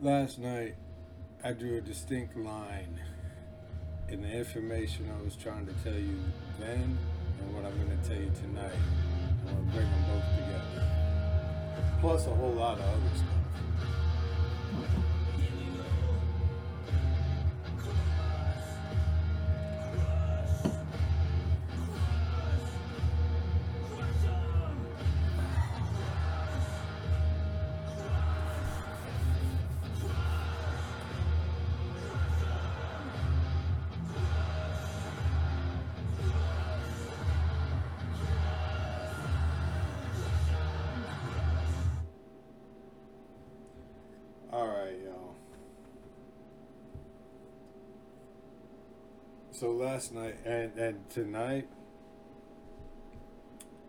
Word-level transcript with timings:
Last 0.00 0.38
night, 0.38 0.76
I 1.42 1.50
drew 1.50 1.78
a 1.78 1.80
distinct 1.80 2.36
line 2.36 3.00
in 4.08 4.22
the 4.22 4.28
information 4.28 5.10
I 5.10 5.24
was 5.24 5.34
trying 5.34 5.66
to 5.66 5.72
tell 5.82 5.98
you 5.98 6.20
then 6.60 6.96
and 7.40 7.52
what 7.52 7.64
I'm 7.64 7.76
going 7.84 8.00
to 8.00 8.08
tell 8.08 8.16
you 8.16 8.30
tonight. 8.30 8.78
I'm 9.48 9.54
going 9.54 9.66
to 9.66 9.72
bring 9.72 9.90
them 9.90 10.04
both 10.06 10.22
together. 10.36 10.86
Plus 12.00 12.26
a 12.28 12.34
whole 12.36 12.52
lot 12.52 12.78
of 12.78 12.84
other 12.84 13.16
stuff. 13.16 13.48
Last 49.78 50.12
night 50.12 50.36
and 50.44 50.76
and 50.76 51.08
tonight, 51.08 51.68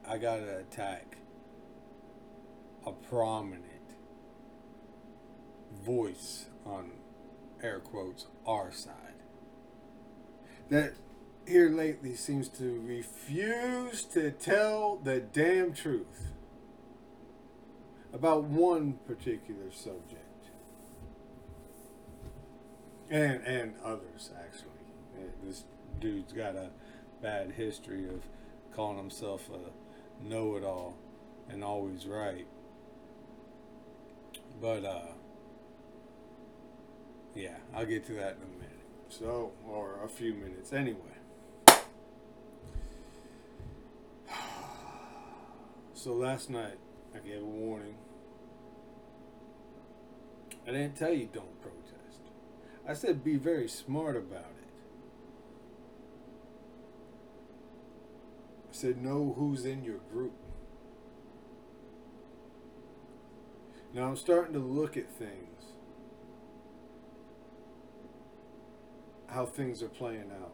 I 0.08 0.18
got 0.20 0.38
to 0.38 0.60
attack 0.60 1.18
a 2.86 2.92
prominent 2.92 3.66
voice 5.84 6.46
on 6.64 6.92
air 7.64 7.80
quotes 7.80 8.28
our 8.46 8.72
side 8.72 8.94
that 10.70 10.94
here 11.48 11.70
lately 11.70 12.14
seems 12.14 12.48
to 12.48 12.80
refuse 12.86 14.04
to 14.06 14.30
tell 14.30 14.98
the 15.04 15.20
damn 15.20 15.74
truth 15.74 16.28
about 18.14 18.44
one 18.44 19.00
particular 19.08 19.72
subject 19.72 20.52
and 23.10 23.42
and 23.44 23.74
others 23.84 24.30
actually. 24.38 24.70
This 25.44 25.64
dude's 26.00 26.34
got 26.34 26.56
a 26.56 26.70
bad 27.22 27.52
history 27.52 28.06
of 28.06 28.24
calling 28.76 28.98
himself 28.98 29.50
a 29.50 30.28
know-it-all 30.28 30.98
and 31.50 31.64
always 31.64 32.06
right. 32.06 32.48
But 34.62 34.86
uh, 34.86 35.14
yeah, 37.36 37.58
I'll 37.74 37.86
get 37.86 38.06
to 38.08 38.14
that 38.14 38.38
in 38.38 38.44
a 38.44 38.58
minute. 38.58 38.70
So, 39.10 39.52
or 39.68 40.04
a 40.04 40.08
few 40.08 40.34
minutes 40.34 40.74
anyway. 40.74 41.00
So 45.96 46.14
last 46.14 46.50
night 46.50 46.78
I 47.14 47.20
gave 47.20 47.42
a 47.42 47.46
warning. 47.46 47.96
I 50.66 50.72
didn't 50.72 50.96
tell 50.96 51.12
you 51.12 51.28
don't 51.34 51.62
protest. 51.62 52.22
I 52.88 52.94
said 52.94 53.22
be 53.22 53.36
very 53.36 53.68
smart 53.68 54.16
about 54.16 54.40
it. 54.40 54.70
I 58.69 58.69
said 58.80 59.04
know 59.04 59.36
who's 59.38 59.66
in 59.66 59.84
your 59.84 60.00
group. 60.14 60.32
Now 63.94 64.08
I'm 64.08 64.16
starting 64.16 64.54
to 64.54 64.60
look 64.60 64.96
at 64.96 65.10
things, 65.12 65.64
how 69.28 69.46
things 69.46 69.84
are 69.84 69.90
playing 69.90 70.32
out. 70.42 70.54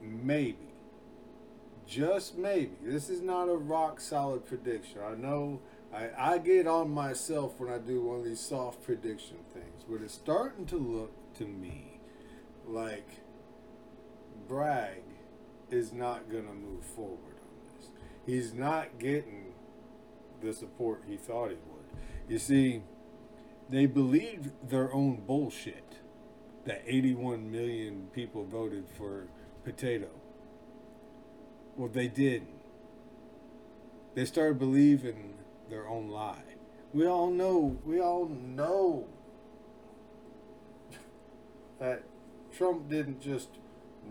Maybe, 0.00 0.68
just 1.84 2.38
maybe, 2.38 2.76
this 2.84 3.10
is 3.10 3.20
not 3.20 3.48
a 3.48 3.56
rock 3.56 4.00
solid 4.00 4.46
prediction. 4.46 5.00
I 5.04 5.14
know 5.16 5.60
I, 5.92 6.10
I 6.16 6.38
get 6.38 6.68
on 6.68 6.90
myself 6.90 7.58
when 7.58 7.72
I 7.72 7.78
do 7.78 8.02
one 8.02 8.20
of 8.20 8.24
these 8.24 8.40
soft 8.40 8.84
prediction 8.84 9.38
things, 9.52 9.82
but 9.88 10.02
it's 10.02 10.14
starting 10.14 10.66
to 10.66 10.76
look 10.76 11.34
to 11.38 11.44
me 11.44 11.98
like 12.68 13.08
Bragg 14.46 15.07
is 15.70 15.92
not 15.92 16.30
going 16.30 16.46
to 16.46 16.54
move 16.54 16.84
forward 16.84 17.36
on 17.42 17.76
this. 17.78 17.90
He's 18.26 18.54
not 18.54 18.98
getting 18.98 19.52
the 20.40 20.52
support 20.52 21.02
he 21.06 21.16
thought 21.16 21.50
he 21.50 21.56
would. 21.56 21.84
You 22.28 22.38
see, 22.38 22.82
they 23.68 23.86
believed 23.86 24.50
their 24.68 24.92
own 24.92 25.22
bullshit 25.26 25.98
that 26.64 26.82
81 26.86 27.50
million 27.50 28.08
people 28.12 28.44
voted 28.44 28.86
for 28.96 29.28
Potato. 29.64 30.08
Well, 31.76 31.88
they 31.88 32.08
didn't. 32.08 32.48
They 34.14 34.24
started 34.24 34.58
believing 34.58 35.34
their 35.70 35.86
own 35.88 36.08
lie. 36.08 36.42
We 36.92 37.06
all 37.06 37.30
know, 37.30 37.78
we 37.84 38.00
all 38.00 38.26
know 38.28 39.06
that 41.78 42.02
Trump 42.52 42.88
didn't 42.88 43.20
just 43.20 43.48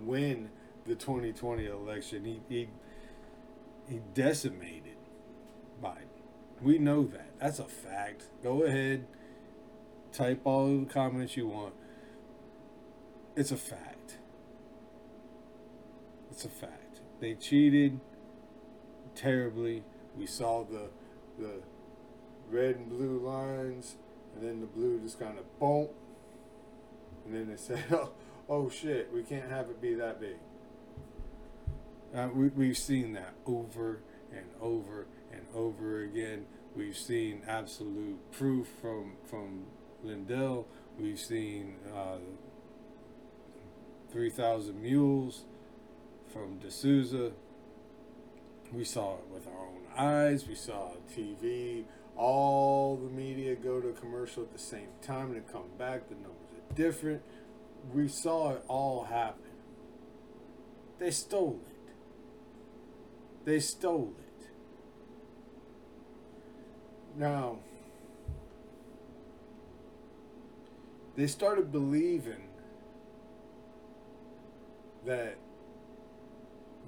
win 0.03 0.49
the 0.87 0.95
2020 0.95 1.65
election. 1.65 2.25
He 2.25 2.41
he 2.47 2.69
he 3.87 3.99
decimated 4.13 4.97
Biden. 5.83 6.07
We 6.61 6.77
know 6.77 7.05
that. 7.05 7.39
That's 7.39 7.59
a 7.59 7.65
fact. 7.65 8.25
Go 8.41 8.63
ahead, 8.63 9.05
type 10.11 10.41
all 10.43 10.79
the 10.79 10.85
comments 10.85 11.37
you 11.37 11.47
want. 11.47 11.73
It's 13.35 13.51
a 13.51 13.57
fact. 13.57 14.17
It's 16.31 16.45
a 16.45 16.49
fact. 16.49 17.01
They 17.19 17.35
cheated 17.35 17.99
terribly. 19.13 19.83
We 20.17 20.25
saw 20.25 20.63
the 20.63 20.89
the 21.37 21.61
red 22.49 22.77
and 22.77 22.89
blue 22.89 23.19
lines, 23.19 23.97
and 24.33 24.43
then 24.43 24.61
the 24.61 24.65
blue 24.65 24.99
just 24.99 25.19
kind 25.19 25.37
of 25.37 25.59
boom, 25.59 25.89
and 27.25 27.35
then 27.35 27.47
they 27.47 27.57
said, 27.57 27.83
"Oh, 27.91 28.11
oh 28.49 28.69
shit, 28.69 29.11
we 29.13 29.23
can't 29.23 29.49
have 29.49 29.69
it 29.69 29.81
be 29.81 29.93
that 29.95 30.19
big." 30.19 30.37
Uh, 32.17 32.29
we, 32.33 32.47
we've 32.47 32.77
seen 32.77 33.13
that 33.13 33.35
over 33.45 33.99
and 34.31 34.45
over 34.59 35.05
and 35.31 35.43
over 35.53 36.01
again. 36.01 36.47
We've 36.75 36.97
seen 36.97 37.43
absolute 37.47 38.31
proof 38.31 38.67
from 38.81 39.17
from 39.23 39.65
Lindell. 40.03 40.67
We've 40.99 41.19
seen 41.19 41.75
uh, 41.95 42.17
three 44.11 44.31
thousand 44.31 44.81
mules 44.81 45.43
from 46.33 46.57
D'Souza. 46.57 47.33
We 48.73 48.83
saw 48.83 49.17
it 49.17 49.27
with 49.31 49.45
our 49.47 49.67
own 49.67 49.83
eyes. 49.95 50.47
We 50.47 50.55
saw 50.55 50.93
TV. 51.15 51.83
All 52.15 52.95
the 52.95 53.09
media 53.09 53.55
go 53.55 53.79
to 53.79 53.91
commercial 53.91 54.41
at 54.41 54.51
the 54.51 54.59
same 54.59 54.89
time 55.03 55.33
and 55.33 55.47
come 55.51 55.69
back. 55.77 56.09
The 56.09 56.15
numbers 56.15 56.31
are 56.57 56.73
different. 56.73 57.21
We 57.93 58.07
saw 58.07 58.53
it 58.53 58.63
all 58.67 59.03
happen. 59.03 59.43
They 60.97 61.11
stole 61.11 61.59
it. 61.63 61.76
They 63.47 63.61
stole 63.61 64.13
it. 64.19 64.49
Now, 67.15 67.59
they 71.15 71.27
started 71.27 71.71
believing 71.71 72.49
that 75.05 75.37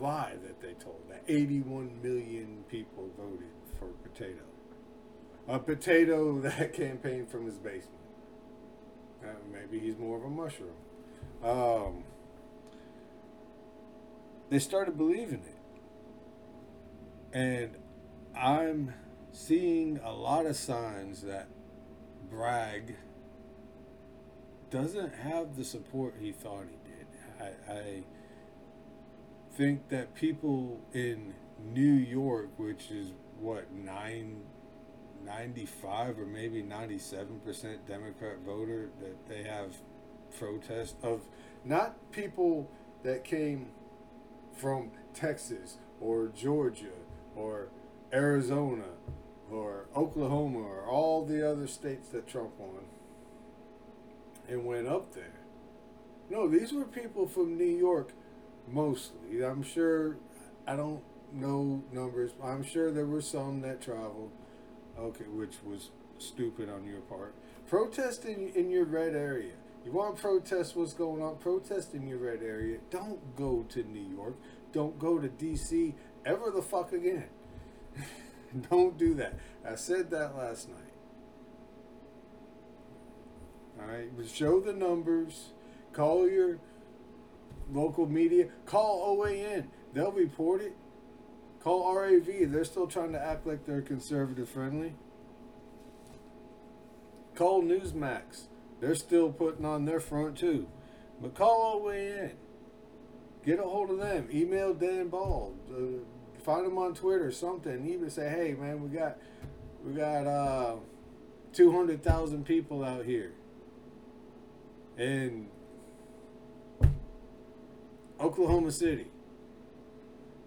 lie 0.01 0.33
that 0.43 0.61
they 0.61 0.73
told 0.73 0.99
that 1.07 1.23
81 1.29 2.01
million 2.03 2.65
people 2.67 3.09
voted 3.17 3.47
for 3.79 3.87
Potato. 4.09 4.43
A 5.47 5.59
potato 5.59 6.39
that 6.41 6.73
campaigned 6.73 7.31
from 7.31 7.45
his 7.45 7.57
basement. 7.57 8.03
Uh, 9.23 9.27
maybe 9.49 9.79
he's 9.79 9.97
more 9.97 10.17
of 10.17 10.25
a 10.25 10.29
mushroom. 10.29 10.75
Um, 11.41 12.03
they 14.49 14.59
started 14.59 14.97
believing 14.97 15.39
it. 15.45 15.58
And 17.31 17.75
I'm 18.35 18.93
seeing 19.31 19.99
a 20.03 20.11
lot 20.11 20.45
of 20.45 20.55
signs 20.55 21.21
that 21.21 21.47
Bragg 22.29 22.95
doesn't 24.71 25.15
have 25.15 25.55
the 25.55 25.63
support 25.63 26.15
he 26.19 26.31
thought 26.31 26.65
he 26.69 26.77
did. 26.89 27.07
I, 27.39 27.71
I 27.71 28.03
think 29.55 29.89
that 29.89 30.15
people 30.15 30.81
in 30.93 31.33
New 31.63 31.93
York, 31.93 32.49
which 32.57 32.89
is 32.89 33.13
what, 33.39 33.71
nine, 33.71 34.41
95 35.23 36.19
or 36.19 36.25
maybe 36.25 36.63
97% 36.63 37.87
Democrat 37.87 38.37
voter, 38.45 38.89
that 39.01 39.27
they 39.27 39.43
have 39.43 39.75
protest 40.37 40.95
of 41.03 41.21
not 41.65 42.11
people 42.11 42.69
that 43.03 43.23
came 43.23 43.67
from 44.53 44.91
Texas 45.13 45.77
or 45.99 46.27
Georgia 46.27 46.91
or 47.35 47.69
Arizona 48.13 48.85
or 49.51 49.85
Oklahoma 49.95 50.59
or 50.59 50.85
all 50.85 51.25
the 51.25 51.49
other 51.49 51.67
states 51.67 52.09
that 52.09 52.27
Trump 52.27 52.51
won 52.59 52.85
and 54.47 54.65
went 54.65 54.87
up 54.87 55.13
there. 55.13 55.39
No, 56.29 56.47
these 56.47 56.71
were 56.71 56.85
people 56.85 57.27
from 57.27 57.57
New 57.57 57.63
York 57.63 58.11
mostly. 58.67 59.43
I'm 59.43 59.63
sure, 59.63 60.17
I 60.67 60.75
don't 60.75 61.01
know 61.33 61.83
numbers. 61.91 62.31
I'm 62.43 62.63
sure 62.63 62.91
there 62.91 63.05
were 63.05 63.21
some 63.21 63.61
that 63.61 63.81
traveled, 63.81 64.31
okay, 64.97 65.25
which 65.25 65.55
was 65.65 65.89
stupid 66.17 66.69
on 66.69 66.85
your 66.85 67.01
part. 67.01 67.33
Protest 67.67 68.25
in, 68.25 68.49
in 68.49 68.69
your 68.69 68.85
red 68.85 69.15
area. 69.15 69.53
You 69.85 69.91
want 69.91 70.17
to 70.17 70.21
protest 70.21 70.75
what's 70.75 70.93
going 70.93 71.21
on? 71.21 71.37
Protest 71.37 71.93
in 71.93 72.07
your 72.07 72.17
red 72.17 72.43
area. 72.43 72.79
Don't 72.89 73.35
go 73.35 73.65
to 73.69 73.83
New 73.83 74.15
York. 74.15 74.35
Don't 74.71 74.99
go 74.99 75.17
to 75.17 75.29
D.C. 75.29 75.95
ever 76.25 76.51
the 76.51 76.61
fuck 76.61 76.91
again. 76.93 77.29
Don't 78.69 78.97
do 78.97 79.13
that. 79.15 79.37
I 79.65 79.75
said 79.75 80.09
that 80.11 80.37
last 80.37 80.69
night. 80.69 80.77
All 83.79 83.87
right, 83.87 84.09
show 84.31 84.59
the 84.59 84.73
numbers. 84.73 85.53
Call 85.93 86.29
your 86.29 86.59
local 87.71 88.05
media. 88.07 88.49
Call 88.65 89.17
OAN. 89.17 89.67
They'll 89.93 90.11
report 90.11 90.61
it. 90.61 90.75
Call 91.63 91.95
RAV. 91.95 92.51
They're 92.51 92.65
still 92.65 92.87
trying 92.87 93.11
to 93.13 93.21
act 93.21 93.45
like 93.45 93.65
they're 93.65 93.81
conservative 93.81 94.49
friendly. 94.49 94.95
Call 97.35 97.63
Newsmax. 97.63 98.47
They're 98.79 98.95
still 98.95 99.31
putting 99.31 99.65
on 99.65 99.85
their 99.85 99.99
front 99.99 100.37
too. 100.37 100.67
But 101.21 101.35
call 101.35 101.81
OAN. 101.81 102.31
Get 103.45 103.59
a 103.59 103.63
hold 103.63 103.89
of 103.89 103.99
them. 103.99 104.27
Email 104.31 104.73
Dan 104.73 105.07
Ball. 105.07 105.53
Uh, 105.71 106.03
find 106.43 106.65
them 106.65 106.77
on 106.77 106.93
Twitter, 106.93 107.31
something. 107.31 107.87
Even 107.87 108.09
say, 108.09 108.29
hey 108.29 108.53
man, 108.59 108.83
we 108.83 108.89
got 108.89 109.17
we 109.83 109.93
got 109.93 110.27
uh, 110.27 110.75
two 111.53 111.71
hundred 111.71 112.03
thousand 112.03 112.45
people 112.45 112.83
out 112.83 113.05
here, 113.05 113.33
in 114.97 115.47
Oklahoma 118.19 118.71
City. 118.71 119.07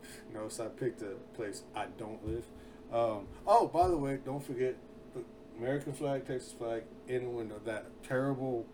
Notice 0.35 0.61
I 0.61 0.67
picked 0.67 1.03
a 1.03 1.15
place 1.35 1.63
I 1.75 1.87
don't 1.99 2.27
live. 2.27 2.45
Um, 2.93 3.27
oh, 3.47 3.69
by 3.69 3.89
the 3.89 3.97
way, 3.97 4.19
don't 4.23 4.45
forget 4.45 4.77
the 5.15 5.25
American 5.59 5.95
flag, 5.95 6.27
Texas 6.27 6.53
flag 6.53 6.83
in 7.09 7.25
the 7.25 7.31
window. 7.31 7.59
That 7.65 7.87
terrible 8.03 8.67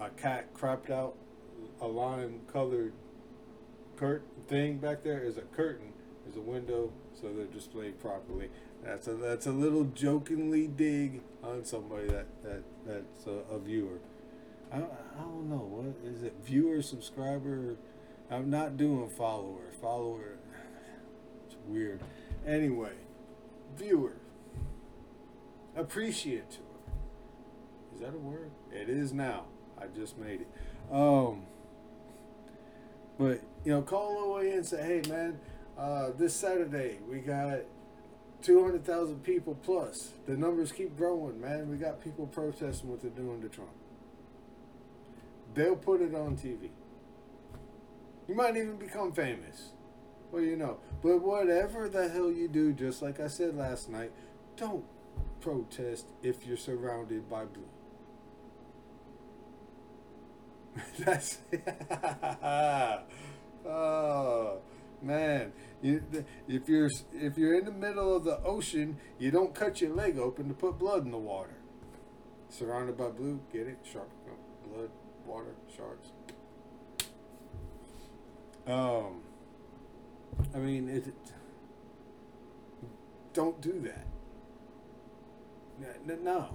uh, 0.00 0.08
cat 0.10 0.54
crapped 0.54 0.90
out 0.90 1.14
a 1.80 1.86
lime 1.86 2.40
colored 2.52 2.92
curt 3.96 4.22
thing 4.46 4.78
back 4.78 5.02
there 5.02 5.22
is 5.22 5.36
a 5.36 5.42
curtain. 5.42 5.92
is 6.28 6.36
a 6.36 6.40
window, 6.40 6.92
so 7.20 7.32
they're 7.32 7.46
displayed 7.46 8.00
properly. 8.00 8.50
That's 8.84 9.08
a 9.08 9.14
that's 9.14 9.46
a 9.46 9.52
little 9.52 9.84
jokingly 9.84 10.68
dig 10.68 11.22
on 11.42 11.64
somebody 11.64 12.06
that 12.08 12.26
that 12.42 12.62
that's 12.86 13.26
a, 13.26 13.54
a 13.54 13.58
viewer. 13.58 13.98
I, 14.72 14.76
I 14.76 15.22
don't 15.22 15.48
know 15.48 15.56
what 15.56 15.94
is 16.08 16.22
it 16.22 16.34
viewer 16.44 16.82
subscriber. 16.82 17.76
I'm 18.30 18.50
not 18.50 18.76
doing 18.76 19.08
follower 19.08 19.70
follower. 19.80 20.36
It's 21.46 21.56
weird. 21.66 22.02
Anyway, 22.46 22.92
viewer 23.74 24.16
appreciator. 25.74 26.62
Is 27.94 28.00
that 28.02 28.14
a 28.14 28.18
word? 28.18 28.50
It 28.70 28.90
is 28.90 29.14
now. 29.14 29.46
I 29.80 29.86
just 29.96 30.18
made 30.18 30.42
it. 30.42 30.48
Um, 30.92 31.42
but 33.18 33.40
you 33.64 33.72
know, 33.72 33.82
call 33.82 34.32
away 34.32 34.52
and 34.52 34.64
say, 34.64 34.82
"Hey, 34.82 35.08
man, 35.08 35.38
uh, 35.76 36.10
this 36.16 36.34
Saturday 36.34 36.98
we 37.08 37.18
got 37.18 37.60
two 38.42 38.62
hundred 38.62 38.84
thousand 38.84 39.22
people 39.22 39.54
plus. 39.54 40.12
The 40.26 40.36
numbers 40.36 40.72
keep 40.72 40.96
growing, 40.96 41.40
man. 41.40 41.70
We 41.70 41.76
got 41.76 42.02
people 42.02 42.26
protesting 42.26 42.90
what 42.90 43.00
they're 43.00 43.10
doing 43.10 43.40
to 43.42 43.48
Trump. 43.48 43.70
They'll 45.54 45.76
put 45.76 46.00
it 46.00 46.14
on 46.14 46.36
TV. 46.36 46.70
You 48.28 48.34
might 48.34 48.56
even 48.56 48.76
become 48.76 49.12
famous. 49.12 49.70
Well, 50.30 50.42
you 50.42 50.56
know. 50.56 50.78
But 51.02 51.22
whatever 51.22 51.88
the 51.88 52.08
hell 52.08 52.30
you 52.30 52.48
do, 52.48 52.72
just 52.72 53.02
like 53.02 53.18
I 53.18 53.28
said 53.28 53.56
last 53.56 53.88
night, 53.88 54.12
don't 54.56 54.84
protest 55.40 56.06
if 56.22 56.46
you're 56.46 56.56
surrounded 56.56 57.28
by 57.28 57.44
blue. 57.44 57.62
That's 60.98 61.38
oh 63.66 64.58
man. 65.02 65.52
You, 65.80 66.02
if 66.48 66.68
you're 66.68 66.90
if 67.12 67.38
you're 67.38 67.58
in 67.58 67.64
the 67.64 67.72
middle 67.72 68.16
of 68.16 68.24
the 68.24 68.42
ocean, 68.42 68.98
you 69.18 69.30
don't 69.30 69.54
cut 69.54 69.80
your 69.80 69.94
leg 69.94 70.18
open 70.18 70.48
to 70.48 70.54
put 70.54 70.78
blood 70.78 71.04
in 71.04 71.12
the 71.12 71.18
water. 71.18 71.54
Surrounded 72.48 72.96
by 72.96 73.08
blue, 73.10 73.40
get 73.52 73.66
it? 73.66 73.78
Shark, 73.84 74.08
blood, 74.64 74.90
water, 75.26 75.54
sharks. 75.76 76.08
Um, 78.66 79.22
I 80.54 80.58
mean, 80.58 80.88
it. 80.88 81.04
Don't 83.32 83.60
do 83.60 83.80
that. 83.80 84.06
No, 86.22 86.48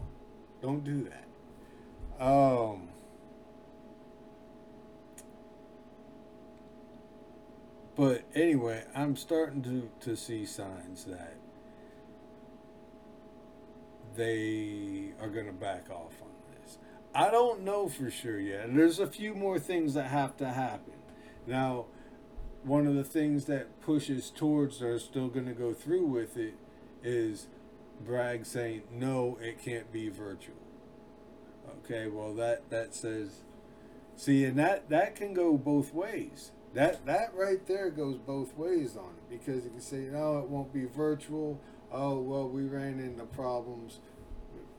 don't 0.62 0.84
do 0.84 1.08
that. 1.10 2.24
Um. 2.24 2.90
But 7.96 8.24
anyway, 8.34 8.86
I'm 8.96 9.16
starting 9.16 9.62
to, 9.64 9.90
to 10.02 10.16
see 10.16 10.46
signs 10.46 11.06
that 11.06 11.38
they 14.16 15.12
are 15.20 15.30
going 15.30 15.46
to 15.46 15.54
back 15.54 15.90
off 15.90 16.22
on 16.22 16.30
this. 16.60 16.78
I 17.14 17.30
don't 17.30 17.62
know 17.62 17.88
for 17.88 18.10
sure 18.10 18.40
yet. 18.40 18.74
There's 18.74 19.00
a 19.00 19.08
few 19.08 19.36
more 19.36 19.60
things 19.60 19.94
that 19.94 20.08
have 20.08 20.38
to 20.38 20.50
happen. 20.50 20.94
Now, 21.46 21.86
one 22.64 22.88
of 22.88 22.96
the 22.96 23.04
things 23.04 23.46
that 23.46 23.82
pushes 23.82 24.32
towards 24.32 24.80
they're 24.80 24.98
still 24.98 25.28
going 25.28 25.46
to 25.46 25.54
go 25.54 25.74
through 25.74 26.08
with 26.08 26.38
it 26.38 26.56
is 27.04 27.48
Bragg 28.04 28.46
saying, 28.46 28.84
no, 28.92 29.38
it 29.42 29.62
can't 29.62 29.92
be 29.92 30.10
virtual. 30.10 30.56
Okay, 31.84 32.08
well, 32.08 32.34
that, 32.36 32.70
that 32.70 32.96
says, 32.96 33.44
see, 34.16 34.46
and 34.46 34.58
that, 34.58 34.90
that 34.90 35.16
can 35.16 35.34
go 35.34 35.58
both 35.58 35.94
ways 35.94 36.52
that 36.74 37.06
that 37.06 37.34
right 37.36 37.66
there 37.68 37.90
goes 37.90 38.18
both 38.18 38.58
ways 38.58 38.98
on 38.98 39.12
it 39.18 39.30
because 39.30 39.64
you 39.64 39.70
can 39.70 39.82
say, 39.82 40.08
no, 40.12 40.40
it 40.40 40.50
won't 40.50 40.74
be 40.74 40.86
virtual. 40.86 41.62
Oh 41.92 42.20
well, 42.20 42.50
we 42.50 42.64
ran 42.64 43.00
into 43.00 43.26
problems. 43.26 44.00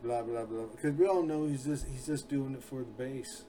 Blah 0.03 0.23
blah 0.23 0.45
blah. 0.45 0.67
Because 0.67 0.93
we 0.95 1.07
all 1.07 1.23
know 1.23 1.47
he's 1.47 1.65
just 1.65 1.87
he's 1.87 2.07
just 2.07 2.29
doing 2.29 2.55
it 2.55 2.65
for 2.65 2.81
the 2.81 2.85
base. 2.85 3.45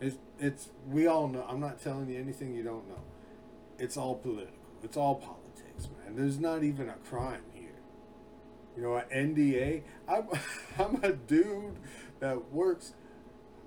It's 0.00 0.16
it's 0.38 0.68
we 0.86 1.06
all 1.06 1.28
know. 1.28 1.44
I'm 1.48 1.60
not 1.60 1.80
telling 1.80 2.10
you 2.10 2.20
anything 2.20 2.54
you 2.54 2.62
don't 2.62 2.86
know. 2.88 3.02
It's 3.78 3.96
all 3.96 4.14
political. 4.14 4.52
It's 4.82 4.96
all 4.96 5.14
politics, 5.14 5.88
man. 5.98 6.14
There's 6.16 6.38
not 6.38 6.62
even 6.62 6.88
a 6.90 6.96
crime 7.08 7.42
here. 7.52 7.80
You 8.76 8.82
know, 8.82 8.96
an 8.96 9.34
NDA. 9.34 9.82
I'm 10.06 10.28
I'm 10.78 11.02
a 11.02 11.12
dude 11.12 11.76
that 12.20 12.52
works 12.52 12.92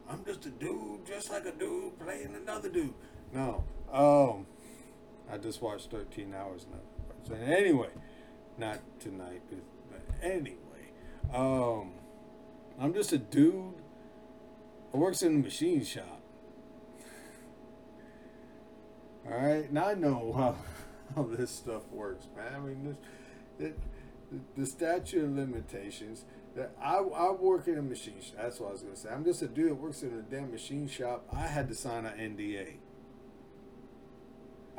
I'm 0.09 0.25
just 0.25 0.45
a 0.47 0.49
dude, 0.49 1.05
just 1.05 1.29
like 1.29 1.45
a 1.45 1.51
dude 1.51 1.99
playing 1.99 2.35
another 2.35 2.69
dude. 2.69 2.93
No. 3.33 3.63
Um, 3.91 4.45
I 5.31 5.37
just 5.37 5.61
watched 5.61 5.91
13 5.91 6.33
hours. 6.33 6.65
So 7.27 7.35
anyway, 7.35 7.89
not 8.57 8.79
tonight, 8.99 9.41
but 9.49 10.01
anyway, 10.21 10.57
um, 11.33 11.91
I'm 12.79 12.93
just 12.93 13.13
a 13.13 13.17
dude. 13.17 13.73
I 14.93 14.97
works 14.97 15.21
in 15.21 15.35
a 15.35 15.39
machine 15.39 15.83
shop. 15.83 16.21
All 19.29 19.37
right, 19.37 19.71
now 19.71 19.89
I 19.89 19.93
know 19.93 20.33
how 20.35 20.55
how 21.15 21.23
this 21.23 21.51
stuff 21.51 21.83
works, 21.91 22.27
man. 22.35 22.53
I 22.55 22.59
mean, 22.59 22.83
this, 23.57 23.67
it, 23.67 23.79
the, 24.55 24.65
statute 24.65 25.23
of 25.23 25.35
limitations 25.35 26.25
That 26.55 26.71
I, 26.81 26.97
I 26.97 27.31
work 27.31 27.67
in 27.67 27.77
a 27.77 27.81
machine 27.81 28.21
shop. 28.21 28.37
That's 28.41 28.59
what 28.59 28.69
I 28.69 28.71
was 28.73 28.81
going 28.81 28.93
to 28.93 28.99
say. 28.99 29.09
I'm 29.09 29.23
just 29.23 29.41
a 29.41 29.47
dude 29.47 29.71
that 29.71 29.75
works 29.75 30.03
in 30.03 30.13
a 30.13 30.21
damn 30.21 30.51
machine 30.51 30.87
shop. 30.87 31.27
I 31.33 31.47
had 31.47 31.67
to 31.69 31.75
sign 31.75 32.05
an 32.05 32.17
NDA. 32.17 32.75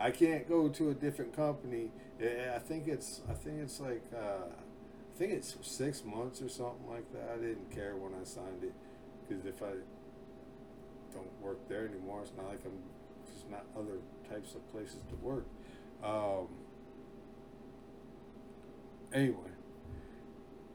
I 0.00 0.10
can't 0.10 0.48
go 0.48 0.68
to 0.70 0.90
a 0.90 0.94
different 0.94 1.36
company. 1.36 1.90
I 2.20 2.58
think 2.58 2.88
it's 2.88 3.20
I 3.28 3.34
think 3.34 3.60
it's 3.60 3.78
like 3.80 4.02
uh, 4.14 4.46
I 4.48 5.18
think 5.18 5.32
it's 5.32 5.56
six 5.60 6.04
months 6.04 6.40
or 6.40 6.48
something 6.48 6.88
like 6.88 7.12
that. 7.12 7.30
I 7.34 7.36
didn't 7.36 7.70
care 7.70 7.96
when 7.96 8.12
I 8.18 8.24
signed 8.24 8.64
it 8.64 8.72
because 9.28 9.44
if 9.44 9.62
I 9.62 9.72
don't 11.12 11.40
work 11.42 11.68
there 11.68 11.86
anymore, 11.86 12.22
it's 12.22 12.32
not 12.36 12.48
like 12.48 12.60
I'm 12.64 12.78
just 13.30 13.50
not 13.50 13.66
other 13.76 13.98
types 14.28 14.54
of 14.54 14.66
places 14.72 15.00
to 15.10 15.16
work. 15.16 15.44
Um, 16.02 16.48
anyway, 19.12 19.50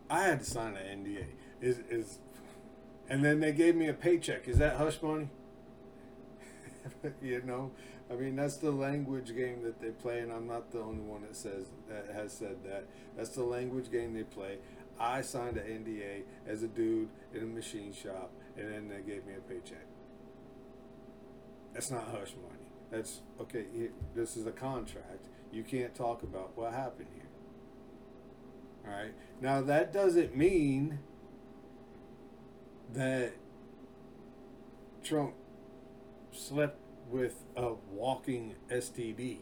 I 0.10 0.22
had 0.22 0.40
to 0.42 0.46
sign 0.46 0.78
an 0.78 1.04
NDA. 1.04 1.26
Is 1.62 1.80
is, 1.90 2.20
and 3.10 3.26
then 3.26 3.40
they 3.40 3.54
gave 3.54 3.76
me 3.76 3.88
a 3.88 3.94
paycheck. 3.94 4.48
Is 4.48 4.60
that 4.60 4.76
hush 4.76 5.02
money? 5.02 5.30
you 7.22 7.42
know, 7.42 7.72
I 8.10 8.14
mean, 8.14 8.36
that's 8.36 8.58
the 8.58 8.72
language 8.72 9.36
game 9.36 9.64
that 9.64 9.82
they 9.82 9.90
play, 9.90 10.20
and 10.20 10.32
I'm 10.32 10.48
not 10.48 10.72
the 10.72 10.80
only 10.80 11.02
one 11.02 11.22
that 11.22 11.36
says 11.36 11.68
that 11.90 12.14
has 12.14 12.34
said 12.34 12.58
that. 12.64 12.86
That's 13.18 13.30
the 13.30 13.44
language 13.44 13.92
game 13.92 14.14
they 14.14 14.24
play. 14.24 14.60
I 15.00 15.22
signed 15.22 15.58
an 15.58 15.66
NDA 15.66 16.24
as 16.48 16.64
a 16.64 16.68
dude 16.68 17.10
in 17.34 17.42
a 17.42 17.46
machine 17.46 17.94
shop, 17.94 18.32
and 18.58 18.72
then 18.72 18.88
they 18.90 19.02
gave 19.02 19.26
me 19.26 19.34
a 19.34 19.42
paycheck. 19.42 19.88
That's 21.74 21.92
not 21.92 22.06
hush 22.06 22.34
money. 22.42 22.70
That's 22.92 23.22
okay. 23.42 23.66
Here, 23.76 23.92
this 24.14 24.38
is 24.38 24.46
a 24.46 24.52
contract. 24.52 25.28
You 25.52 25.64
can't 25.64 25.94
talk 25.96 26.24
about 26.24 26.56
what 26.56 26.74
happened 26.74 27.08
here. 27.14 27.26
All 28.88 28.98
right. 28.98 29.14
Now 29.42 29.62
that 29.62 29.92
doesn't 29.92 30.36
mean 30.36 31.00
that 32.94 33.34
Trump 35.04 35.34
slept 36.32 36.80
with 37.10 37.44
a 37.56 37.74
walking 37.92 38.56
STD. 38.70 39.40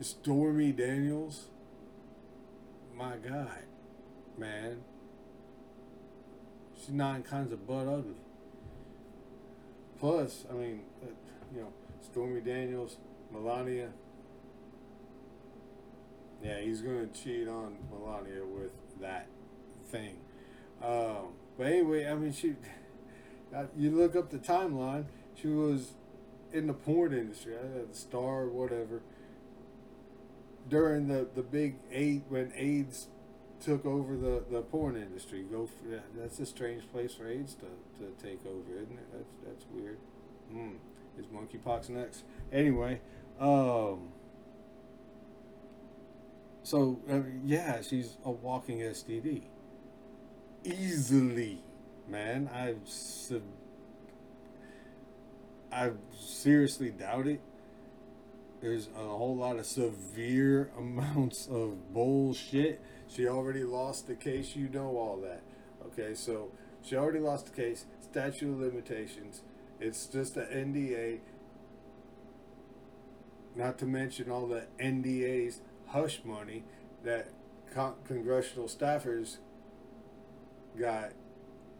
Stormy 0.00 0.72
Daniels, 0.72 1.46
my 2.94 3.16
God, 3.16 3.64
man, 4.36 4.82
she's 6.78 6.90
nine 6.90 7.22
kinds 7.22 7.52
of 7.52 7.66
butt 7.66 7.88
ugly. 7.88 8.14
Plus, 9.98 10.44
I 10.50 10.52
mean, 10.52 10.82
uh, 11.02 11.06
you 11.54 11.62
know, 11.62 11.72
Stormy 12.02 12.42
Daniels, 12.42 12.98
Melania. 13.32 13.88
Yeah, 16.42 16.60
he's 16.60 16.82
gonna 16.82 17.06
cheat 17.06 17.48
on 17.48 17.78
Melania 17.90 18.44
with 18.44 18.72
that 19.00 19.26
thing. 19.90 20.18
Um, 20.82 21.32
but 21.56 21.68
anyway, 21.68 22.06
I 22.06 22.14
mean, 22.14 22.32
she. 22.32 22.54
You 23.76 23.90
look 23.90 24.16
up 24.16 24.30
the 24.30 24.38
timeline. 24.38 25.06
She 25.34 25.48
was 25.48 25.92
in 26.52 26.66
the 26.66 26.72
porn 26.74 27.12
industry, 27.12 27.54
the 27.54 27.94
star, 27.94 28.46
whatever. 28.46 29.02
During 30.68 31.08
the 31.08 31.26
the 31.34 31.42
big 31.42 31.76
eight 31.92 32.24
when 32.28 32.52
AIDS 32.56 33.08
took 33.60 33.86
over 33.86 34.16
the, 34.16 34.42
the 34.50 34.62
porn 34.62 34.96
industry. 34.96 35.44
Go 35.50 35.66
for, 35.66 36.02
that's 36.16 36.38
a 36.40 36.46
strange 36.46 36.90
place 36.90 37.14
for 37.14 37.28
AIDS 37.28 37.54
to, 37.54 37.66
to 37.98 38.10
take 38.22 38.40
over, 38.46 38.74
isn't 38.74 38.98
it? 38.98 39.12
That's 39.12 39.34
that's 39.46 39.66
weird. 39.72 39.98
Hmm. 40.50 40.76
Is 41.18 41.26
monkeypox 41.26 41.88
next? 41.88 42.24
Anyway, 42.52 43.00
um. 43.40 44.08
So 46.62 47.00
uh, 47.08 47.20
yeah, 47.44 47.80
she's 47.80 48.16
a 48.24 48.30
walking 48.30 48.80
STD. 48.80 49.42
Easily 50.64 51.62
man. 52.08 52.48
I 52.52 52.74
I 55.72 55.90
seriously 56.18 56.90
doubt 56.90 57.26
it. 57.26 57.40
There's 58.60 58.88
a 58.96 59.04
whole 59.04 59.36
lot 59.36 59.58
of 59.58 59.66
severe 59.66 60.70
amounts 60.78 61.46
of 61.46 61.92
bullshit. 61.92 62.80
She 63.08 63.28
already 63.28 63.64
lost 63.64 64.06
the 64.06 64.14
case. 64.14 64.56
You 64.56 64.68
know 64.68 64.96
all 64.96 65.20
that. 65.22 65.42
Okay, 65.86 66.14
so 66.14 66.50
she 66.82 66.96
already 66.96 67.20
lost 67.20 67.46
the 67.46 67.52
case. 67.52 67.86
Statute 68.00 68.50
of 68.50 68.60
limitations. 68.60 69.42
It's 69.80 70.06
just 70.06 70.36
an 70.36 70.46
NDA. 70.46 71.20
Not 73.54 73.78
to 73.78 73.86
mention 73.86 74.30
all 74.30 74.46
the 74.46 74.66
NDAs, 74.78 75.60
hush 75.88 76.20
money 76.24 76.64
that 77.04 77.28
con- 77.72 77.94
congressional 78.06 78.68
staffers 78.68 79.36
got 80.78 81.12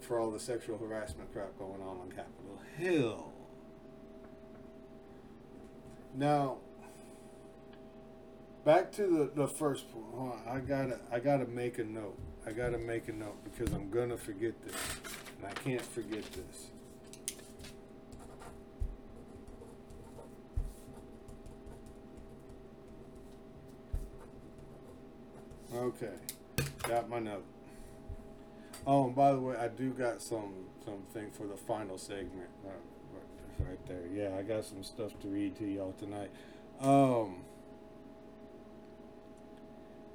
for 0.01 0.19
all 0.19 0.31
the 0.31 0.41
sexual 0.41 0.79
harassment 0.79 1.33
crap 1.33 1.59
going 1.59 1.81
on 1.81 1.99
on 2.01 2.11
Capitol 2.11 2.61
Hill. 2.77 3.33
Now, 6.15 6.59
back 8.65 8.91
to 8.93 9.07
the, 9.07 9.31
the 9.35 9.49
first 9.49 9.87
point. 9.93 10.41
I 10.49 10.61
gotta 10.61 10.99
I 11.13 11.19
gotta 11.21 11.47
make 11.47 11.79
a 11.79 11.85
note. 11.85 12.19
I 12.47 12.53
gotta 12.53 12.79
make 12.79 13.09
a 13.09 13.13
note 13.13 13.37
because 13.45 13.73
I'm 13.75 13.91
gonna 13.91 14.17
forget 14.17 14.55
this, 14.65 14.77
and 15.39 15.47
I 15.47 15.53
can't 15.53 15.83
forget 15.83 16.25
this. 16.33 16.71
Okay, 25.75 26.15
got 26.85 27.11
my 27.11 27.19
note. 27.19 27.45
Oh, 28.87 29.07
and 29.07 29.17
by 29.17 29.33
the 29.33 29.41
way, 29.41 29.57
I 29.57 29.69
do 29.69 29.91
got 29.91 30.23
some 30.23 30.53
something 30.85 31.31
for 31.33 31.47
the 31.47 31.57
final 31.57 31.99
segment 31.99 32.49
uh, 32.65 33.65
right 33.65 33.85
there. 33.89 34.07
Yeah, 34.15 34.37
I 34.39 34.43
got 34.43 34.65
some 34.65 34.85
stuff 34.85 35.19
to 35.23 35.29
read 35.29 35.57
to 35.57 35.67
y'all 35.67 35.95
tonight. 35.99 36.31
Um, 36.81 37.45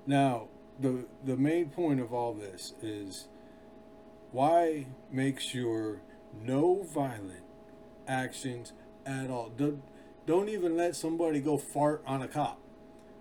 now, 0.08 0.48
the 0.80 1.06
the 1.26 1.36
main 1.36 1.70
point 1.70 2.00
of 2.00 2.14
all 2.14 2.34
this 2.34 2.74
is 2.82 3.28
why 4.32 4.88
make 5.12 5.42
sure 5.42 6.02
no 6.42 6.84
violent 6.84 7.44
actions 8.08 8.72
at 9.06 9.30
all. 9.30 9.50
Don't, 9.50 9.84
don't 10.26 10.48
even 10.48 10.78
let 10.78 10.96
somebody 10.96 11.42
go 11.42 11.58
fart 11.58 12.02
on 12.06 12.22
a 12.22 12.28
cop. 12.28 12.60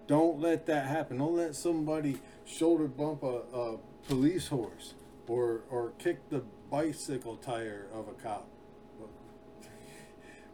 Don't 0.07 0.41
let 0.41 0.67
that 0.67 0.87
happen. 0.87 1.19
Don't 1.19 1.37
let 1.37 1.57
somebody 1.57 2.21
shoulder 2.45 2.87
bump 2.87 3.25
a, 3.25 3.43
a 3.53 3.79
police 4.07 4.49
horse 4.49 4.95
or 5.31 5.63
or 5.71 5.93
kick 5.99 6.29
the 6.29 6.43
bicycle 6.71 7.37
tire 7.37 7.87
of 7.95 8.09
a 8.09 8.13
cop. 8.13 8.49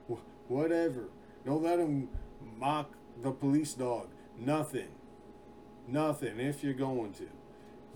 Whatever. 0.49 1.09
Don't 1.47 1.63
let 1.63 1.79
them 1.79 2.11
mock 2.59 2.93
the 3.23 3.31
police 3.33 3.73
dog. 3.73 4.09
Nothing. 4.39 4.89
Nothing 5.89 6.39
if 6.39 6.63
you're 6.63 6.75
going 6.75 7.15
to. 7.15 7.29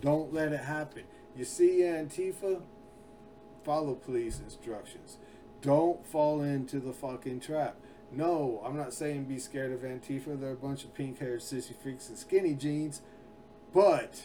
Don't 0.01 0.33
let 0.33 0.53
it 0.53 0.61
happen. 0.61 1.03
You 1.37 1.45
see 1.45 1.81
Antifa? 1.81 2.63
Follow 3.63 3.95
police 3.95 4.41
instructions. 4.41 5.19
Don't 5.61 6.07
fall 6.07 6.41
into 6.41 6.81
the 6.81 6.95
fucking 6.95 7.41
trap. 7.41 7.77
No, 8.11 8.63
I'm 8.65 8.77
not 8.77 8.95
saying 8.95 9.25
be 9.25 9.39
scared 9.39 9.73
of 9.73 9.81
Antifa. 9.81 10.41
They're 10.41 10.53
a 10.53 10.57
bunch 10.57 10.85
of 10.85 10.95
pink 10.95 11.19
haired 11.19 11.41
sissy 11.41 11.75
freaks 11.77 12.09
and 12.09 12.17
skinny 12.17 12.55
jeans. 12.55 13.03
But 13.75 14.23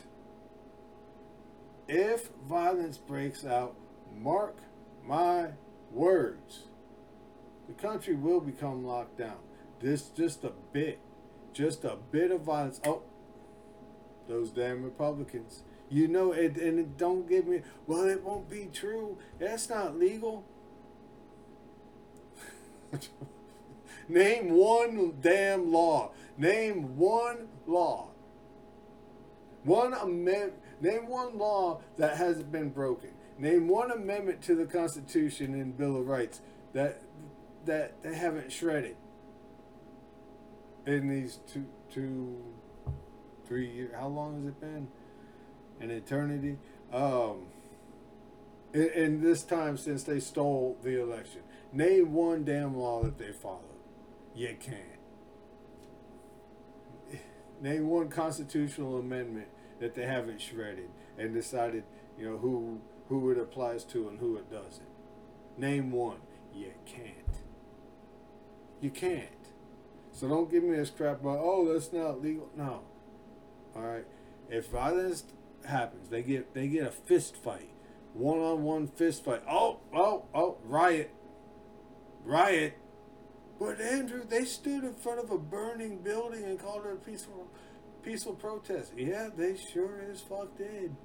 if 1.88 2.30
violence 2.48 2.98
breaks 2.98 3.46
out, 3.46 3.76
mark 4.16 4.58
my 5.06 5.50
words, 5.92 6.64
the 7.68 7.74
country 7.74 8.16
will 8.16 8.42
become 8.42 8.86
locked 8.86 9.18
down. 9.18 9.38
This 9.82 10.04
just 10.10 10.44
a 10.44 10.52
bit, 10.72 11.00
just 11.54 11.84
a 11.84 11.98
bit 12.12 12.32
of 12.32 12.42
violence. 12.42 12.80
Oh, 12.86 13.04
those 14.28 14.52
damn 14.52 14.84
Republicans. 14.84 15.64
You 15.90 16.08
know 16.08 16.32
it, 16.32 16.58
and 16.58 16.80
it 16.80 16.98
don't 16.98 17.30
give 17.30 17.46
me. 17.48 17.62
Well, 17.86 18.06
it 18.06 18.24
won't 18.24 18.50
be 18.50 18.70
true. 18.74 19.18
That's 19.40 19.70
not 19.70 19.98
legal. 20.00 20.44
Name 24.10 24.52
one 24.52 25.14
damn 25.22 25.72
law. 25.72 26.12
Name 26.38 26.98
one 26.98 27.48
law. 27.68 28.10
One 29.64 29.94
amendment 29.94 30.54
Name 30.82 31.08
one 31.08 31.38
law 31.38 31.82
that 31.98 32.18
hasn't 32.18 32.52
been 32.52 32.70
broken. 32.70 33.12
Name 33.38 33.68
one 33.68 33.92
amendment 33.92 34.42
to 34.44 34.56
the 34.56 34.66
Constitution 34.66 35.54
and 35.54 35.78
Bill 35.78 35.98
of 35.98 36.08
Rights 36.08 36.42
that 36.74 37.02
that 37.66 38.02
they 38.04 38.16
haven't 38.16 38.52
shredded 38.52 38.96
in 40.86 41.08
these 41.08 41.40
two 41.52 41.66
two 41.90 42.38
three 43.48 43.70
years. 43.70 43.92
How 43.98 44.08
long 44.08 44.36
has 44.36 44.48
it 44.48 44.60
been? 44.60 44.88
An 45.82 45.92
eternity. 45.92 46.58
Um, 46.94 47.48
in, 48.74 48.90
in 48.90 49.22
this 49.22 49.44
time 49.44 49.78
since 49.78 50.04
they 50.04 50.20
stole 50.20 50.78
the 50.84 51.02
election, 51.02 51.42
name 51.74 52.14
one 52.14 52.46
damn 52.46 52.78
law 52.78 53.04
that 53.04 53.18
they 53.18 53.32
followed. 53.32 53.62
You 54.36 54.56
can't. 54.60 54.82
Name 57.62 57.88
one 57.88 58.10
constitutional 58.10 58.98
amendment 58.98 59.48
that 59.80 59.96
they 59.96 60.06
haven't 60.06 60.42
shredded 60.42 60.90
and 61.18 61.34
decided, 61.34 61.84
you 62.18 62.30
know, 62.30 62.38
who 62.38 62.82
who 63.10 63.30
it 63.32 63.38
applies 63.38 63.84
to 63.86 64.08
and 64.10 64.20
who 64.20 64.36
it 64.38 64.50
doesn't. 64.50 64.88
Name 65.58 65.92
one. 65.92 66.18
You 66.54 66.72
can't. 66.86 67.38
You 68.82 68.90
can't. 68.90 69.30
So 70.12 70.28
don't 70.28 70.50
give 70.50 70.64
me 70.64 70.76
this 70.76 70.90
crap 70.90 71.22
about 71.22 71.40
oh 71.42 71.72
that's 71.72 71.92
not 71.92 72.22
legal. 72.22 72.50
No. 72.56 72.82
All 73.76 73.82
right. 73.82 74.06
If 74.50 74.68
violence 74.68 75.24
happens, 75.66 76.10
they 76.10 76.24
get 76.24 76.54
they 76.54 76.68
get 76.68 76.88
a 76.88 76.92
fist 76.92 77.36
fight, 77.36 77.70
one 78.14 78.40
on 78.40 78.64
one 78.64 78.88
fist 78.88 79.26
fight. 79.26 79.44
Oh 79.50 79.80
oh 79.94 80.26
oh 80.34 80.58
riot, 80.64 81.12
riot. 82.24 82.78
But 83.60 83.80
Andrew, 83.80 84.24
they 84.28 84.44
stood 84.46 84.84
in 84.84 84.94
front 84.94 85.20
of 85.20 85.32
a 85.32 85.38
burning 85.38 86.00
building 86.00 86.44
and 86.44 86.60
called 86.60 86.86
it 86.86 86.92
a 86.92 86.96
peaceful 86.96 87.48
peaceful 88.06 88.34
protest. 88.34 88.94
Yeah, 88.96 89.30
they 89.36 89.58
sure 89.58 90.00
as 90.12 90.22
fuck 90.22 90.56
did. 90.58 90.96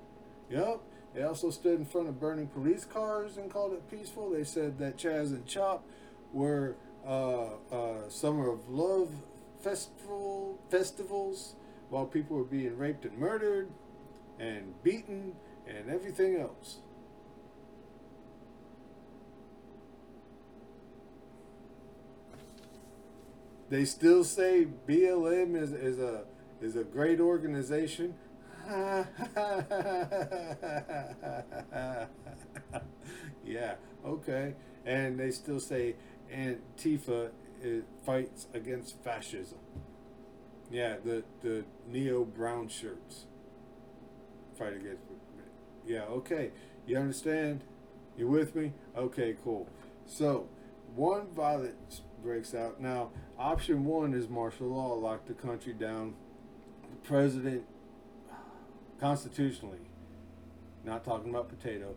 Yep. 0.50 0.80
They 1.14 1.22
also 1.22 1.50
stood 1.50 1.80
in 1.80 1.86
front 1.86 2.08
of 2.08 2.20
burning 2.20 2.46
police 2.46 2.84
cars 2.84 3.36
and 3.36 3.50
called 3.50 3.72
it 3.72 3.90
peaceful. 3.90 4.30
They 4.30 4.44
said 4.44 4.78
that 4.78 4.98
Chaz 4.98 5.30
and 5.30 5.44
Chop 5.46 5.84
were 6.32 6.76
uh, 7.04 7.46
uh, 7.72 8.08
summer 8.08 8.50
of 8.50 8.68
love 8.68 9.10
festival 9.60 10.58
festivals 10.70 11.54
while 11.88 12.06
people 12.06 12.36
were 12.36 12.44
being 12.44 12.76
raped 12.78 13.04
and 13.04 13.18
murdered 13.18 13.70
and 14.38 14.80
beaten 14.82 15.34
and 15.66 15.90
everything 15.90 16.36
else. 16.36 16.78
They 23.68 23.84
still 23.84 24.24
say 24.24 24.66
BLM 24.86 25.56
is, 25.56 25.72
is 25.72 25.98
a 25.98 26.24
is 26.60 26.76
a 26.76 26.84
great 26.84 27.20
organization. 27.20 28.14
yeah, 33.44 33.74
okay. 34.04 34.54
And 34.84 35.18
they 35.18 35.30
still 35.30 35.60
say 35.60 35.96
Antifa 36.32 37.30
it 37.62 37.84
fights 38.04 38.46
against 38.54 39.02
fascism. 39.02 39.58
Yeah, 40.70 40.96
the 41.04 41.24
the 41.42 41.64
neo 41.88 42.24
brown 42.24 42.68
shirts 42.68 43.26
fight 44.56 44.74
against. 44.74 45.02
Yeah, 45.86 46.02
okay. 46.02 46.50
You 46.86 46.98
understand? 46.98 47.64
You 48.16 48.28
with 48.28 48.54
me? 48.54 48.72
Okay, 48.96 49.36
cool. 49.42 49.68
So, 50.06 50.48
one 50.94 51.28
violence 51.34 52.02
breaks 52.22 52.54
out. 52.54 52.80
Now, 52.80 53.10
option 53.38 53.84
one 53.84 54.12
is 54.12 54.28
martial 54.28 54.68
law, 54.68 54.94
lock 54.94 55.26
the 55.26 55.34
country 55.34 55.72
down. 55.72 56.14
President, 57.02 57.64
constitutionally, 59.00 59.78
not 60.84 61.04
talking 61.04 61.30
about 61.30 61.48
potato, 61.48 61.94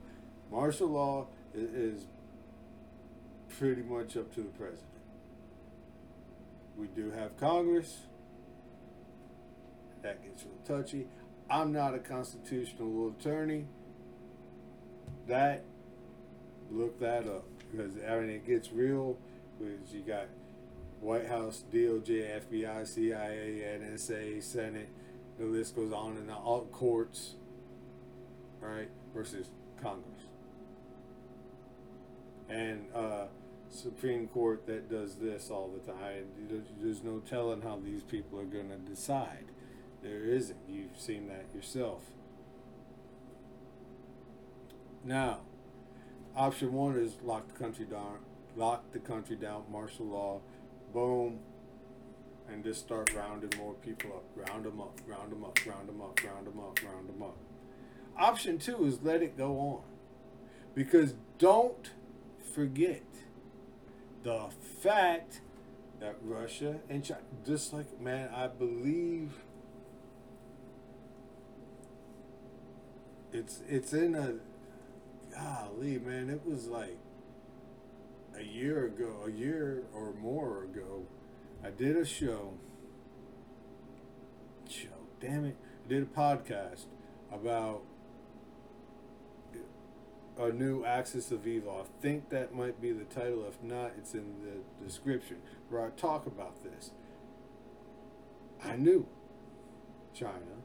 martial 0.51 0.87
law 0.87 1.27
is, 1.53 1.69
is 1.73 2.05
pretty 3.57 3.83
much 3.83 4.17
up 4.17 4.33
to 4.33 4.41
the 4.41 4.49
president. 4.49 4.87
We 6.77 6.87
do 6.87 7.11
have 7.11 7.37
Congress. 7.37 7.99
That 10.01 10.23
gets 10.23 10.43
a 10.43 10.47
little 10.47 10.81
touchy. 10.83 11.07
I'm 11.49 11.71
not 11.71 11.93
a 11.93 11.99
constitutional 11.99 13.13
attorney. 13.19 13.65
That, 15.27 15.63
look 16.71 16.99
that 16.99 17.27
up. 17.27 17.45
Because, 17.71 17.91
I 18.07 18.19
mean, 18.19 18.29
it 18.29 18.45
gets 18.45 18.71
real. 18.71 19.17
Because 19.59 19.93
you 19.93 20.01
got 20.01 20.25
White 21.03 21.27
House, 21.27 21.63
DOJ, 21.71 22.41
FBI, 22.49 22.87
CIA, 22.87 23.79
NSA, 23.79 24.41
Senate. 24.41 24.89
The 25.37 25.45
list 25.45 25.75
goes 25.75 25.91
on 25.91 26.17
and 26.17 26.31
all 26.31 26.65
courts, 26.71 27.35
right? 28.61 28.89
Versus 29.13 29.49
Congress. 29.81 30.21
And, 32.49 32.85
uh, 32.95 33.25
Supreme 33.73 34.27
Court 34.27 34.67
that 34.67 34.89
does 34.89 35.15
this 35.15 35.49
all 35.49 35.69
the 35.69 35.91
time. 35.91 36.27
There's 36.79 37.03
no 37.03 37.19
telling 37.19 37.61
how 37.61 37.79
these 37.83 38.03
people 38.03 38.39
are 38.39 38.45
going 38.45 38.69
to 38.69 38.77
decide. 38.77 39.45
There 40.03 40.25
isn't. 40.25 40.59
You've 40.67 40.97
seen 40.97 41.27
that 41.27 41.45
yourself. 41.55 42.03
Now, 45.03 45.39
option 46.35 46.71
one 46.73 46.97
is 46.97 47.17
lock 47.23 47.47
the 47.47 47.59
country 47.59 47.85
down, 47.85 48.19
lock 48.55 48.91
the 48.91 48.99
country 48.99 49.35
down, 49.35 49.63
martial 49.71 50.05
law, 50.05 50.41
boom, 50.93 51.39
and 52.47 52.63
just 52.63 52.81
start 52.81 53.13
rounding 53.13 53.51
more 53.57 53.73
people 53.73 54.11
up. 54.11 54.23
Round 54.35 54.65
them 54.65 54.79
up, 54.79 54.99
round 55.07 55.31
them 55.31 55.43
up, 55.43 55.59
round 55.65 55.89
them 55.89 56.01
up, 56.01 56.23
round 56.23 56.47
them 56.47 56.59
up, 56.59 56.79
round 56.83 57.09
them 57.09 57.23
up. 57.23 57.37
Option 58.17 58.59
two 58.59 58.85
is 58.85 59.01
let 59.01 59.21
it 59.21 59.37
go 59.37 59.59
on. 59.59 59.81
Because 60.75 61.15
don't 61.39 61.91
forget 62.53 63.03
the 64.23 64.49
fact 64.81 65.41
that 65.99 66.17
Russia 66.21 66.79
and 66.89 67.03
China, 67.03 67.21
just 67.45 67.73
like, 67.73 67.99
man, 67.99 68.29
I 68.35 68.47
believe 68.47 69.31
it's 73.31 73.61
it's 73.67 73.93
in 73.93 74.15
a 74.15 74.35
golly, 75.35 75.97
man, 75.99 76.29
it 76.29 76.45
was 76.45 76.67
like 76.67 76.97
a 78.43 78.45
year 78.45 78.85
ago, 78.85 79.23
a 79.25 79.31
year 79.31 79.83
or 79.93 80.13
more 80.13 80.63
ago, 80.63 81.05
I 81.63 81.69
did 81.69 81.95
a 81.95 82.05
show. 82.05 82.53
Show, 84.69 84.89
damn 85.19 85.45
it, 85.45 85.55
I 85.85 85.89
did 85.89 86.03
a 86.03 86.05
podcast 86.05 86.85
about 87.31 87.83
a 90.37 90.51
new 90.51 90.83
axis 90.83 91.31
of 91.31 91.45
evil. 91.45 91.85
I 91.85 92.01
think 92.01 92.29
that 92.29 92.53
might 92.53 92.81
be 92.81 92.91
the 92.91 93.05
title. 93.05 93.45
If 93.47 93.61
not, 93.61 93.93
it's 93.97 94.13
in 94.13 94.35
the 94.43 94.85
description 94.85 95.37
where 95.69 95.85
I 95.85 95.89
talk 95.91 96.25
about 96.25 96.63
this. 96.63 96.91
I 98.63 98.75
knew 98.75 99.05
China, 100.13 100.63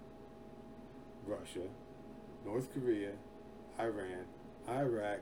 Russia, 1.27 1.69
North 2.45 2.73
Korea, 2.73 3.12
Iran, 3.79 4.25
Iraq, 4.69 5.21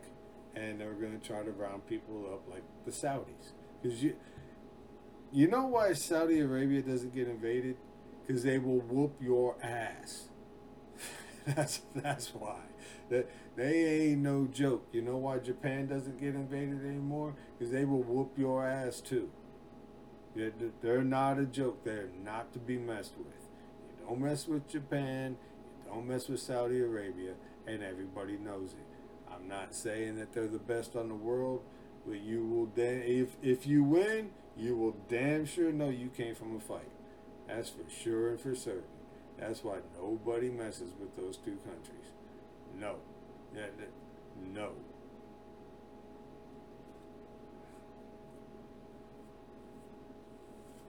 and 0.56 0.80
they 0.80 0.86
were 0.86 0.94
going 0.94 1.18
to 1.18 1.24
try 1.24 1.42
to 1.42 1.52
round 1.52 1.86
people 1.86 2.26
up 2.32 2.42
like 2.50 2.62
the 2.84 2.90
Saudis. 2.90 3.52
Because 3.82 4.02
you, 4.02 4.16
you 5.30 5.46
know 5.46 5.66
why 5.66 5.92
Saudi 5.92 6.40
Arabia 6.40 6.82
doesn't 6.82 7.14
get 7.14 7.28
invaded? 7.28 7.76
Because 8.26 8.42
they 8.42 8.58
will 8.58 8.80
whoop 8.80 9.16
your 9.20 9.56
ass. 9.62 10.28
that's 11.46 11.82
that's 11.94 12.28
why. 12.34 12.60
That 13.10 13.30
they 13.54 14.08
ain't 14.10 14.22
no 14.22 14.46
joke. 14.46 14.86
You 14.92 15.02
know 15.02 15.18
why 15.18 15.38
Japan 15.38 15.86
doesn't 15.86 16.18
get 16.18 16.34
invaded 16.34 16.84
anymore? 16.84 17.34
Because 17.56 17.72
they 17.72 17.84
will 17.84 18.02
whoop 18.02 18.32
your 18.36 18.66
ass 18.66 19.00
too. 19.00 19.28
They're 20.82 21.04
not 21.04 21.38
a 21.38 21.44
joke. 21.46 21.84
They're 21.84 22.08
not 22.24 22.52
to 22.54 22.58
be 22.58 22.76
messed 22.76 23.16
with. 23.16 23.26
You 24.00 24.06
don't 24.06 24.20
mess 24.20 24.46
with 24.48 24.68
Japan. 24.68 25.36
You 25.84 25.92
don't 25.92 26.06
mess 26.06 26.28
with 26.28 26.40
Saudi 26.40 26.80
Arabia, 26.80 27.34
and 27.66 27.82
everybody 27.82 28.36
knows 28.36 28.72
it. 28.72 28.85
I'm 29.36 29.48
not 29.48 29.74
saying 29.74 30.16
that 30.16 30.32
they're 30.32 30.48
the 30.48 30.58
best 30.58 30.96
on 30.96 31.08
the 31.08 31.14
world, 31.14 31.62
but 32.06 32.20
you 32.20 32.44
will. 32.44 32.66
Da- 32.66 33.02
if 33.04 33.36
if 33.42 33.66
you 33.66 33.84
win, 33.84 34.30
you 34.56 34.76
will 34.76 34.96
damn 35.08 35.44
sure 35.44 35.72
know 35.72 35.88
you 35.88 36.08
came 36.08 36.34
from 36.34 36.56
a 36.56 36.60
fight. 36.60 36.90
That's 37.46 37.68
for 37.68 37.88
sure 37.90 38.30
and 38.30 38.40
for 38.40 38.54
certain. 38.54 38.84
That's 39.38 39.62
why 39.62 39.78
nobody 40.00 40.50
messes 40.50 40.92
with 40.98 41.14
those 41.16 41.36
two 41.36 41.58
countries. 41.64 42.12
No. 42.78 42.96
No. 44.54 44.72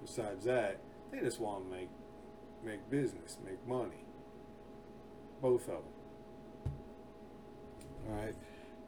Besides 0.02 0.46
that, 0.46 0.80
they 1.12 1.20
just 1.20 1.40
want 1.40 1.66
to 1.66 1.78
make 1.78 1.90
make 2.64 2.90
business, 2.90 3.38
make 3.46 3.66
money. 3.68 4.06
Both 5.42 5.64
of 5.64 5.84
them. 5.84 5.97
Right. 8.08 8.36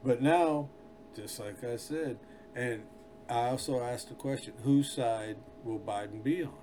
But 0.03 0.21
now, 0.21 0.69
just 1.15 1.39
like 1.39 1.63
I 1.63 1.75
said, 1.75 2.19
and 2.55 2.83
I 3.29 3.49
also 3.49 3.81
asked 3.81 4.09
the 4.09 4.15
question, 4.15 4.53
whose 4.63 4.91
side 4.91 5.37
will 5.63 5.79
Biden 5.79 6.23
be 6.23 6.43
on? 6.43 6.53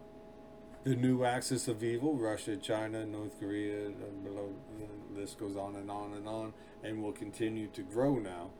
the 0.86 0.94
new 0.94 1.24
axis 1.24 1.66
of 1.66 1.82
evil 1.82 2.14
Russia, 2.14 2.56
China, 2.56 3.04
North 3.04 3.40
Korea, 3.40 3.90
below, 4.22 4.52
the 4.78 5.20
list 5.20 5.36
goes 5.36 5.56
on 5.56 5.74
and 5.74 5.90
on 5.90 6.12
and 6.12 6.28
on, 6.28 6.52
and 6.84 7.02
will 7.02 7.10
continue 7.10 7.66
to 7.66 7.82
grow 7.82 8.20
now. 8.20 8.50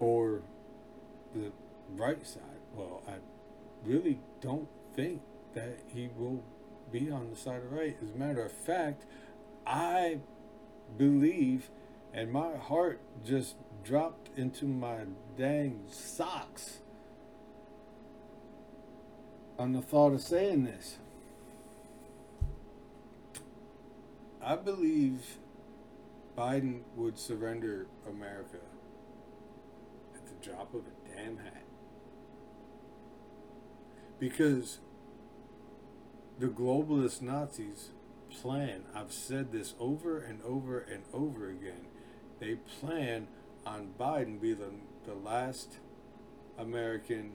Or 0.00 0.42
the 1.36 1.52
right 1.94 2.26
side. 2.26 2.42
Well, 2.74 3.04
I 3.06 3.18
really 3.84 4.18
don't 4.40 4.66
think 4.96 5.22
that 5.54 5.78
he 5.86 6.10
will 6.16 6.42
be 6.90 7.08
on 7.12 7.30
the 7.30 7.36
side 7.36 7.62
of 7.62 7.70
right. 7.70 7.96
As 8.02 8.10
a 8.10 8.18
matter 8.18 8.44
of 8.44 8.50
fact, 8.50 9.04
I 9.64 10.18
believe, 10.96 11.70
and 12.12 12.32
my 12.32 12.56
heart 12.56 13.00
just 13.24 13.56
dropped 13.82 14.30
into 14.36 14.66
my 14.66 14.98
dang 15.36 15.84
socks 15.90 16.78
on 19.58 19.72
the 19.72 19.82
thought 19.82 20.12
of 20.12 20.20
saying 20.20 20.64
this. 20.64 20.98
I 24.42 24.56
believe 24.56 25.38
Biden 26.36 26.80
would 26.96 27.18
surrender 27.18 27.86
America 28.08 28.58
at 30.14 30.26
the 30.26 30.50
drop 30.50 30.74
of 30.74 30.80
a 30.80 31.16
damn 31.16 31.38
hat. 31.38 31.62
Because 34.18 34.80
the 36.38 36.48
globalist 36.48 37.22
Nazis 37.22 37.90
plan, 38.42 38.82
I've 38.94 39.12
said 39.12 39.52
this 39.52 39.74
over 39.78 40.18
and 40.18 40.42
over 40.42 40.78
and 40.78 41.02
over 41.12 41.48
again, 41.48 41.86
they 42.40 42.56
plan 42.80 43.28
on 43.66 43.94
Biden 43.98 44.40
be 44.40 44.52
the, 44.52 44.70
the 45.06 45.14
last 45.14 45.78
American 46.58 47.32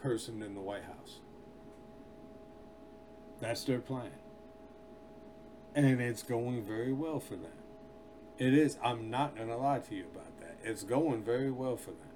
person 0.00 0.42
in 0.42 0.54
the 0.54 0.60
White 0.60 0.84
House. 0.84 1.20
That's 3.40 3.64
their 3.64 3.80
plan. 3.80 4.10
And 5.74 6.00
it's 6.00 6.22
going 6.22 6.62
very 6.62 6.92
well 6.92 7.18
for 7.18 7.34
them. 7.34 7.52
It 8.38 8.54
is. 8.54 8.76
I'm 8.84 9.10
not 9.10 9.36
going 9.36 9.48
to 9.48 9.56
lie 9.56 9.78
to 9.80 9.94
you 9.94 10.04
about 10.12 10.38
that. 10.40 10.58
it's 10.62 10.82
going 10.82 11.22
very 11.22 11.50
well 11.50 11.76
for 11.76 11.90
them. 11.90 12.11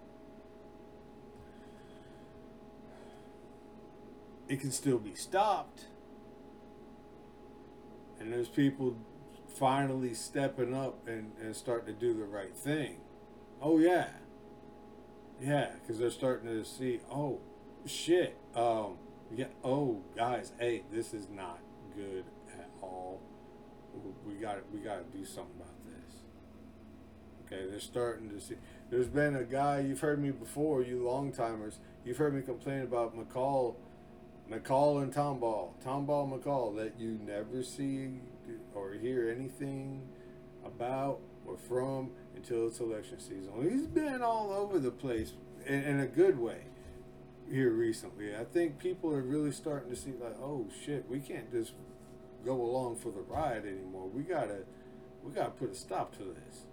It 4.49 4.61
can 4.61 4.71
still 4.71 4.99
be 4.99 5.15
stopped. 5.15 5.87
And 8.21 8.33
there's 8.33 8.49
people 8.49 8.97
finally 9.49 10.15
stepping 10.15 10.75
up 10.75 11.07
and, 11.07 11.33
and 11.41 11.55
starting 11.55 11.95
to 11.95 12.01
do 12.01 12.15
the 12.15 12.25
right 12.25 12.57
thing. 12.57 12.99
Oh, 13.61 13.79
yeah. 13.79 14.09
Yeah, 15.41 15.71
because 15.81 15.99
they're 15.99 16.11
starting 16.11 16.49
to 16.49 16.65
see, 16.65 17.01
oh, 17.11 17.41
shit. 17.85 18.37
Um, 18.55 18.99
yeah, 19.35 19.47
oh, 19.65 20.03
guys, 20.17 20.53
hey, 20.59 20.83
this 20.93 21.13
is 21.13 21.29
not 21.29 21.59
good 21.97 22.25
at 22.53 22.71
all. 22.81 23.21
We 24.27 24.35
got 24.35 24.59
we 24.73 24.81
got 24.81 25.11
to 25.11 25.19
do 25.19 25.25
something 25.25 25.55
about 25.57 25.75
this. 25.85 26.21
Okay, 27.47 27.71
they're 27.71 27.81
starting 27.81 28.29
to 28.31 28.41
see. 28.41 28.57
There's 28.91 29.09
been 29.09 29.35
a 29.37 29.45
guy 29.45 29.81
you've 29.81 30.01
heard 30.01 30.23
me 30.23 30.31
before, 30.31 30.83
you 30.83 31.03
long 31.03 31.33
timers. 31.33 31.79
You've 32.05 32.19
heard 32.19 32.35
me 32.35 32.43
complain 32.43 32.83
about 32.83 33.17
McCall, 33.17 33.77
McCall 34.51 35.03
and 35.03 35.13
Tomball, 35.13 35.71
Tomball 35.85 36.31
McCall 36.31 36.77
that 36.77 36.95
you 36.99 37.19
never 37.25 37.63
see 37.63 38.21
or 38.75 38.93
hear 38.93 39.29
anything 39.29 40.03
about 40.65 41.19
or 41.47 41.57
from 41.57 42.11
until 42.35 42.69
it's 42.69 42.81
election 42.81 43.19
season. 43.19 43.51
He's 43.63 43.87
been 43.87 44.23
all 44.23 44.53
over 44.53 44.79
the 44.79 44.91
place 44.91 45.33
in, 45.65 45.83
in 45.83 46.01
a 46.01 46.07
good 46.07 46.39
way 46.39 46.63
here 47.51 47.71
recently. 47.71 48.37
I 48.37 48.45
think 48.45 48.79
people 48.79 49.13
are 49.13 49.23
really 49.23 49.53
starting 49.53 49.91
to 49.91 49.97
see 49.97 50.13
like, 50.21 50.37
oh 50.41 50.67
shit, 50.85 51.09
we 51.09 51.21
can't 51.21 51.51
just 51.51 51.73
go 52.45 52.61
along 52.61 52.97
for 52.97 53.11
the 53.11 53.21
ride 53.21 53.65
anymore. 53.65 54.09
We 54.09 54.23
gotta 54.23 54.65
we 55.25 55.33
gotta 55.33 55.51
put 55.51 55.73
a 55.73 55.75
stop 55.75 56.17
to 56.19 56.25
this. 56.25 56.67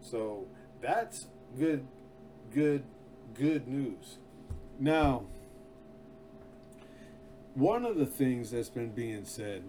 So 0.00 0.46
that's 0.80 1.26
good 1.58 1.86
good 2.52 2.84
good 3.34 3.66
news. 3.66 4.18
Now 4.78 5.24
one 7.54 7.84
of 7.84 7.96
the 7.96 8.06
things 8.06 8.50
that's 8.50 8.68
been 8.68 8.90
being 8.90 9.24
said 9.24 9.62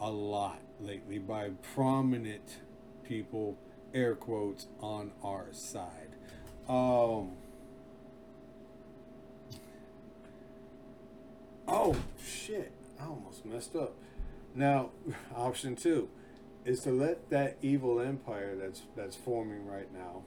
a 0.00 0.10
lot 0.10 0.60
lately 0.80 1.18
by 1.18 1.50
prominent 1.74 2.58
people, 3.04 3.58
air 3.92 4.14
quotes, 4.14 4.66
on 4.80 5.12
our 5.22 5.46
side. 5.52 6.16
Um, 6.68 7.32
oh, 11.66 11.96
shit. 12.24 12.72
I 13.00 13.06
almost 13.06 13.44
messed 13.44 13.74
up. 13.74 13.94
Now, 14.54 14.90
option 15.36 15.74
two 15.76 16.08
is 16.64 16.80
to 16.80 16.90
let 16.90 17.30
that 17.30 17.56
evil 17.60 18.00
empire 18.00 18.54
that's 18.54 18.82
that's 18.96 19.16
forming 19.16 19.66
right 19.66 19.92
now. 19.92 20.22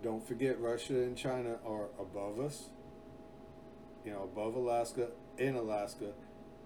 Don't 0.00 0.26
forget 0.26 0.60
Russia 0.60 0.94
and 0.94 1.16
China 1.16 1.56
are 1.66 1.86
above 1.98 2.38
us. 2.38 2.68
You 4.04 4.12
know, 4.12 4.22
above 4.24 4.54
Alaska, 4.54 5.08
in 5.36 5.54
Alaska, 5.54 6.12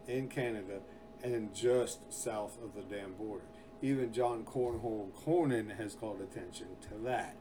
in 0.07 0.29
Canada, 0.29 0.81
and 1.23 1.55
just 1.55 2.13
south 2.13 2.59
of 2.63 2.75
the 2.75 2.83
damn 2.83 3.15
border. 3.15 3.45
Even 3.81 4.13
John 4.13 4.45
Cornhole 4.45 5.11
Cornyn 5.13 5.77
has 5.77 5.95
called 5.95 6.21
attention 6.21 6.69
to 6.83 6.95
that. 7.05 7.37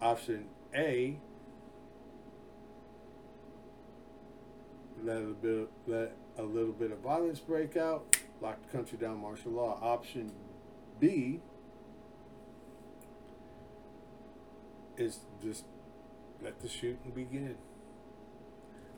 Option 0.00 0.46
A 0.74 1.18
let 5.02 5.18
a 5.18 5.34
bit 5.40 5.68
let 5.86 6.16
a 6.36 6.42
little 6.42 6.72
bit 6.72 6.92
of 6.92 6.98
violence 6.98 7.40
break 7.40 7.76
out, 7.76 8.16
lock 8.40 8.58
the 8.62 8.76
country 8.76 8.98
down, 8.98 9.20
martial 9.20 9.52
law. 9.52 9.78
Option 9.82 10.32
B 11.00 11.40
is 14.96 15.20
just 15.42 15.64
let 16.42 16.60
the 16.60 16.68
shooting 16.68 17.12
begin. 17.14 17.56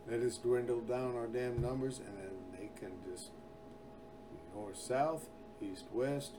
Let 0.09 0.21
us 0.21 0.39
dwindle 0.39 0.81
down 0.81 1.17
our 1.17 1.27
damn 1.27 1.61
numbers, 1.61 1.99
and 1.99 2.19
then 2.19 2.33
they 2.53 2.71
can 2.79 2.93
just 3.11 3.31
north, 4.55 4.77
south, 4.77 5.29
east, 5.61 5.85
west. 5.93 6.33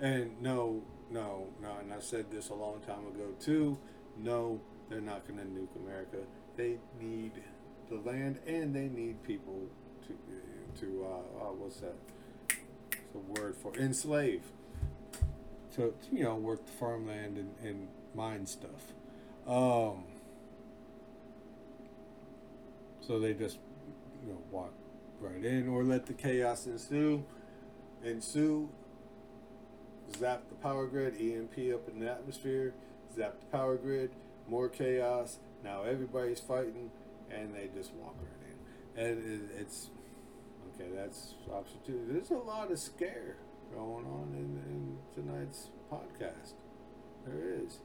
And 0.00 0.40
no, 0.40 0.82
no, 1.10 1.48
no, 1.60 1.76
and 1.80 1.92
I 1.92 2.00
said 2.00 2.30
this 2.30 2.50
a 2.50 2.54
long 2.54 2.80
time 2.86 3.06
ago 3.06 3.34
too. 3.40 3.78
No, 4.16 4.60
they're 4.88 5.00
not 5.00 5.26
going 5.26 5.40
to 5.40 5.46
nuke 5.46 5.84
America. 5.84 6.18
They 6.56 6.78
need 7.00 7.32
the 7.90 7.96
land 7.96 8.38
and 8.46 8.74
they 8.74 8.88
need 8.88 9.22
people 9.22 9.62
to 10.06 10.14
to 10.80 11.06
uh, 11.06 11.44
uh, 11.44 11.52
what's 11.52 11.80
that? 11.80 11.94
It's 12.48 13.14
a 13.14 13.40
word 13.40 13.56
for 13.56 13.74
enslave. 13.76 14.42
To, 15.78 15.94
to 16.10 16.16
you 16.16 16.24
know 16.24 16.34
work 16.34 16.66
the 16.66 16.72
farmland 16.72 17.38
and, 17.38 17.54
and 17.62 17.88
mine 18.14 18.46
stuff. 18.46 18.92
Um, 19.46 20.04
so 23.00 23.18
they 23.18 23.32
just 23.32 23.58
you 24.26 24.32
know 24.32 24.42
walk 24.50 24.72
right 25.20 25.44
in 25.44 25.68
or 25.68 25.84
let 25.84 26.06
the 26.06 26.12
chaos 26.12 26.66
ensue. 26.66 27.24
Ensue. 28.04 28.68
Zap 30.18 30.48
the 30.48 30.54
power 30.56 30.86
grid, 30.86 31.14
EMP 31.20 31.74
up 31.74 31.88
in 31.88 32.00
the 32.00 32.10
atmosphere. 32.10 32.74
Zap 33.14 33.38
the 33.40 33.46
power 33.46 33.76
grid 33.76 34.10
more 34.48 34.68
chaos. 34.68 35.38
Now 35.62 35.82
everybody's 35.82 36.40
fighting, 36.40 36.90
and 37.30 37.54
they 37.54 37.68
just 37.74 37.92
walk 37.94 38.16
right 38.20 39.04
in. 39.04 39.04
And 39.04 39.50
it's 39.58 39.90
okay. 40.74 40.90
That's 40.94 41.34
option 41.52 41.78
two. 41.86 42.04
There's 42.08 42.30
a 42.30 42.34
lot 42.34 42.70
of 42.70 42.78
scare 42.78 43.36
going 43.74 44.06
on 44.06 44.34
in, 44.34 44.72
in 44.72 44.97
tonight's 45.20 45.68
podcast. 45.92 46.52
There 47.26 47.50
is. 47.64 47.78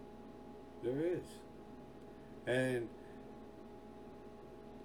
There 0.83 1.01
is. 1.01 1.23
And 2.45 2.89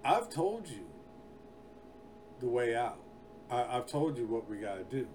I've 0.03 0.29
told 0.29 0.67
you 0.67 0.85
the 2.39 2.47
way 2.47 2.75
out. 2.75 2.99
I, 3.51 3.63
have 3.73 3.87
told 3.87 4.17
you 4.17 4.25
what 4.25 4.49
we 4.49 4.57
got 4.57 4.75
to 4.75 4.83
do. 4.83 5.07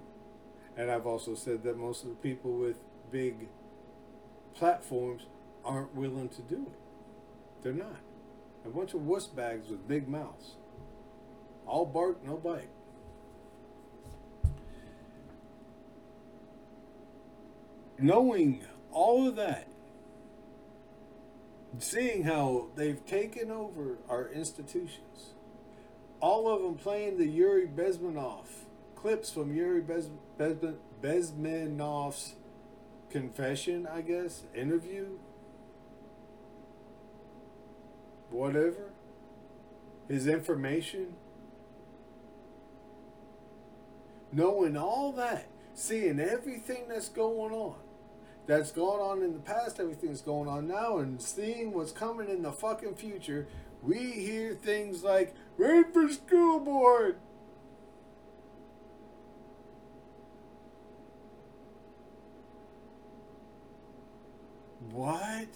And 0.77 0.91
I've 0.91 1.07
also 1.07 1.35
said 1.35 1.63
that 1.65 1.79
most 1.79 2.03
of 2.03 2.11
the 2.11 2.17
people 2.17 2.53
with 2.53 2.79
big 3.11 3.49
platforms 4.55 5.23
aren't 5.65 5.95
willing 5.95 6.29
to 6.31 6.43
do 6.43 6.67
it. 6.67 7.63
They're 7.63 7.73
not. 7.73 8.01
A 8.65 8.69
bunch 8.69 8.95
of 8.95 9.07
wuss 9.07 9.27
bags 9.27 9.69
with 9.69 9.87
big 9.87 10.09
mouths. 10.09 10.57
All 11.67 11.87
bark, 11.87 12.25
no 12.25 12.37
bite. 12.37 12.69
Knowing 18.05 18.63
all 18.93 19.27
of 19.27 19.35
that, 19.37 19.67
seeing 21.79 22.25
how 22.25 22.67
they've 22.77 23.07
taken 23.07 23.51
over 23.51 23.97
our 24.11 24.29
institutions, 24.29 25.33
all 26.21 26.47
of 26.47 26.61
them 26.61 26.75
playing 26.75 27.17
the 27.17 27.27
Yuri 27.27 27.67
Bezmenov 27.67 28.45
clips 28.95 29.31
from 29.31 29.55
Yuri 29.55 29.81
Bez, 29.81 30.11
Bez, 30.37 30.59
Bezmenov's 31.01 32.35
confession, 33.09 33.89
I 33.91 34.03
guess, 34.03 34.43
interview 34.55 35.17
whatever, 38.29 38.91
his 40.09 40.27
information, 40.27 41.15
knowing 44.31 44.77
all 44.77 45.11
that, 45.13 45.47
seeing 45.73 46.21
everything 46.21 46.85
that's 46.89 47.09
going 47.09 47.55
on, 47.55 47.77
that's 48.47 48.71
gone 48.73 49.01
on 49.01 49.23
in 49.23 49.33
the 49.33 49.39
past, 49.41 49.81
everything 49.81 50.11
that's 50.11 50.21
going 50.21 50.49
on 50.49 50.67
now, 50.67 50.99
and 50.99 51.21
seeing 51.21 51.73
what's 51.73 51.93
coming 51.93 52.29
in 52.29 52.43
the 52.43 52.53
fucking 52.53 52.95
future, 52.95 53.47
we 53.83 53.99
hear 53.99 54.55
things 54.55 55.03
like, 55.03 55.35
"Ready 55.57 55.85
for 55.93 56.09
school 56.09 56.61
board. 56.61 57.19
What? 64.91 65.49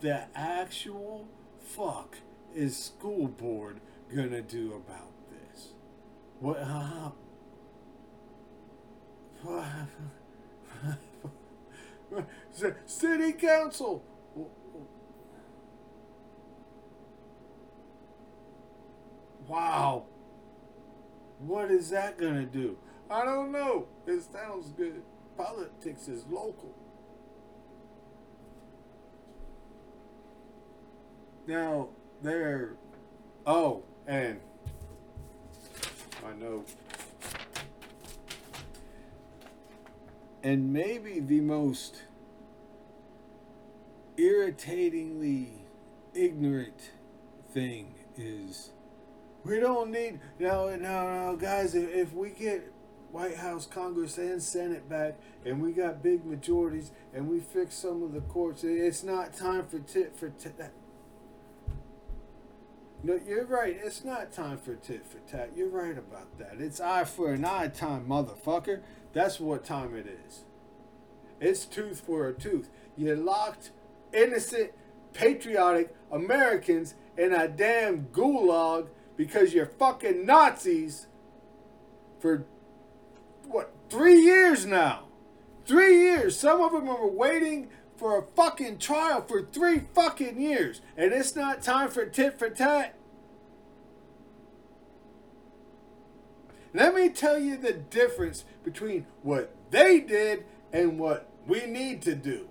The 0.00 0.24
actual 0.34 1.28
fuck 1.60 2.18
is 2.54 2.76
school 2.76 3.28
board 3.28 3.80
gonna 4.14 4.42
do 4.42 4.74
about 4.74 5.12
this? 5.30 5.72
What? 6.40 6.58
Uh, 6.58 7.10
City 12.86 13.32
council. 13.32 14.04
Wow. 19.48 20.04
What 21.40 21.70
is 21.70 21.90
that 21.90 22.18
gonna 22.18 22.46
do? 22.46 22.78
I 23.10 23.24
don't 23.24 23.52
know. 23.52 23.86
It 24.06 24.22
sounds 24.22 24.70
good. 24.70 25.02
Politics 25.36 26.08
is 26.08 26.24
local. 26.30 26.74
Now, 31.46 31.88
there. 32.22 32.76
Oh, 33.46 33.82
and 34.06 34.40
I 36.24 36.32
know. 36.40 36.64
And 40.44 40.72
maybe 40.72 41.20
the 41.20 41.40
most 41.40 42.02
irritatingly 44.16 45.66
ignorant 46.14 46.90
thing 47.52 47.94
is 48.16 48.70
we 49.44 49.58
don't 49.58 49.90
need 49.90 50.20
no 50.38 50.74
no 50.76 51.30
no 51.30 51.36
guys 51.36 51.74
if, 51.74 51.88
if 51.90 52.12
we 52.12 52.30
get 52.30 52.72
White 53.12 53.36
House, 53.36 53.66
Congress, 53.66 54.16
and 54.16 54.42
Senate 54.42 54.88
back, 54.88 55.18
and 55.44 55.60
we 55.60 55.72
got 55.72 56.02
big 56.02 56.24
majorities, 56.24 56.92
and 57.12 57.28
we 57.28 57.40
fix 57.40 57.74
some 57.74 58.02
of 58.02 58.14
the 58.14 58.22
courts. 58.22 58.64
It's 58.64 59.02
not 59.02 59.34
time 59.34 59.66
for 59.66 59.78
tit 59.80 60.16
for 60.16 60.30
tat. 60.30 60.72
No, 63.04 63.20
you're 63.26 63.44
right. 63.44 63.76
It's 63.82 64.02
not 64.02 64.32
time 64.32 64.56
for 64.56 64.76
tit 64.76 65.04
for 65.04 65.18
tat. 65.30 65.50
You're 65.54 65.68
right 65.68 65.98
about 65.98 66.38
that. 66.38 66.54
It's 66.58 66.80
eye 66.80 67.04
for 67.04 67.32
an 67.32 67.44
eye 67.44 67.68
time, 67.68 68.06
motherfucker. 68.06 68.80
That's 69.12 69.38
what 69.38 69.64
time 69.64 69.94
it 69.94 70.06
is. 70.06 70.44
It's 71.38 71.66
tooth 71.66 72.00
for 72.00 72.28
a 72.28 72.32
tooth. 72.32 72.70
You 72.96 73.14
locked 73.14 73.72
innocent, 74.12 74.72
patriotic 75.12 75.94
Americans 76.10 76.94
in 77.16 77.32
a 77.32 77.48
damn 77.48 78.06
gulag 78.06 78.88
because 79.16 79.52
you're 79.52 79.66
fucking 79.66 80.26
Nazis 80.26 81.06
for 82.20 82.46
what 83.46 83.72
three 83.88 84.20
years 84.20 84.64
now. 84.66 85.04
Three 85.64 86.00
years. 86.00 86.38
Some 86.38 86.60
of 86.60 86.72
them 86.72 86.88
are 86.88 87.06
waiting 87.06 87.68
for 87.96 88.18
a 88.18 88.22
fucking 88.22 88.78
trial 88.78 89.22
for 89.22 89.42
three 89.42 89.82
fucking 89.94 90.40
years. 90.40 90.80
And 90.96 91.12
it's 91.12 91.36
not 91.36 91.62
time 91.62 91.90
for 91.90 92.04
tit 92.06 92.38
for 92.38 92.50
tat. 92.50 92.96
Let 96.74 96.94
me 96.94 97.10
tell 97.10 97.38
you 97.38 97.56
the 97.56 97.74
difference 97.74 98.44
between 98.64 99.06
what 99.22 99.54
they 99.70 100.00
did 100.00 100.44
and 100.72 100.98
what 100.98 101.28
we 101.46 101.66
need 101.66 102.02
to 102.02 102.14
do. 102.14 102.48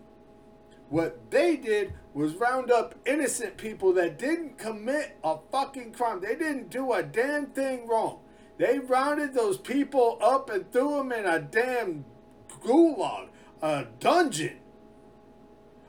What 0.92 1.32
they 1.32 1.56
did 1.56 1.94
was 2.14 2.36
round 2.36 2.70
up 2.70 2.96
innocent 3.06 3.56
people 3.56 3.94
that 3.94 4.20
didn't 4.20 4.58
commit 4.58 5.18
a 5.24 5.38
fucking 5.50 5.94
crime. 5.94 6.20
They 6.20 6.36
didn't 6.36 6.70
do 6.70 6.92
a 6.92 7.02
damn 7.02 7.46
thing 7.46 7.88
wrong. 7.88 8.20
They 8.58 8.78
rounded 8.78 9.34
those 9.34 9.58
people 9.58 10.18
up 10.22 10.50
and 10.50 10.70
threw 10.70 10.98
them 10.98 11.14
in 11.14 11.26
a 11.26 11.40
damn 11.40 12.04
gulag, 12.62 13.30
a 13.62 13.86
dungeon, 14.02 14.60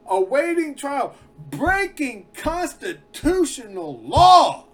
awaiting 0.07 0.77
trial, 0.77 1.17
breaking 1.51 2.29
constitutional 2.35 4.01
law. 4.03 4.67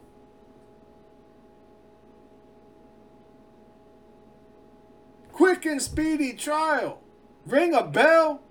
Quick 5.32 5.64
and 5.64 5.80
speedy 5.80 6.34
trial. 6.34 7.00
Ring 7.46 7.72
a 7.72 7.82
bell. 7.82 8.42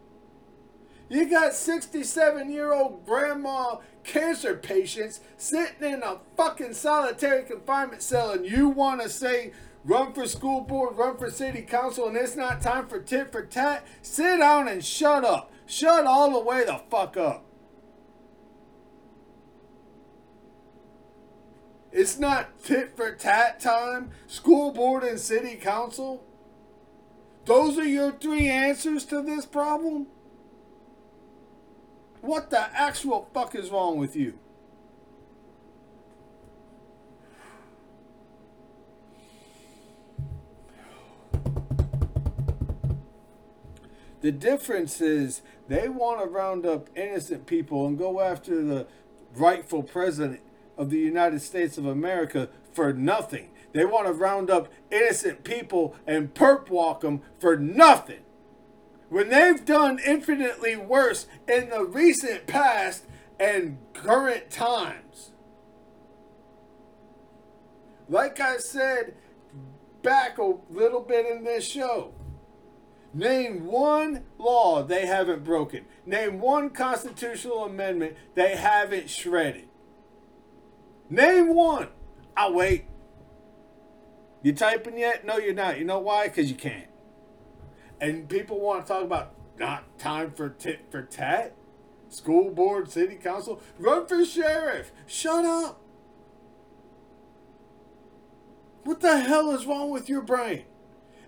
You 1.10 1.30
got 1.30 1.54
67 1.54 2.52
year 2.52 2.74
old 2.74 3.06
grandma 3.06 3.78
cancer 4.04 4.56
patients 4.56 5.22
sitting 5.38 5.94
in 5.94 6.04
a 6.04 6.18
fucking 6.36 6.74
solitary 6.74 7.44
confinement 7.44 8.02
cell, 8.02 8.32
and 8.32 8.46
you 8.46 8.68
want 8.68 9.02
to 9.02 9.10
say, 9.10 9.54
run 9.86 10.14
for 10.14 10.28
school 10.28 10.62
board, 10.62 10.98
run 10.98 11.18
for 11.18 11.32
city 11.32 11.62
council, 11.62 12.08
and 12.08 12.18
it's 12.18 12.36
not 12.36 12.62
time 12.62 12.88
for 12.88 13.00
tit 13.00 13.32
for 13.32 13.46
tat? 13.46 13.86
Sit 14.02 14.40
down 14.40 14.68
and 14.68 14.84
shut 14.84 15.24
up. 15.24 15.52
Shut 15.66 16.06
all 16.06 16.32
the 16.32 16.40
way 16.40 16.66
the 16.66 16.82
fuck 16.90 17.16
up. 17.18 17.44
It's 21.92 22.20
not 22.20 22.60
tit 22.64 22.96
for 22.96 23.14
tat 23.14 23.60
time, 23.60 24.12
school 24.28 24.72
board 24.72 25.04
and 25.04 25.20
city 25.20 25.56
council. 25.56 26.24
Those 27.46 27.78
are 27.78 27.86
your 27.86 28.12
three 28.12 28.50
answers 28.50 29.06
to 29.06 29.22
this 29.22 29.46
problem? 29.46 30.08
What 32.22 32.50
the 32.50 32.62
actual 32.78 33.30
fuck 33.34 33.56
is 33.56 33.70
wrong 33.70 33.98
with 33.98 34.16
you? 34.16 34.40
The 44.22 44.32
difference 44.32 45.00
is 45.00 45.42
they 45.68 45.88
want 45.88 46.22
to 46.22 46.28
round 46.28 46.66
up 46.66 46.90
innocent 46.96 47.46
people 47.46 47.86
and 47.86 47.98
go 47.98 48.20
after 48.20 48.64
the 48.64 48.88
rightful 49.36 49.84
president 49.84 50.42
of 50.78 50.90
the 50.90 50.98
United 50.98 51.42
States 51.42 51.78
of 51.78 51.86
America 51.86 52.50
for 52.74 52.92
nothing. 52.94 53.52
They 53.74 53.86
want 53.86 54.08
to 54.08 54.14
round 54.14 54.50
up 54.50 54.70
innocent 54.92 55.44
people 55.44 55.96
and 56.08 56.34
perp 56.34 56.70
walk 56.70 57.02
them 57.02 57.22
for 57.40 57.58
nothing 57.58 58.22
when 59.10 59.30
they've 59.30 59.64
done 59.64 60.00
infinitely 60.06 60.76
worse 60.76 61.28
in 61.48 61.70
the 61.70 61.84
recent 61.84 62.48
past 62.48 63.06
and 63.40 63.78
current 63.94 64.50
times. 64.50 65.32
Like 68.10 68.40
I 68.40 68.58
said 68.58 69.16
back 70.02 70.38
a 70.38 70.56
little 70.70 71.02
bit 71.02 71.26
in 71.26 71.44
this 71.44 71.68
show, 71.68 72.14
name 73.14 73.66
one 73.66 74.24
law 74.38 74.84
they 74.84 75.06
haven't 75.06 75.44
broken. 75.44 75.86
Name 76.06 76.40
one 76.40 76.70
constitutional 76.70 77.66
amendment 77.66 78.16
they 78.36 78.56
haven't 78.56 79.10
shredded. 79.10 79.68
Name 81.10 81.54
one. 81.54 81.90
I'll 82.36 82.54
wait. 82.54 82.86
You 84.44 84.54
typing 84.54 84.98
yet? 84.98 85.26
No, 85.26 85.38
you're 85.38 85.54
not. 85.54 85.80
You 85.80 85.86
know 85.86 86.00
why? 86.00 86.28
Because 86.28 86.50
you 86.50 86.56
can't 86.56 86.88
and 88.00 88.30
people 88.30 88.60
want 88.60 88.86
to 88.86 88.94
talk 88.94 89.04
about 89.04 89.34
not 89.60 89.98
time 89.98 90.32
for 90.32 90.50
tit 90.50 90.86
for 90.90 91.02
tat. 91.02 91.54
School 92.10 92.52
board, 92.52 92.90
city 92.90 93.16
council, 93.16 93.62
run 93.78 94.08
for 94.08 94.24
sheriff. 94.24 94.92
Shut 95.06 95.44
up. 95.44 95.82
What 98.84 99.02
the 99.02 99.20
hell 99.20 99.52
is 99.52 99.66
wrong 99.66 99.90
with 99.90 100.08
your 100.08 100.22
brain? 100.22 100.64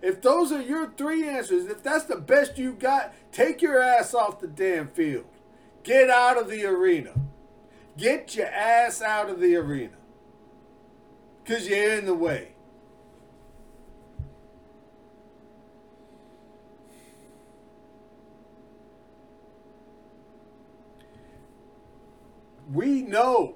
If 0.00 0.22
those 0.22 0.50
are 0.50 0.62
your 0.62 0.90
three 0.96 1.28
answers, 1.28 1.66
if 1.66 1.82
that's 1.82 2.04
the 2.04 2.16
best 2.16 2.56
you 2.56 2.72
got, 2.72 3.12
take 3.32 3.60
your 3.60 3.82
ass 3.82 4.14
off 4.14 4.40
the 4.40 4.46
damn 4.46 4.88
field. 4.88 5.26
Get 5.82 6.08
out 6.08 6.38
of 6.38 6.48
the 6.48 6.64
arena. 6.64 7.12
Get 7.98 8.34
your 8.34 8.46
ass 8.46 9.02
out 9.02 9.28
of 9.28 9.40
the 9.40 9.56
arena. 9.56 9.96
Because 11.44 11.68
you're 11.68 11.92
in 11.98 12.06
the 12.06 12.14
way. 12.14 12.54
We 22.72 23.02
know 23.02 23.54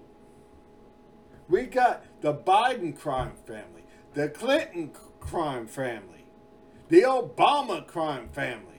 we 1.48 1.66
got 1.66 2.04
the 2.20 2.34
Biden 2.34 2.98
crime 2.98 3.34
family, 3.46 3.84
the 4.14 4.28
Clinton 4.28 4.90
crime 5.20 5.66
family, 5.66 6.26
the 6.88 7.02
Obama 7.02 7.86
crime 7.86 8.28
family. 8.28 8.70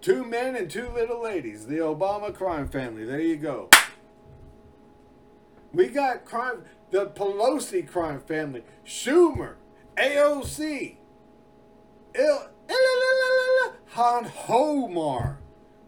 Two 0.00 0.24
men 0.24 0.54
and 0.54 0.70
two 0.70 0.88
little 0.90 1.20
ladies, 1.22 1.66
the 1.66 1.78
Obama 1.78 2.32
crime 2.32 2.68
family. 2.68 3.04
There 3.04 3.20
you 3.20 3.36
go. 3.36 3.68
We 5.72 5.88
got 5.88 6.24
crime, 6.24 6.62
the 6.90 7.06
Pelosi 7.06 7.86
crime 7.86 8.20
family, 8.20 8.62
Schumer, 8.86 9.54
AOC, 9.96 10.96
Ilhan 12.14 12.48
Omar, 14.48 15.38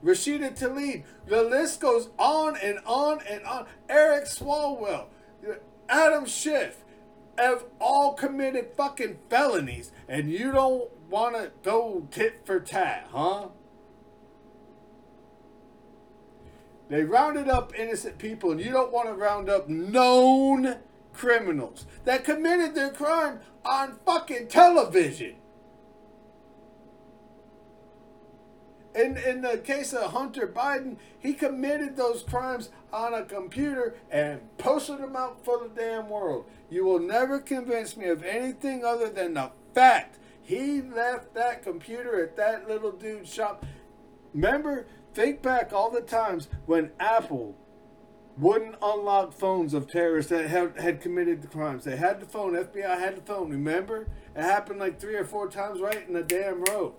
Rashida 0.05 0.59
Tlaib. 0.59 1.05
The 1.27 1.43
list 1.43 1.81
goes 1.81 2.11
on 2.19 2.57
and 2.57 2.79
on 2.87 3.21
and 3.29 3.45
on. 3.45 3.67
Eric 3.89 4.25
Swalwell, 4.25 5.07
Adam 5.89 6.27
Schiff 6.27 6.85
have 7.39 7.65
all 7.81 8.15
committed 8.15 8.73
fucking 8.77 9.19
felonies, 9.29 9.93
and 10.09 10.31
you 10.31 10.53
don't 10.53 10.91
want 11.09 11.37
to 11.37 11.51
go 11.63 12.07
tit 12.11 12.41
for 12.45 12.61
tat, 12.61 13.09
huh? 13.11 13.49
They 16.89 17.05
rounded 17.05 17.49
up 17.49 17.73
innocent 17.79 18.19
people, 18.19 18.51
and 18.51 18.61
you 18.61 18.73
don't 18.73 18.93
want 18.93 19.09
to 19.09 19.15
round 19.15 19.49
up 19.49 19.69
known 19.69 20.77
criminals 21.13 21.87
that 22.05 22.25
committed 22.25 22.75
their 22.75 22.91
crime 22.91 23.41
on 23.65 23.99
fucking 24.05 24.49
television. 24.49 25.37
In, 28.95 29.17
in 29.17 29.43
the 29.43 29.59
case 29.59 29.93
of 29.93 30.13
Hunter 30.13 30.47
Biden, 30.47 30.97
he 31.19 31.33
committed 31.33 31.97
those 31.97 32.23
crimes 32.23 32.71
on 32.93 33.15
a 33.15 33.25
computer 33.25 33.95
and 34.11 34.41
posted 34.59 34.99
them 34.99 35.15
out 35.17 35.45
for 35.45 35.59
the 35.59 35.69
damn 35.69 36.09
world. 36.09 36.47
You 36.69 36.85
will 36.85 36.99
never 36.99 37.39
convince 37.39 37.97
me 37.97 38.07
of 38.07 38.23
anything 38.23 38.85
other 38.85 39.09
than 39.09 39.35
the 39.35 39.53
fact 39.75 40.19
he 40.43 40.83
left 40.83 41.35
that 41.35 41.63
computer 41.63 42.23
at 42.23 42.37
that 42.37 42.69
little 42.69 42.91
dude's 42.91 43.33
shop. 43.33 43.65
Remember, 44.35 44.87
think 45.15 45.43
back 45.43 45.73
all 45.73 45.91
the 45.91 46.01
times 46.01 46.49
when 46.67 46.91
Apple 46.99 47.57
wouldn't 48.37 48.75
unlock 48.83 49.33
phones 49.33 49.75
of 49.75 49.89
terrorists 49.89 50.31
that 50.31 50.49
had, 50.49 50.81
had 50.81 51.01
committed 51.01 51.43
the 51.43 51.49
crimes. 51.49 51.85
They 51.85 51.97
had 51.97 52.21
the 52.21 52.27
phone. 52.27 52.55
FBI 52.55 52.99
had 52.99 53.17
the 53.17 53.23
phone. 53.23 53.51
Remember? 53.51 54.09
It 54.35 54.43
happened 54.43 54.81
like 54.81 54.99
three 54.99 55.17
or 55.17 55.25
four 55.25 55.49
times 55.49 55.81
right 55.81 56.07
in 56.09 56.15
the 56.15 56.23
damn 56.23 56.65
row. 56.65 56.95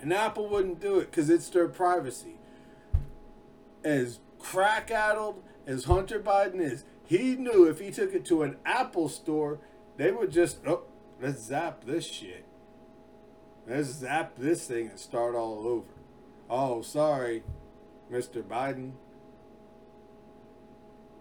And 0.00 0.12
Apple 0.12 0.48
wouldn't 0.48 0.80
do 0.80 0.98
it 0.98 1.10
because 1.10 1.30
it's 1.30 1.48
their 1.48 1.68
privacy. 1.68 2.38
As 3.84 4.20
crack 4.38 4.90
addled 4.90 5.42
as 5.66 5.84
Hunter 5.84 6.20
Biden 6.20 6.60
is, 6.60 6.84
he 7.04 7.36
knew 7.36 7.64
if 7.64 7.80
he 7.80 7.90
took 7.90 8.14
it 8.14 8.24
to 8.26 8.42
an 8.42 8.56
Apple 8.64 9.08
store, 9.08 9.58
they 9.96 10.10
would 10.10 10.30
just, 10.30 10.58
oh, 10.66 10.82
let's 11.20 11.42
zap 11.42 11.84
this 11.84 12.06
shit. 12.06 12.44
Let's 13.66 13.88
zap 13.88 14.36
this 14.36 14.66
thing 14.66 14.88
and 14.88 14.98
start 14.98 15.34
all 15.34 15.66
over. 15.66 15.86
Oh, 16.48 16.82
sorry, 16.82 17.42
Mr. 18.10 18.42
Biden. 18.42 18.92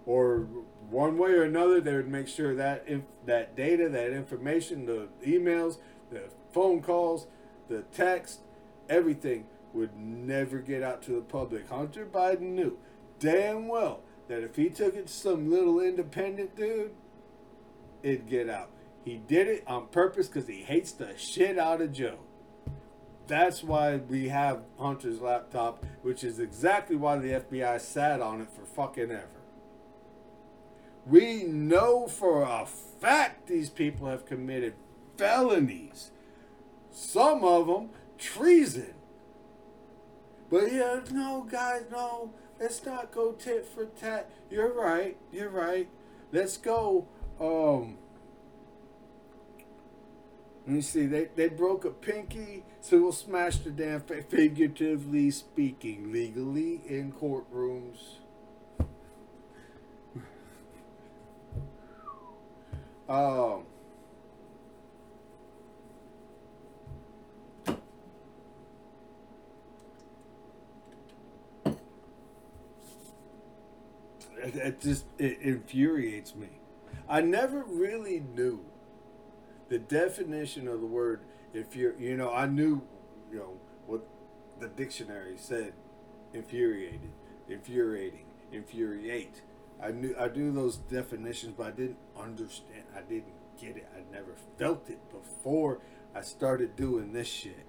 Or 0.05 0.47
one 0.89 1.17
way 1.17 1.31
or 1.31 1.43
another, 1.43 1.81
they 1.81 1.93
would 1.93 2.07
make 2.07 2.27
sure 2.27 2.53
that 2.55 2.87
that 3.25 3.55
data, 3.55 3.89
that 3.89 4.11
information, 4.11 4.85
the 4.85 5.07
emails, 5.25 5.77
the 6.11 6.29
phone 6.53 6.81
calls, 6.81 7.25
the 7.69 7.81
text, 7.81 8.41
everything 8.89 9.45
would 9.73 9.95
never 9.95 10.59
get 10.59 10.81
out 10.81 11.01
to 11.03 11.11
the 11.11 11.21
public. 11.21 11.69
Hunter 11.69 12.05
Biden 12.05 12.53
knew 12.53 12.77
damn 13.19 13.67
well 13.67 14.01
that 14.27 14.43
if 14.43 14.55
he 14.55 14.69
took 14.69 14.95
it 14.95 15.07
to 15.07 15.13
some 15.13 15.49
little 15.49 15.79
independent 15.79 16.55
dude, 16.55 16.91
it'd 18.01 18.27
get 18.27 18.49
out. 18.49 18.71
He 19.03 19.17
did 19.17 19.47
it 19.47 19.63
on 19.67 19.87
purpose 19.87 20.27
because 20.27 20.47
he 20.47 20.63
hates 20.63 20.91
the 20.91 21.15
shit 21.17 21.59
out 21.59 21.81
of 21.81 21.91
Joe. 21.91 22.19
That's 23.27 23.63
why 23.63 23.97
we 23.97 24.29
have 24.29 24.63
Hunter's 24.79 25.21
laptop, 25.21 25.85
which 26.01 26.23
is 26.23 26.39
exactly 26.39 26.95
why 26.95 27.17
the 27.17 27.33
FBI 27.33 27.79
sat 27.81 28.21
on 28.21 28.41
it 28.41 28.49
for 28.51 28.65
fucking 28.65 29.11
ever. 29.11 29.29
We 31.05 31.43
know 31.43 32.07
for 32.07 32.43
a 32.43 32.65
fact 32.65 33.47
these 33.47 33.69
people 33.69 34.07
have 34.07 34.25
committed 34.25 34.73
felonies. 35.17 36.11
Some 36.91 37.43
of 37.43 37.67
them 37.67 37.89
treason. 38.17 38.93
But 40.49 40.71
yeah, 40.71 41.01
no, 41.11 41.47
guys, 41.49 41.83
no. 41.91 42.33
Let's 42.59 42.85
not 42.85 43.11
go 43.11 43.33
tit 43.33 43.65
for 43.65 43.85
tat. 43.85 44.29
You're 44.49 44.71
right. 44.71 45.17
You're 45.31 45.49
right. 45.49 45.89
Let's 46.31 46.57
go. 46.57 47.07
Um. 47.39 47.97
Let 50.65 50.75
me 50.75 50.81
see. 50.81 51.05
They 51.05 51.29
they 51.35 51.49
broke 51.49 51.85
a 51.85 51.91
pinky, 51.91 52.63
so 52.81 53.01
we'll 53.01 53.11
smash 53.11 53.57
the 53.57 53.71
damn 53.71 54.01
figuratively 54.01 55.31
speaking, 55.31 56.11
legally 56.11 56.81
in 56.87 57.11
courtrooms. 57.11 58.19
um. 63.09 63.65
It, 74.45 74.55
it 74.55 74.81
just 74.81 75.05
it 75.17 75.39
infuriates 75.41 76.35
me. 76.35 76.49
I 77.09 77.21
never 77.21 77.63
really 77.63 78.19
knew 78.19 78.63
the 79.69 79.79
definition 79.79 80.67
of 80.67 80.79
the 80.81 80.85
word 80.87 81.21
you're 81.73 81.97
you 81.99 82.17
know 82.17 82.31
I 82.31 82.45
knew 82.45 82.81
you 83.31 83.39
know 83.39 83.53
what 83.87 84.05
the 84.59 84.67
dictionary 84.67 85.37
said 85.37 85.73
infuriated 86.33 87.11
infuriating 87.49 88.25
infuriate 88.51 89.41
I 89.81 89.91
knew 89.91 90.15
I 90.19 90.27
knew 90.27 90.51
those 90.51 90.77
definitions 90.77 91.53
but 91.57 91.67
I 91.67 91.71
didn't 91.71 91.97
understand 92.19 92.83
I 92.95 93.01
didn't 93.01 93.33
get 93.59 93.77
it 93.77 93.87
I 93.95 94.13
never 94.13 94.35
felt 94.57 94.89
it 94.89 94.99
before 95.11 95.79
I 96.13 96.21
started 96.21 96.75
doing 96.75 97.13
this 97.13 97.27
shit 97.27 97.67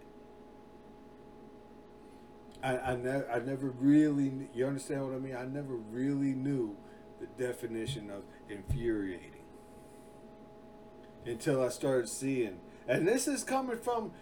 I, 2.62 2.78
I, 2.78 2.96
ne- 2.96 3.26
I 3.32 3.38
never 3.40 3.70
really 3.70 4.48
you 4.54 4.66
understand 4.66 5.04
what 5.04 5.14
I 5.14 5.18
mean 5.18 5.36
I 5.36 5.44
never 5.44 5.74
really 5.76 6.34
knew 6.34 6.76
the 7.20 7.26
definition 7.42 8.10
of 8.10 8.22
infuriating 8.48 9.32
until 11.24 11.62
I 11.62 11.68
started 11.68 12.08
seeing, 12.08 12.60
and 12.86 13.06
this 13.06 13.26
is 13.26 13.42
coming 13.44 13.78
from 13.78 14.12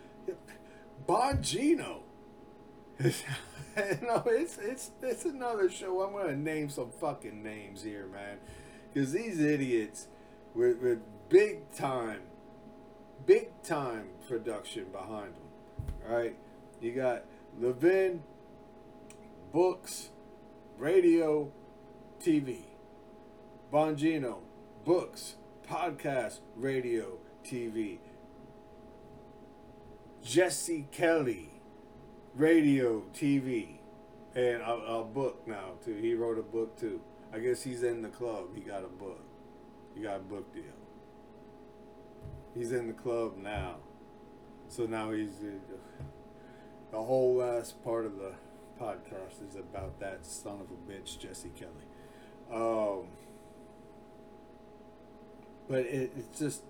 Bongino. 1.06 2.00
you 3.00 3.12
know, 4.02 4.22
it's 4.26 4.58
it's 4.58 4.90
it's 5.02 5.24
another 5.24 5.68
show. 5.70 6.02
I'm 6.02 6.12
gonna 6.12 6.36
name 6.36 6.68
some 6.70 6.90
fucking 6.90 7.42
names 7.42 7.82
here, 7.82 8.06
man, 8.06 8.38
because 8.92 9.12
these 9.12 9.40
idiots 9.40 10.08
with 10.54 10.78
with 10.80 11.00
big 11.28 11.70
time, 11.72 12.20
big 13.26 13.48
time 13.62 14.08
production 14.28 14.86
behind 14.92 15.34
them. 15.34 16.08
Right? 16.08 16.36
You 16.80 16.92
got 16.92 17.24
Levin, 17.60 18.22
books, 19.52 20.10
radio, 20.76 21.52
TV. 22.20 22.62
Bongino, 23.72 24.38
books, 24.84 25.36
podcast, 25.68 26.40
radio, 26.56 27.18
TV. 27.44 27.98
Jesse 30.22 30.88
Kelly, 30.90 31.50
radio, 32.34 33.04
TV, 33.14 33.78
and 34.34 34.62
a, 34.62 34.72
a, 34.72 35.04
book 35.04 35.46
now 35.46 35.72
too. 35.84 35.94
He 35.94 36.14
wrote 36.14 36.38
a 36.38 36.42
book 36.42 36.78
too. 36.78 37.00
I 37.32 37.38
guess 37.38 37.62
he's 37.62 37.82
in 37.82 38.02
the 38.02 38.08
club. 38.08 38.54
He 38.54 38.62
got 38.62 38.84
a 38.84 38.88
book. 38.88 39.20
He 39.94 40.02
got 40.02 40.16
a 40.16 40.20
book 40.20 40.52
deal. 40.52 40.64
He's 42.54 42.72
in 42.72 42.88
the 42.88 42.92
club 42.94 43.36
now, 43.36 43.76
so 44.68 44.86
now 44.86 45.12
he's 45.12 45.42
uh, 45.42 46.04
the 46.94 47.02
whole 47.02 47.34
last 47.34 47.82
part 47.82 48.06
of 48.06 48.18
the 48.18 48.32
podcast 48.80 49.46
is 49.48 49.56
about 49.56 49.98
that 49.98 50.24
son 50.24 50.60
of 50.60 50.68
a 50.70 50.90
bitch, 50.90 51.18
Jesse 51.18 51.50
Kelly. 51.56 51.72
Um, 52.52 53.08
but 55.68 55.80
it, 55.80 56.12
it's 56.16 56.38
just 56.38 56.62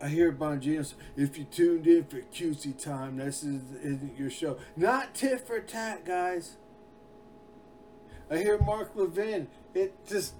I 0.00 0.08
hear 0.08 0.32
Bon 0.32 0.60
Bongino. 0.60 0.92
If 1.16 1.38
you 1.38 1.44
tuned 1.44 1.86
in 1.86 2.04
for 2.04 2.20
QC 2.20 2.82
time, 2.82 3.18
this 3.18 3.44
is, 3.44 3.62
isn't 3.80 4.18
your 4.18 4.30
show. 4.30 4.58
Not 4.76 5.14
tit 5.14 5.46
for 5.46 5.60
tat, 5.60 6.04
guys. 6.04 6.56
I 8.28 8.38
hear 8.38 8.58
Mark 8.58 8.90
Levin. 8.96 9.46
It 9.72 9.94
just 10.04 10.34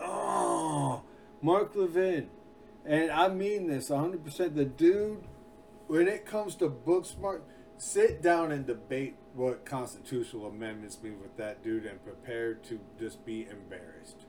oh, 0.00 1.02
Mark 1.42 1.72
Levin, 1.74 2.30
and 2.86 3.10
I 3.10 3.28
mean 3.28 3.66
this 3.66 3.90
100. 3.90 4.24
percent 4.24 4.56
The 4.56 4.64
dude, 4.64 5.22
when 5.90 6.06
it 6.06 6.24
comes 6.24 6.54
to 6.54 6.68
book 6.68 7.04
smart, 7.04 7.44
sit 7.76 8.22
down 8.22 8.52
and 8.52 8.64
debate 8.64 9.16
what 9.34 9.64
constitutional 9.64 10.46
amendments 10.46 11.02
mean 11.02 11.20
with 11.20 11.36
that 11.36 11.64
dude, 11.64 11.84
and 11.84 12.04
prepare 12.04 12.54
to 12.54 12.78
just 12.96 13.26
be 13.26 13.48
embarrassed. 13.50 14.26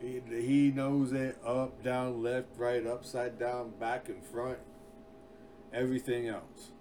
He, 0.00 0.20
he 0.28 0.72
knows 0.72 1.12
it 1.12 1.38
up, 1.46 1.84
down, 1.84 2.20
left, 2.20 2.48
right, 2.56 2.84
upside 2.84 3.38
down, 3.38 3.74
back 3.78 4.08
and 4.08 4.24
front, 4.24 4.58
everything 5.72 6.26
else. 6.26 6.72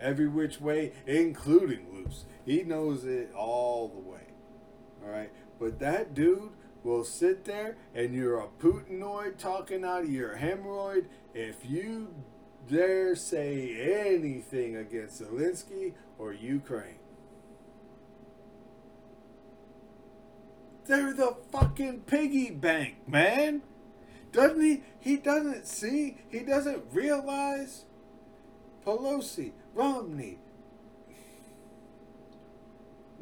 Every 0.00 0.28
which 0.28 0.60
way, 0.60 0.92
including 1.08 1.92
loose. 1.92 2.24
He 2.46 2.62
knows 2.62 3.04
it 3.04 3.32
all 3.34 3.88
the 3.88 3.98
way. 3.98 4.28
All 5.04 5.10
right. 5.10 5.32
But 5.58 5.80
that 5.80 6.14
dude 6.14 6.50
will 6.84 7.02
sit 7.02 7.44
there 7.44 7.76
and 7.94 8.14
you're 8.14 8.38
a 8.38 8.48
Putinoid 8.60 9.38
talking 9.38 9.84
out 9.84 10.02
of 10.04 10.12
your 10.12 10.36
hemorrhoid 10.36 11.06
if 11.32 11.56
you 11.64 12.14
dare 12.68 13.16
say 13.16 14.12
anything 14.14 14.76
against 14.76 15.22
Zelensky 15.22 15.94
or 16.18 16.32
Ukraine. 16.32 16.98
They're 20.86 21.14
the 21.14 21.36
fucking 21.50 22.00
piggy 22.00 22.50
bank, 22.50 23.08
man. 23.08 23.62
Doesn't 24.32 24.60
he? 24.60 24.82
He 25.00 25.16
doesn't 25.16 25.66
see. 25.66 26.18
He 26.28 26.40
doesn't 26.40 26.82
realize. 26.92 27.84
Pelosi, 28.84 29.52
Romney. 29.74 30.38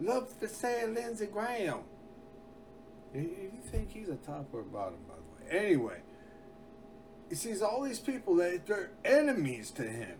Love 0.01 0.39
to 0.41 0.49
say 0.49 0.85
Lindsey 0.87 1.27
Graham. 1.27 1.81
You 3.15 3.51
think 3.71 3.93
he's 3.93 4.09
a 4.09 4.17
top 4.17 4.49
or 4.53 4.63
bottom, 4.63 4.99
by 5.07 5.15
the 5.15 5.55
way? 5.55 5.65
Anyway, 5.65 6.01
he 7.29 7.35
sees 7.35 7.61
all 7.63 7.83
these 7.83 7.99
people 7.99 8.37
that 8.37 8.67
they're 8.67 8.91
enemies 9.05 9.71
to 9.73 9.83
him. 9.83 10.17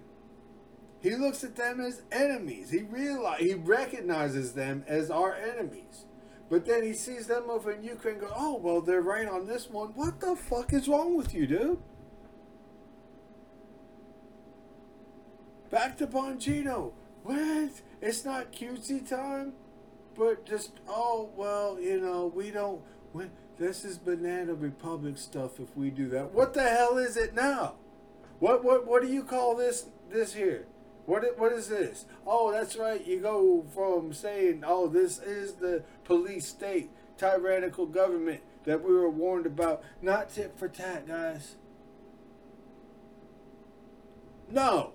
He 1.01 1.17
looks 1.17 1.43
at 1.43 1.57
them 1.57 1.81
as 1.81 2.03
enemies. 2.13 2.71
He 2.71 2.83
realize 2.83 3.41
he 3.41 3.55
recognizes 3.55 4.53
them 4.53 4.85
as 4.87 5.11
our 5.11 5.35
enemies. 5.35 6.05
But 6.49 6.67
then 6.67 6.85
he 6.85 6.93
sees 6.93 7.27
them 7.27 7.45
over 7.49 7.73
in 7.73 7.83
Ukraine 7.83 8.19
go, 8.19 8.31
oh, 8.35 8.59
well, 8.59 8.81
they're 8.81 9.01
right 9.01 9.27
on 9.27 9.47
this 9.47 9.71
one. 9.71 9.89
What 9.95 10.21
the 10.21 10.37
fuck 10.37 10.73
is 10.73 10.87
wrong 10.87 11.17
with 11.17 11.35
you, 11.35 11.47
dude? 11.47 11.79
Back 15.71 15.97
to 15.99 16.07
Bongino. 16.07 16.93
What? 17.23 17.71
it's 18.03 18.25
not 18.25 18.53
cutesy 18.53 19.09
time, 19.09 19.55
but 20.17 20.47
just 20.47 20.73
oh 20.89 21.31
well, 21.37 21.79
you 21.81 22.01
know, 22.01 22.33
we 22.35 22.51
don't. 22.51 22.83
We, 23.13 23.25
this 23.59 23.85
is 23.85 23.99
banana 23.99 24.55
republic 24.55 25.19
stuff. 25.19 25.61
If 25.61 25.77
we 25.77 25.91
do 25.91 26.09
that, 26.11 26.33
what 26.33 26.55
the 26.55 26.63
hell 26.63 26.99
is 26.99 27.17
it 27.17 27.35
now? 27.35 27.75
What 28.39 28.65
what 28.65 28.87
what 28.87 29.03
do 29.03 29.09
you 29.09 29.23
call 29.23 29.55
this 29.55 29.87
this 30.11 30.35
here? 30.35 30.67
What 31.07 31.39
what 31.39 31.53
is 31.53 31.69
this? 31.69 32.07
Oh, 32.27 32.53
that's 32.53 32.77
right. 32.77 33.05
You 33.05 33.21
go 33.21 33.65
from 33.75 34.13
saying, 34.13 34.63
"Oh, 34.67 34.89
this 34.89 35.19
is 35.19 35.55
the 35.55 35.85
police 36.05 36.47
state, 36.47 36.91
tyrannical 37.19 37.87
government 37.87 38.41
that 38.65 38.83
we 38.83 38.93
were 38.93 39.11
warned 39.11 39.47
about." 39.47 39.83
Not 40.01 40.31
tit 40.31 40.55
for 40.57 40.69
tat, 40.69 41.07
guys. 41.07 41.57
No. 44.51 44.93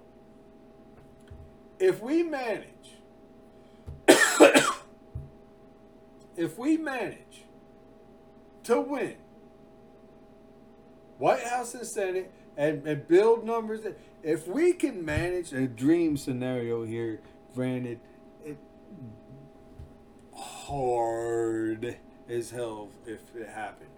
If 1.79 2.01
we 2.01 2.23
manage, 2.23 2.97
if 6.37 6.57
we 6.57 6.77
manage 6.77 7.45
to 8.63 8.79
win 8.79 9.15
White 11.17 11.43
House 11.43 11.73
and 11.73 11.85
Senate 11.85 12.31
and, 12.55 12.87
and 12.87 13.07
build 13.07 13.43
numbers, 13.43 13.81
if 14.23 14.47
we 14.47 14.73
can 14.73 15.03
manage 15.03 15.51
a 15.51 15.67
dream 15.67 16.15
scenario 16.15 16.83
here, 16.83 17.19
granted, 17.55 17.99
it 18.45 18.57
hard 20.35 21.97
as 22.29 22.51
hell 22.51 22.89
if 23.05 23.19
it 23.35 23.49
happened. 23.49 23.89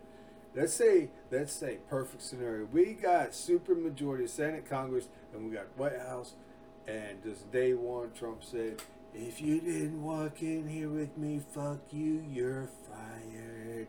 Let's 0.56 0.74
say, 0.74 1.10
let's 1.30 1.54
say, 1.54 1.78
perfect 1.90 2.24
scenario. 2.24 2.66
We 2.72 2.94
got 2.94 3.36
super 3.36 3.76
majority 3.76 4.28
Senate, 4.28 4.68
Congress, 4.68 5.08
and 5.34 5.46
we 5.46 5.56
got 5.56 5.66
White 5.78 6.00
House. 6.00 6.34
And 6.88 7.22
just 7.24 7.52
day 7.52 7.74
one, 7.74 8.12
Trump 8.18 8.44
said, 8.44 8.82
"If 9.14 9.42
you 9.42 9.60
didn't 9.60 10.04
walk 10.04 10.42
in 10.42 10.68
here 10.68 10.90
with 10.90 11.18
me, 11.18 11.40
fuck 11.40 11.80
you, 11.92 12.24
you're 12.28 12.68
fired." 12.88 13.88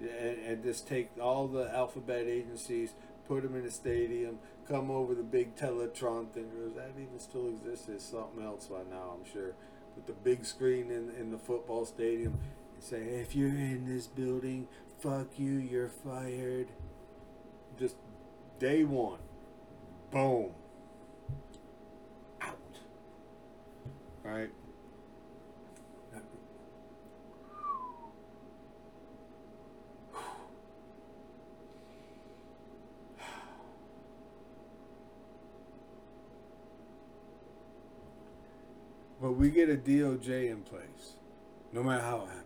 And, 0.00 0.38
and 0.38 0.62
just 0.62 0.88
take 0.88 1.10
all 1.20 1.48
the 1.48 1.72
alphabet 1.74 2.26
agencies, 2.26 2.94
put 3.28 3.42
them 3.42 3.54
in 3.54 3.64
a 3.64 3.70
stadium, 3.70 4.38
come 4.66 4.90
over 4.90 5.14
the 5.14 5.22
big 5.22 5.54
Teletron 5.54 6.30
thing. 6.30 6.50
That 6.74 6.92
even 6.98 7.18
still 7.18 7.48
exist? 7.48 7.88
It's 7.88 8.04
something 8.04 8.42
else 8.42 8.66
by 8.66 8.82
now, 8.90 9.16
I'm 9.18 9.24
sure. 9.32 9.54
With 9.94 10.06
the 10.06 10.12
big 10.12 10.44
screen 10.44 10.90
in 10.90 11.10
in 11.10 11.30
the 11.30 11.38
football 11.38 11.84
stadium, 11.84 12.38
and 12.74 12.82
say, 12.82 13.02
"If 13.20 13.36
you're 13.36 13.48
in 13.48 13.84
this 13.86 14.06
building, 14.06 14.68
fuck 14.98 15.38
you, 15.38 15.52
you're 15.52 15.88
fired." 15.88 16.68
Just 17.78 17.96
day 18.58 18.84
one, 18.84 19.18
boom, 20.10 20.54
out. 22.40 22.56
Right. 24.24 24.50
But 39.20 39.32
we 39.32 39.50
get 39.50 39.70
a 39.70 39.76
DOJ 39.76 40.50
in 40.50 40.62
place, 40.62 41.12
no 41.72 41.84
matter 41.84 42.02
how 42.02 42.22
it 42.22 42.28
happens. 42.28 42.42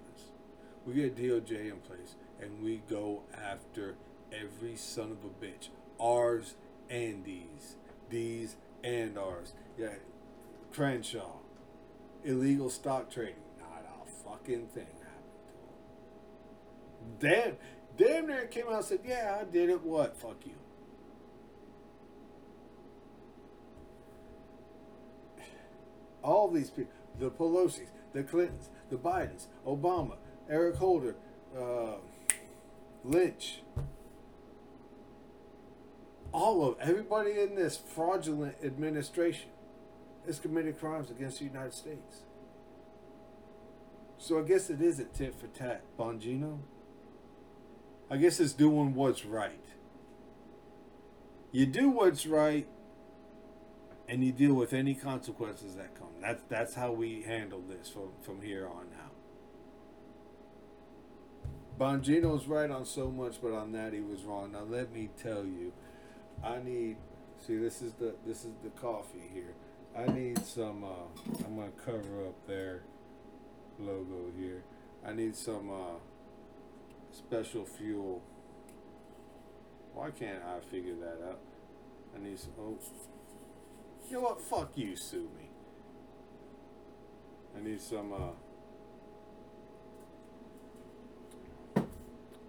We 0.87 0.93
get 0.93 1.19
a 1.19 1.21
DOJ 1.23 1.71
in 1.71 1.79
place, 1.79 2.17
and 2.39 2.63
we 2.63 2.83
go 2.89 3.23
after 3.35 3.95
every 4.31 4.77
son 4.77 5.11
of 5.11 5.19
a 5.25 5.45
bitch, 5.45 5.71
ours 5.99 6.55
and 6.91 7.25
these, 7.25 7.77
these 8.11 8.57
and 8.85 9.17
ours. 9.17 9.55
Yeah, 9.79 9.95
Crenshaw, 10.71 11.39
illegal 12.27 12.71
stock 12.71 13.11
trading, 13.11 13.35
not 13.59 13.85
a 13.85 14.29
fucking 14.29 14.67
thing 14.69 14.87
happened 15.03 15.33
to 17.21 17.27
him. 17.29 17.57
Damn, 17.99 18.07
damn 18.09 18.27
near 18.27 18.47
came 18.47 18.67
out 18.67 18.75
and 18.75 18.85
said, 18.85 19.01
"Yeah, 19.05 19.39
I 19.41 19.45
did 19.45 19.71
it." 19.71 19.83
What? 19.83 20.17
Fuck 20.17 20.45
you. 20.45 20.53
all 26.27 26.51
these 26.51 26.71
people 26.71 26.93
the 27.19 27.31
Pelosi's, 27.31 27.91
the 28.13 28.23
Clintons, 28.23 28.69
the 28.91 28.97
Bidens, 28.97 29.47
Obama, 29.67 30.17
Eric 30.51 30.77
Holder, 30.77 31.15
uh, 31.59 31.95
Lynch. 33.05 33.63
All 36.31 36.69
of 36.69 36.77
everybody 36.79 37.41
in 37.41 37.55
this 37.55 37.79
fraudulent 37.79 38.57
administration 38.63 39.49
has 40.27 40.39
committed 40.39 40.79
crimes 40.79 41.11
against 41.11 41.39
the 41.39 41.45
United 41.45 41.75
States. 41.75 42.23
So 44.19 44.39
I 44.39 44.43
guess 44.43 44.71
it 44.71 44.81
is 44.81 44.99
a 44.99 45.05
tit 45.05 45.35
for 45.35 45.47
tat, 45.49 45.83
Bongino. 45.99 46.59
I 48.11 48.17
guess 48.17 48.41
it's 48.41 48.53
doing 48.53 48.95
what's 48.95 49.25
right. 49.25 49.65
You 51.53 51.67
do 51.67 51.91
what's 51.91 52.27
right, 52.27 52.67
and 54.09 54.25
you 54.25 54.33
deal 54.33 54.55
with 54.55 54.73
any 54.73 54.95
consequences 54.95 55.75
that 55.77 55.95
come. 55.99 56.09
That's 56.21 56.43
that's 56.49 56.75
how 56.75 56.93
we 56.93 57.23
handle 57.23 57.63
this 57.69 57.89
from 57.89 58.11
from 58.23 58.43
here 58.43 58.67
on 58.67 58.89
out. 59.03 59.13
Bongino's 61.79 62.47
right 62.47 62.71
on 62.71 62.85
so 62.85 63.11
much, 63.11 63.37
but 63.43 63.53
on 63.53 63.73
that 63.73 63.93
he 63.93 64.01
was 64.01 64.23
wrong. 64.25 64.53
Now 64.53 64.63
let 64.69 64.93
me 64.93 65.11
tell 65.21 65.45
you, 65.45 65.73
I 66.43 66.59
need. 66.63 66.97
See, 67.47 67.57
this 67.57 67.83
is 67.83 67.93
the 67.95 68.15
this 68.27 68.45
is 68.45 68.53
the 68.63 68.71
coffee 68.71 69.31
here. 69.33 69.55
I 69.97 70.07
need 70.13 70.45
some. 70.45 70.85
Uh, 70.85 71.45
I'm 71.45 71.57
gonna 71.57 71.71
cover 71.85 72.27
up 72.27 72.47
their 72.47 72.83
logo 73.79 74.31
here. 74.39 74.63
I 75.07 75.13
need 75.13 75.35
some 75.35 75.71
uh, 75.71 75.99
special 77.13 77.65
fuel. 77.65 78.23
Why 79.95 80.11
can't 80.11 80.43
I 80.45 80.61
figure 80.61 80.97
that 80.97 81.27
out? 81.27 81.41
I 82.15 82.23
need 82.23 82.39
some. 82.39 82.53
Oh, 82.61 82.79
you 84.09 84.15
know 84.15 84.21
what? 84.21 84.41
Fuck 84.41 84.73
you, 84.77 84.97
sue 84.97 85.29
me. 85.39 85.49
I 87.57 87.67
need 87.67 87.81
some. 87.81 88.13
Uh, 88.13 88.35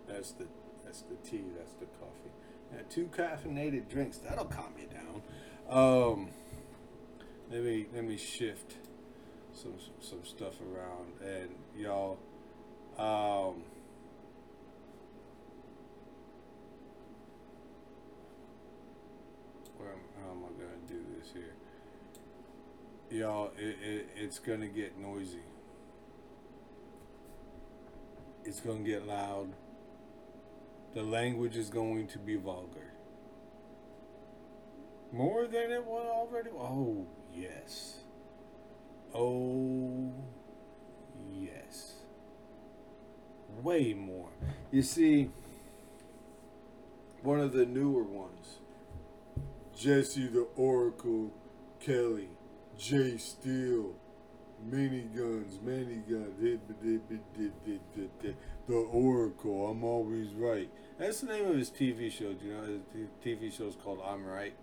that's 0.08 0.32
the 0.32 0.48
that's 0.84 1.02
the 1.04 1.16
tea. 1.30 1.46
That's 1.58 1.74
the 1.76 1.86
coffee. 1.86 2.32
Yeah, 2.74 2.82
two 2.90 3.10
caffeinated 3.16 3.90
drinks. 3.90 4.18
That'll 4.18 4.46
calm 4.46 4.74
you 4.78 4.88
down. 4.88 5.22
Um, 5.70 6.30
let 7.52 7.64
me 7.64 7.86
let 7.94 8.04
me 8.04 8.18
shift 8.18 8.76
some 9.54 9.74
some 10.00 10.24
stuff 10.26 10.56
around 10.62 11.14
and 11.22 11.50
y'all. 11.78 12.18
Um, 12.98 13.64
where 19.78 19.92
am, 19.92 20.00
how 20.22 20.32
am 20.32 20.44
I 20.44 20.62
gonna 20.62 20.88
do 20.88 21.02
this 21.18 21.32
here? 21.32 21.54
Y'all, 23.10 23.52
it, 23.58 23.78
it, 23.82 24.08
it's 24.18 24.40
gonna 24.40 24.68
get 24.68 24.98
noisy. 24.98 25.40
It's 28.44 28.60
gonna 28.60 28.80
get 28.80 29.08
loud. 29.08 29.54
The 30.94 31.04
language 31.04 31.56
is 31.56 31.70
going 31.70 32.08
to 32.08 32.20
be 32.20 32.36
vulgar. 32.36 32.87
More 35.12 35.48
than 35.48 35.72
it 35.72 35.86
was 35.86 36.06
already. 36.06 36.50
Oh, 36.50 37.08
yes. 37.34 38.00
Oh, 39.14 40.12
yes. 41.34 41.94
Way 43.64 43.94
more. 43.94 44.30
You 44.72 44.82
see, 44.84 45.32
one 47.24 47.40
of 47.40 47.54
the 47.54 47.66
newer 47.66 48.04
ones, 48.04 48.58
Jesse 49.76 50.28
the 50.28 50.48
Oracle 50.56 51.32
Kelly, 51.80 52.30
Jay 52.78 53.18
Steele, 53.18 53.94
miniguns, 54.70 55.60
hit, 55.66 56.60
hit. 58.22 58.36
the 58.68 58.76
Oracle, 58.76 59.70
I'm 59.70 59.84
always 59.84 60.34
right. 60.34 60.70
That's 60.98 61.22
the 61.22 61.28
name 61.28 61.48
of 61.48 61.56
his 61.56 61.70
TV 61.70 62.12
show. 62.12 62.34
Do 62.34 62.46
you 62.46 62.54
know 62.54 62.80
his 62.94 63.10
TV 63.24 63.56
show 63.56 63.68
is 63.68 63.76
called 63.76 64.02
I'm 64.06 64.26
Right? 64.26 64.54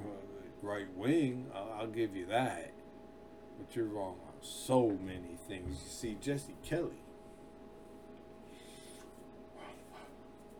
Uh, 0.00 0.08
Right 0.62 0.86
wing, 0.96 1.46
I'll, 1.54 1.76
I'll 1.80 1.86
give 1.86 2.16
you 2.16 2.26
that. 2.26 2.72
But 3.58 3.76
you're 3.76 3.86
wrong 3.86 4.16
on 4.26 4.34
so 4.40 4.98
many 5.02 5.36
things. 5.46 5.80
You 5.84 5.90
see, 5.90 6.16
Jesse 6.20 6.56
Kelly 6.64 7.02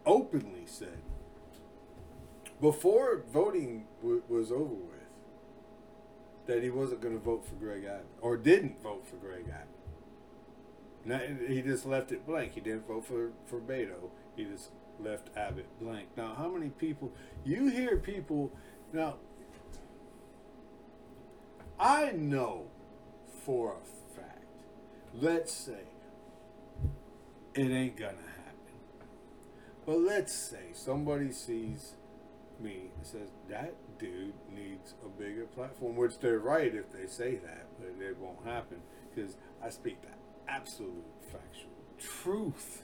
openly 0.04 0.64
said 0.66 0.98
before 2.60 3.22
voting 3.32 3.86
w- 4.00 4.22
was 4.28 4.52
over 4.52 4.74
with 4.74 4.92
that 6.46 6.62
he 6.62 6.70
wasn't 6.70 7.00
going 7.00 7.14
to 7.14 7.20
vote 7.20 7.44
for 7.44 7.54
Greg 7.56 7.84
Abbott 7.84 8.06
or 8.20 8.36
didn't 8.36 8.80
vote 8.80 9.04
for 9.06 9.16
Greg 9.16 9.46
Abbott. 9.48 9.68
Now, 11.04 11.20
he 11.48 11.62
just 11.62 11.86
left 11.86 12.12
it 12.12 12.26
blank. 12.26 12.54
He 12.54 12.60
didn't 12.60 12.86
vote 12.86 13.04
for 13.04 13.30
for 13.46 13.60
Beto. 13.60 14.10
He 14.36 14.44
just 14.44 14.70
left 15.00 15.30
Abbott 15.36 15.66
blank. 15.80 16.08
Now, 16.16 16.34
how 16.34 16.48
many 16.48 16.70
people 16.70 17.12
you 17.44 17.68
hear 17.68 17.96
people 17.96 18.52
now? 18.92 19.16
I 21.78 22.12
know 22.12 22.66
for 23.44 23.74
a 23.74 24.16
fact, 24.16 24.44
let's 25.14 25.52
say 25.52 25.84
it 27.54 27.70
ain't 27.70 27.96
gonna 27.96 28.12
happen. 28.12 28.76
But 29.84 29.98
let's 29.98 30.34
say 30.34 30.72
somebody 30.72 31.32
sees 31.32 31.94
me 32.60 32.90
and 32.96 33.06
says, 33.06 33.28
that 33.48 33.74
dude 33.98 34.32
needs 34.50 34.94
a 35.04 35.08
bigger 35.08 35.44
platform, 35.44 35.96
which 35.96 36.18
they're 36.18 36.38
right 36.38 36.74
if 36.74 36.92
they 36.92 37.06
say 37.06 37.36
that, 37.36 37.66
but 37.78 37.88
it 38.02 38.16
won't 38.18 38.44
happen 38.44 38.78
because 39.14 39.36
I 39.62 39.70
speak 39.70 40.00
the 40.02 40.08
absolute 40.48 41.04
factual 41.30 41.70
truth. 41.98 42.82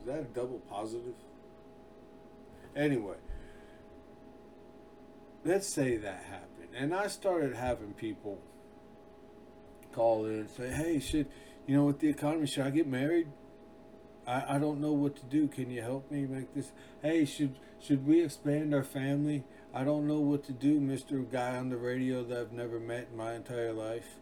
Is 0.00 0.06
that 0.06 0.20
a 0.20 0.24
double 0.24 0.60
positive? 0.70 1.14
Anyway, 2.74 3.16
let's 5.44 5.68
say 5.68 5.96
that 5.96 6.24
happened. 6.24 6.51
And 6.74 6.94
I 6.94 7.06
started 7.08 7.54
having 7.54 7.92
people 7.92 8.38
call 9.92 10.24
in 10.24 10.32
and 10.40 10.50
say, 10.50 10.70
hey, 10.70 10.98
should, 11.00 11.28
you 11.66 11.76
know, 11.76 11.84
with 11.84 11.98
the 12.00 12.08
economy, 12.08 12.46
should 12.46 12.66
I 12.66 12.70
get 12.70 12.86
married? 12.86 13.28
I, 14.26 14.56
I 14.56 14.58
don't 14.58 14.80
know 14.80 14.92
what 14.92 15.16
to 15.16 15.24
do. 15.24 15.48
Can 15.48 15.70
you 15.70 15.82
help 15.82 16.10
me 16.10 16.26
make 16.26 16.54
this? 16.54 16.72
Hey, 17.02 17.24
should 17.24 17.56
should 17.80 18.06
we 18.06 18.22
expand 18.24 18.72
our 18.74 18.84
family? 18.84 19.44
I 19.74 19.84
don't 19.84 20.06
know 20.06 20.20
what 20.20 20.44
to 20.44 20.52
do, 20.52 20.80
Mister 20.80 21.18
Guy 21.18 21.56
on 21.56 21.70
the 21.70 21.76
radio 21.76 22.22
that 22.24 22.38
I've 22.38 22.52
never 22.52 22.78
met 22.78 23.08
in 23.10 23.16
my 23.16 23.34
entire 23.34 23.72
life. 23.72 24.20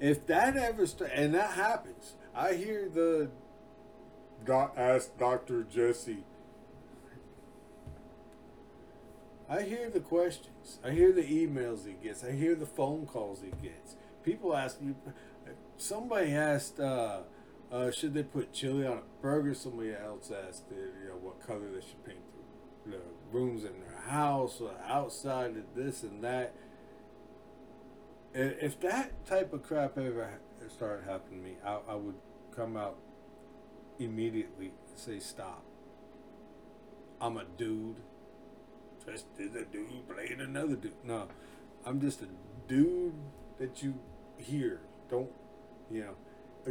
If 0.00 0.26
that 0.26 0.56
ever 0.56 0.86
st- 0.86 1.10
and 1.12 1.34
that 1.34 1.50
happens, 1.50 2.14
I 2.34 2.54
hear 2.54 2.88
the 2.88 3.30
doc 4.44 4.74
ask 4.76 5.16
Doctor 5.18 5.62
Jesse. 5.62 6.24
I 9.48 9.62
hear 9.62 9.88
the 9.90 10.00
questions. 10.00 10.78
I 10.84 10.90
hear 10.90 11.12
the 11.12 11.22
emails 11.22 11.86
he 11.86 11.92
gets. 11.92 12.24
I 12.24 12.32
hear 12.32 12.54
the 12.54 12.66
phone 12.66 13.06
calls 13.06 13.42
he 13.42 13.50
gets. 13.66 13.96
People 14.24 14.56
ask 14.56 14.78
you. 14.82 14.96
Somebody 15.76 16.32
asked. 16.32 16.80
Uh, 16.80 17.20
uh, 17.70 17.90
should 17.90 18.14
they 18.14 18.22
put 18.22 18.52
chili 18.52 18.86
on 18.86 18.98
a 18.98 19.22
burger? 19.22 19.54
Somebody 19.54 19.92
else 19.92 20.30
asked, 20.30 20.64
uh, 20.70 20.74
you 20.74 21.08
know, 21.08 21.16
what 21.20 21.44
color 21.44 21.68
they 21.72 21.80
should 21.80 22.04
paint 22.04 22.18
the, 22.84 22.92
the 22.92 23.02
rooms 23.32 23.64
in 23.64 23.72
their 23.80 24.00
house 24.06 24.60
or 24.60 24.72
outside, 24.86 25.50
and 25.50 25.64
this 25.74 26.02
and 26.02 26.22
that. 26.22 26.54
If 28.34 28.78
that 28.80 29.26
type 29.26 29.52
of 29.52 29.62
crap 29.62 29.96
ever 29.96 30.40
started 30.68 31.08
happening 31.08 31.40
to 31.40 31.48
me, 31.48 31.56
I, 31.64 31.78
I 31.92 31.94
would 31.94 32.16
come 32.54 32.76
out 32.76 32.98
immediately 33.98 34.72
and 34.88 34.98
say, 34.98 35.18
stop. 35.18 35.64
I'm 37.20 37.36
a 37.36 37.44
dude. 37.44 37.96
Is 39.08 39.54
a 39.54 39.64
dude 39.64 40.08
playing 40.08 40.40
another 40.40 40.76
dude. 40.76 40.92
No, 41.04 41.28
I'm 41.84 42.00
just 42.00 42.22
a 42.22 42.28
dude 42.66 43.14
that 43.58 43.82
you 43.82 43.94
hear. 44.36 44.80
Don't, 45.08 45.30
you 45.90 46.02
know 46.02 46.16
uh, 46.66 46.70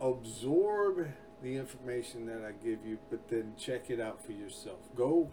absorb 0.00 1.08
the 1.42 1.56
information 1.56 2.26
that 2.26 2.44
I 2.44 2.52
give 2.64 2.84
you, 2.84 2.98
but 3.10 3.28
then 3.28 3.54
check 3.58 3.90
it 3.90 4.00
out 4.00 4.24
for 4.24 4.32
yourself. 4.32 4.78
Go 4.94 5.30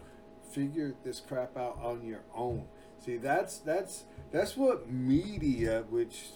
figure 0.52 0.94
this 1.04 1.20
crap 1.20 1.56
out 1.56 1.78
on 1.82 2.04
your 2.04 2.22
own. 2.34 2.66
See, 3.04 3.16
that's 3.16 3.58
that's 3.58 4.04
that's 4.32 4.56
what 4.56 4.90
media, 4.90 5.84
which 5.88 6.30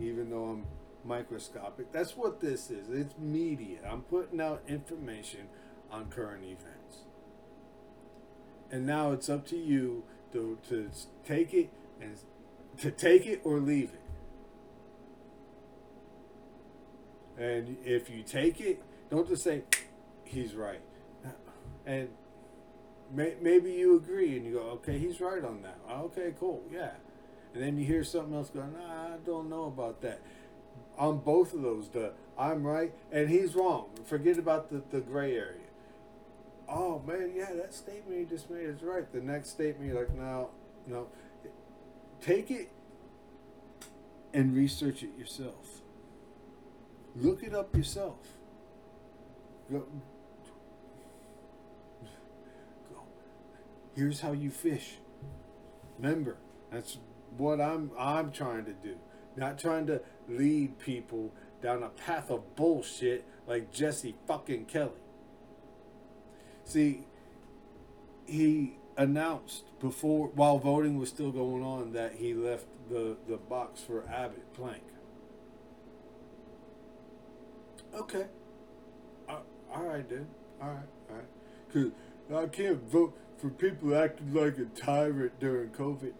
even 0.00 0.30
though 0.30 0.44
I'm 0.44 0.66
microscopic, 1.04 1.92
that's 1.92 2.16
what 2.16 2.40
this 2.40 2.70
is. 2.70 2.88
It's 2.90 3.14
media. 3.18 3.78
I'm 3.88 4.02
putting 4.02 4.40
out 4.40 4.62
information 4.66 5.48
on 5.90 6.06
current 6.06 6.44
events. 6.44 6.83
And 8.74 8.86
now 8.88 9.12
it's 9.12 9.30
up 9.30 9.46
to 9.50 9.56
you 9.56 10.02
to 10.32 10.58
to 10.68 10.90
take 11.24 11.54
it 11.54 11.70
and 12.00 12.16
to 12.78 12.90
take 12.90 13.24
it 13.24 13.40
or 13.44 13.60
leave 13.60 13.92
it. 13.94 14.00
And 17.40 17.76
if 17.84 18.10
you 18.10 18.24
take 18.24 18.60
it, 18.60 18.82
don't 19.10 19.28
just 19.28 19.44
say, 19.44 19.62
he's 20.24 20.54
right. 20.54 20.80
And 21.86 22.08
may, 23.14 23.34
maybe 23.40 23.70
you 23.70 23.94
agree 23.96 24.36
and 24.36 24.44
you 24.44 24.54
go, 24.54 24.62
okay, 24.70 24.98
he's 24.98 25.20
right 25.20 25.44
on 25.44 25.62
that. 25.62 25.78
Okay, 25.88 26.34
cool, 26.40 26.64
yeah. 26.72 26.94
And 27.54 27.62
then 27.62 27.78
you 27.78 27.86
hear 27.86 28.02
something 28.02 28.34
else 28.34 28.50
going, 28.50 28.72
nah, 28.72 29.14
I 29.14 29.18
don't 29.24 29.48
know 29.48 29.66
about 29.66 30.00
that. 30.00 30.20
On 30.98 31.18
both 31.18 31.54
of 31.54 31.62
those, 31.62 31.90
the 31.90 32.10
I'm 32.36 32.64
right 32.64 32.92
and 33.12 33.30
he's 33.30 33.54
wrong. 33.54 33.90
Forget 34.04 34.36
about 34.36 34.70
the, 34.70 34.82
the 34.90 35.00
gray 35.00 35.36
area. 35.36 35.63
Oh 36.76 37.00
man, 37.06 37.32
yeah, 37.36 37.52
that 37.54 37.72
statement 37.72 38.18
you 38.18 38.26
just 38.26 38.50
made 38.50 38.64
is 38.64 38.82
right. 38.82 39.10
The 39.12 39.20
next 39.20 39.50
statement, 39.50 39.92
you're 39.92 40.00
like, 40.00 40.12
no, 40.12 40.50
no. 40.88 41.06
Take 42.20 42.50
it 42.50 42.68
and 44.32 44.56
research 44.56 45.04
it 45.04 45.16
yourself. 45.16 45.82
Look 47.14 47.44
it 47.44 47.54
up 47.54 47.76
yourself. 47.76 48.16
Go, 49.70 49.84
go. 52.92 53.02
Here's 53.94 54.20
how 54.20 54.32
you 54.32 54.50
fish. 54.50 54.96
Remember, 56.00 56.38
that's 56.72 56.98
what 57.36 57.60
I'm 57.60 57.92
I'm 57.96 58.32
trying 58.32 58.64
to 58.64 58.72
do. 58.72 58.96
Not 59.36 59.60
trying 59.60 59.86
to 59.86 60.02
lead 60.28 60.80
people 60.80 61.32
down 61.62 61.84
a 61.84 61.88
path 61.90 62.32
of 62.32 62.56
bullshit 62.56 63.24
like 63.46 63.70
Jesse 63.70 64.16
fucking 64.26 64.64
Kelly. 64.64 65.03
See, 66.64 67.04
he 68.26 68.76
announced 68.96 69.64
before 69.80 70.28
while 70.28 70.58
voting 70.58 70.98
was 70.98 71.08
still 71.08 71.32
going 71.32 71.62
on 71.62 71.92
that 71.92 72.14
he 72.14 72.32
left 72.32 72.66
the, 72.88 73.16
the 73.28 73.36
box 73.36 73.80
for 73.80 74.08
Abbott 74.08 74.52
blank. 74.54 74.82
Okay. 77.94 78.26
Uh, 79.28 79.38
all 79.72 79.82
right 79.84 80.08
then. 80.08 80.26
All 80.60 80.68
right. 80.68 80.88
All 81.10 81.16
right. 81.16 81.26
Cause 81.72 81.92
I 82.34 82.46
can't 82.46 82.82
vote 82.82 83.16
for 83.36 83.50
people 83.50 83.94
acting 83.94 84.32
like 84.32 84.58
a 84.58 84.64
tyrant 84.64 85.38
during 85.38 85.70
COVID. 85.70 86.14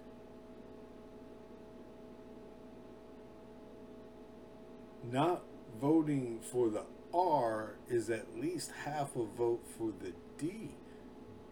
Not 5.10 5.42
voting 5.80 6.40
for 6.40 6.68
the 6.70 6.82
R 7.12 7.74
is 7.88 8.10
at 8.10 8.36
least 8.38 8.72
half 8.84 9.16
a 9.16 9.24
vote 9.24 9.64
for 9.78 9.92
the 10.02 10.12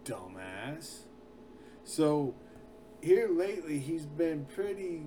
Dumbass. 0.05 1.03
So 1.85 2.35
here 3.01 3.29
lately 3.29 3.79
he's 3.79 4.07
been 4.07 4.45
pretty 4.47 5.03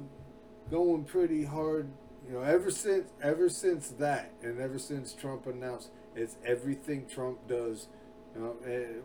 going 0.69 1.03
pretty 1.03 1.45
hard 1.45 1.89
you 2.27 2.33
know, 2.33 2.41
ever 2.41 2.71
since 2.71 3.11
ever 3.21 3.49
since 3.49 3.89
that, 3.99 4.31
and 4.41 4.59
ever 4.59 4.79
since 4.79 5.13
Trump 5.13 5.45
announced 5.45 5.91
it's 6.15 6.37
everything 6.43 7.05
Trump 7.07 7.47
does, 7.47 7.87
you 8.35 8.41
know, 8.41 8.55
eh, 8.65 9.01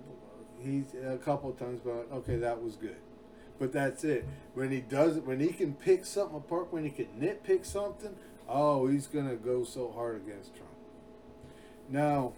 he's 0.58 0.94
a 0.94 1.18
couple 1.18 1.52
times, 1.52 1.80
but 1.84 2.08
okay, 2.12 2.36
that 2.36 2.62
was 2.62 2.76
good. 2.76 2.96
But 3.58 3.72
that's 3.72 4.04
it. 4.04 4.26
When 4.54 4.70
he 4.70 4.80
does 4.80 5.18
it, 5.18 5.26
when 5.26 5.38
he 5.38 5.48
can 5.48 5.74
pick 5.74 6.06
something 6.06 6.36
apart, 6.36 6.72
when 6.72 6.84
he 6.84 6.90
can 6.90 7.08
nitpick 7.18 7.66
something, 7.66 8.16
oh, 8.48 8.86
he's 8.86 9.06
gonna 9.06 9.36
go 9.36 9.64
so 9.64 9.92
hard 9.92 10.16
against 10.16 10.54
Trump. 10.54 10.70
Now, 11.90 12.32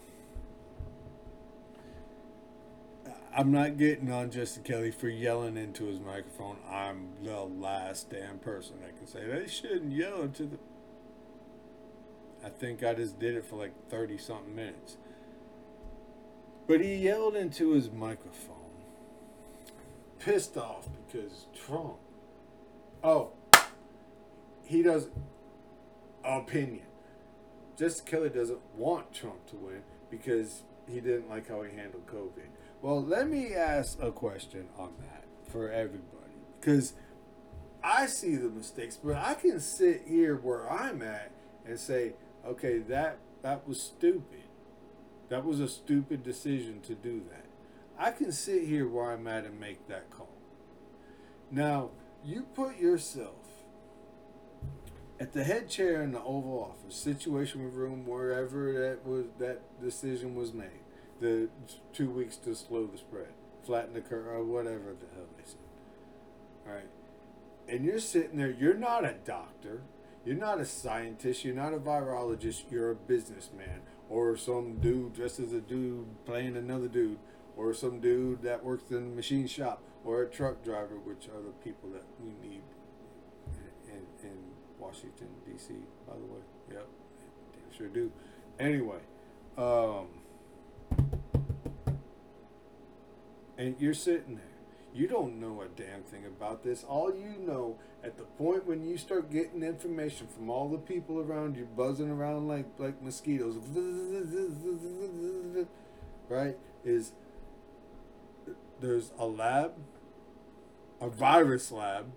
I'm 3.35 3.51
not 3.51 3.78
getting 3.78 4.12
on 4.12 4.30
Justin 4.30 4.62
Kelly 4.62 4.91
for 4.91 5.09
yelling 5.09 5.57
into 5.57 5.85
his 5.85 5.99
microphone. 5.99 6.59
I'm 6.70 7.09
the 7.22 7.41
last 7.41 8.11
damn 8.11 8.39
person 8.39 8.80
that 8.83 8.97
can 8.99 9.07
say 9.07 9.24
they 9.26 9.49
shouldn't 9.49 9.93
yell 9.93 10.22
into 10.22 10.45
the 10.45 10.59
I 12.45 12.49
think 12.49 12.83
I 12.83 12.93
just 12.95 13.18
did 13.18 13.37
it 13.37 13.45
for 13.45 13.57
like 13.57 13.72
30 13.89 14.18
something 14.18 14.55
minutes. 14.55 14.97
But 16.66 16.80
he 16.80 16.97
yelled 16.97 17.37
into 17.37 17.70
his 17.70 17.91
microphone, 17.91 18.57
pissed 20.18 20.57
off 20.57 20.89
because 21.07 21.47
Trump. 21.55 21.99
Oh, 23.03 23.30
he 24.64 24.83
does 24.83 25.09
opinion. 26.24 26.87
Justin 27.76 28.07
Kelly 28.07 28.28
doesn't 28.28 28.61
want 28.76 29.12
Trump 29.12 29.47
to 29.51 29.57
win 29.57 29.83
because 30.11 30.62
he 30.89 31.01
didn't 31.01 31.28
like 31.28 31.49
how 31.49 31.62
he 31.62 31.74
handled 31.74 32.07
COVID. 32.07 32.49
Well, 32.83 33.01
let 33.01 33.30
me 33.30 33.55
ask 33.55 34.03
a 34.03 34.11
question 34.11 34.66
on 34.76 34.95
that 34.99 35.24
for 35.53 35.70
everybody 35.70 36.35
because 36.59 36.95
I 37.83 38.07
see 38.07 38.35
the 38.35 38.49
mistakes, 38.49 38.99
but 39.03 39.14
I 39.14 39.35
can 39.35 39.61
sit 39.61 40.03
here 40.05 40.37
where 40.37 40.68
I'm 40.68 41.01
at 41.01 41.30
and 41.64 41.78
say, 41.78 42.14
okay, 42.45 42.78
that 42.78 43.18
that 43.43 43.68
was 43.68 43.80
stupid. 43.80 44.43
That 45.28 45.45
was 45.45 45.61
a 45.61 45.68
stupid 45.68 46.24
decision 46.24 46.80
to 46.80 46.97
do 46.97 47.22
that. 47.30 47.47
I 47.97 48.11
can 48.11 48.33
sit 48.33 48.64
here 48.66 48.89
where 48.89 49.12
I'm 49.12 49.28
at 49.28 49.45
and 49.45 49.61
make 49.61 49.87
that 49.87 50.11
call. 50.11 50.28
Now, 51.53 51.91
you 52.24 52.47
put 52.53 52.78
yourself 52.78 53.47
at 55.20 55.33
the 55.33 55.45
head 55.45 55.68
chair 55.68 56.03
in 56.03 56.11
the 56.11 56.20
Oval 56.20 56.74
Office, 56.74 56.97
Situation 56.97 57.72
Room, 57.72 58.05
wherever 58.07 58.72
that 58.72 59.07
was 59.07 59.26
that 59.39 59.80
decision 59.80 60.35
was 60.35 60.53
made. 60.53 60.82
The 61.23 61.49
two 61.93 62.11
weeks 62.11 62.37
to 62.39 62.55
slow 62.55 62.87
the 62.87 62.99
spread, 62.99 63.29
flatten 63.64 63.95
the 63.95 64.01
curve, 64.01 64.27
or 64.27 64.43
whatever 64.45 64.97
the 64.99 65.07
hell 65.14 65.27
they 65.37 65.45
said. 65.45 65.57
All 66.66 66.75
right. 66.75 66.89
and 67.68 67.85
you're 67.85 68.01
sitting 68.01 68.39
there, 68.39 68.51
you're 68.51 68.75
not 68.75 69.05
a 69.05 69.14
doctor, 69.25 69.83
you're 70.25 70.37
not 70.37 70.61
a 70.61 70.64
scientist, 70.64 71.45
you're 71.45 71.55
not 71.55 71.73
a 71.75 71.79
virologist, 71.79 72.64
you're 72.70 72.91
a 72.91 72.95
businessman, 72.97 73.83
or 74.11 74.37
some 74.37 74.79
dude 74.81 75.14
dressed 75.14 75.39
as 75.41 75.53
a 75.53 75.61
dude 75.61 76.07
playing 76.25 76.57
another 76.57 76.89
dude, 76.89 77.18
or 77.57 77.73
some 77.73 78.01
dude 78.01 78.43
that 78.43 78.64
works 78.64 78.91
in 78.91 78.97
a 78.97 79.01
machine 79.01 79.47
shop, 79.47 79.83
or 80.05 80.23
a 80.23 80.29
truck 80.29 80.64
driver, 80.64 80.99
which 81.05 81.29
are 81.29 81.43
the 81.43 81.53
people 81.64 81.89
that 81.91 82.05
we 82.20 82.31
need 82.49 82.62
in, 83.89 84.29
in 84.29 84.37
Washington, 84.79 85.29
D.C., 85.47 85.73
by 86.07 86.14
the 86.14 86.25
way. 86.27 86.41
Yep, 86.73 86.89
sure 87.77 87.89
do. 87.89 88.11
Anyway, 88.59 88.99
um, 89.57 90.07
and 93.62 93.76
you're 93.78 93.95
sitting 93.95 94.36
there. 94.36 94.45
You 94.95 95.07
don't 95.09 95.40
know 95.40 95.62
a 95.62 95.68
damn 95.68 96.03
thing 96.03 96.26
about 96.26 96.64
this. 96.64 96.84
All 96.84 97.14
you 97.14 97.36
know 97.38 97.78
at 98.05 98.18
the 98.18 98.24
point 98.24 98.66
when 98.66 98.84
you 98.84 98.99
start 98.99 99.30
getting 99.30 99.62
information 99.62 100.26
from 100.26 100.51
all 100.51 100.68
the 100.68 100.78
people 100.78 101.20
around 101.20 101.57
you 101.57 101.66
buzzing 101.76 102.11
around 102.11 102.49
like 102.49 102.66
like 102.78 103.01
mosquitoes, 103.01 103.57
right? 106.28 106.59
Is 106.84 107.12
there's 108.80 109.12
a 109.18 109.26
lab, 109.26 109.72
a 111.01 111.09
virus 111.09 111.70
lab 111.70 112.12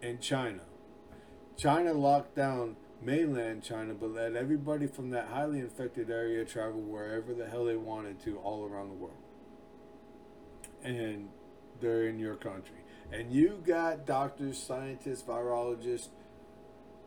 in 0.00 0.18
China. 0.18 0.62
China 1.56 1.92
locked 1.92 2.34
down 2.34 2.76
mainland 3.04 3.62
China, 3.62 3.94
but 3.94 4.10
let 4.10 4.34
everybody 4.34 4.86
from 4.86 5.10
that 5.10 5.28
highly 5.28 5.60
infected 5.60 6.10
area 6.10 6.44
travel 6.44 6.80
wherever 6.80 7.34
the 7.34 7.46
hell 7.46 7.64
they 7.64 7.76
wanted 7.76 8.22
to 8.24 8.36
all 8.38 8.64
around 8.64 8.88
the 8.88 8.94
world. 8.94 9.16
And 10.82 11.28
they're 11.80 12.06
in 12.08 12.18
your 12.18 12.36
country. 12.36 12.76
And 13.12 13.32
you 13.32 13.62
got 13.66 14.06
doctors, 14.06 14.58
scientists, 14.58 15.22
virologists, 15.22 16.08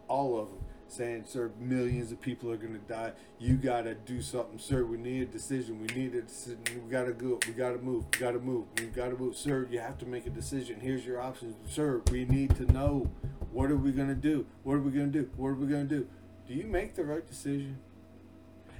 all 0.07 0.39
of 0.39 0.49
them 0.49 0.59
saying, 0.89 1.25
sir, 1.27 1.51
millions 1.59 2.11
of 2.11 2.21
people 2.21 2.51
are 2.51 2.57
going 2.57 2.73
to 2.73 2.79
die. 2.79 3.11
You 3.39 3.55
got 3.55 3.83
to 3.83 3.93
do 3.93 4.21
something, 4.21 4.57
sir. 4.57 4.85
We 4.85 4.97
need 4.97 5.23
a 5.23 5.25
decision. 5.25 5.79
We 5.79 5.93
need 5.93 6.15
a 6.15 6.21
decision. 6.21 6.59
We 6.83 6.89
got 6.89 7.05
to 7.05 7.13
go. 7.13 7.39
We 7.45 7.53
got 7.53 7.71
to 7.71 7.77
move. 7.77 8.05
We 8.13 8.19
got 8.19 8.31
to 8.31 8.39
move. 8.39 8.65
We 8.79 8.85
got 8.85 9.09
to 9.09 9.17
move. 9.17 9.35
Sir, 9.35 9.67
you 9.69 9.79
have 9.79 9.97
to 9.99 10.05
make 10.05 10.25
a 10.25 10.29
decision. 10.29 10.79
Here's 10.79 11.05
your 11.05 11.21
options. 11.21 11.55
Sir, 11.69 12.01
we 12.11 12.25
need 12.25 12.55
to 12.55 12.71
know 12.71 13.09
what 13.51 13.71
are 13.71 13.77
we 13.77 13.91
going 13.91 14.09
to 14.09 14.15
do? 14.15 14.45
What 14.63 14.75
are 14.75 14.81
we 14.81 14.91
going 14.91 15.11
to 15.11 15.21
do? 15.21 15.29
What 15.35 15.49
are 15.49 15.55
we 15.55 15.67
going 15.67 15.87
to 15.87 15.95
do? 15.99 16.07
Do 16.47 16.53
you 16.53 16.65
make 16.65 16.95
the 16.95 17.03
right 17.03 17.25
decision? 17.25 17.79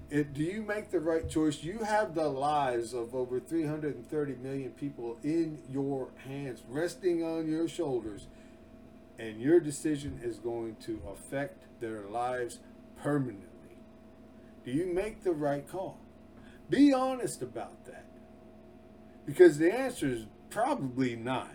It, 0.09 0.33
do 0.33 0.41
you 0.41 0.61
make 0.61 0.89
the 0.89 1.01
right 1.01 1.29
choice? 1.29 1.63
You 1.63 1.79
have 1.79 2.15
the 2.15 2.29
lives 2.29 2.93
of 2.93 3.13
over 3.13 3.39
330 3.39 4.35
million 4.35 4.71
people 4.71 5.17
in 5.21 5.59
your 5.69 6.09
hands, 6.25 6.63
resting 6.69 7.23
on 7.23 7.49
your 7.49 7.67
shoulders, 7.67 8.27
and 9.19 9.41
your 9.41 9.59
decision 9.59 10.19
is 10.23 10.37
going 10.37 10.77
to 10.85 11.01
affect 11.11 11.81
their 11.81 12.03
lives 12.03 12.59
permanently. 13.01 13.47
Do 14.63 14.71
you 14.71 14.85
make 14.85 15.23
the 15.23 15.33
right 15.33 15.67
call? 15.67 15.99
Be 16.69 16.93
honest 16.93 17.41
about 17.41 17.85
that. 17.85 18.05
Because 19.25 19.57
the 19.57 19.73
answer 19.73 20.07
is 20.07 20.25
probably 20.49 21.15
not. 21.15 21.51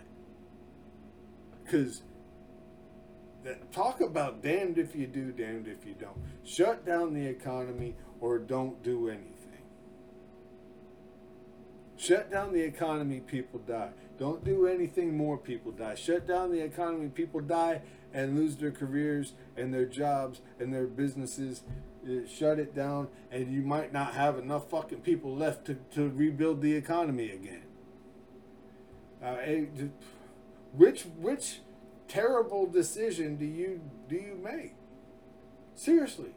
Because 1.63 2.03
talk 3.71 4.01
about 4.01 4.41
damned 4.41 4.77
if 4.77 4.95
you 4.95 5.07
do, 5.07 5.31
damned 5.31 5.67
if 5.67 5.85
you 5.85 5.95
don't. 5.99 6.17
Shut 6.43 6.85
down 6.85 7.13
the 7.13 7.25
economy 7.25 7.95
or 8.19 8.37
don't 8.37 8.81
do 8.83 9.09
anything. 9.09 9.29
Shut 11.97 12.31
down 12.31 12.53
the 12.53 12.61
economy, 12.61 13.19
people 13.21 13.59
die. 13.59 13.91
Don't 14.17 14.43
do 14.43 14.67
anything 14.67 15.15
more, 15.15 15.37
people 15.37 15.71
die. 15.71 15.95
Shut 15.95 16.27
down 16.27 16.51
the 16.51 16.59
economy, 16.59 17.07
people 17.09 17.39
die 17.39 17.81
and 18.13 18.37
lose 18.37 18.57
their 18.57 18.71
careers 18.71 19.33
and 19.57 19.73
their 19.73 19.85
jobs 19.85 20.41
and 20.59 20.73
their 20.73 20.85
businesses. 20.85 21.63
Shut 22.27 22.59
it 22.59 22.75
down, 22.75 23.07
and 23.31 23.51
you 23.53 23.61
might 23.61 23.93
not 23.93 24.13
have 24.13 24.37
enough 24.37 24.69
fucking 24.69 24.99
people 24.99 25.33
left 25.33 25.65
to, 25.67 25.75
to 25.91 26.09
rebuild 26.09 26.61
the 26.61 26.75
economy 26.75 27.31
again. 27.31 27.63
Uh, 29.23 29.37
which 30.73 31.03
which 31.17 31.61
terrible 32.07 32.65
decision 32.67 33.37
do 33.37 33.45
you 33.45 33.81
do 34.07 34.15
you 34.15 34.39
make? 34.41 34.73
Seriously, 35.75 36.35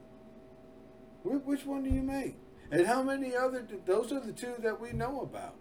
which 1.23 1.67
one 1.67 1.85
do 1.85 1.91
you 1.91 2.03
make? 2.03 2.37
And 2.71 2.87
how 2.87 3.03
many 3.03 3.35
other? 3.35 3.67
Those 3.85 4.12
are 4.12 4.21
the 4.21 4.33
two 4.33 4.55
that 4.61 4.81
we 4.81 4.93
know 4.93 5.21
about. 5.21 5.55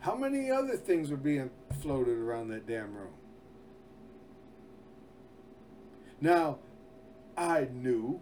How 0.00 0.14
many 0.14 0.50
other 0.50 0.76
things 0.76 1.10
were 1.10 1.16
being 1.16 1.50
floated 1.80 2.18
around 2.18 2.48
that 2.48 2.66
damn 2.66 2.94
room? 2.94 3.14
Now, 6.20 6.58
I 7.36 7.68
knew 7.72 8.20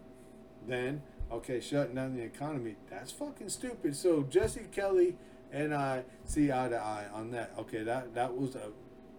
then, 0.67 1.01
okay, 1.31 1.59
shutting 1.59 1.95
down 1.95 2.15
the 2.15 2.23
economy, 2.23 2.75
that's 2.89 3.11
fucking 3.11 3.49
stupid. 3.49 3.95
So 3.95 4.23
Jesse 4.23 4.67
Kelly 4.71 5.17
and 5.51 5.73
I 5.73 6.03
see 6.25 6.51
eye 6.51 6.69
to 6.69 6.77
eye 6.77 7.05
on 7.13 7.31
that. 7.31 7.53
Okay, 7.59 7.83
that, 7.83 8.15
that 8.15 8.35
was 8.35 8.55
a 8.55 8.71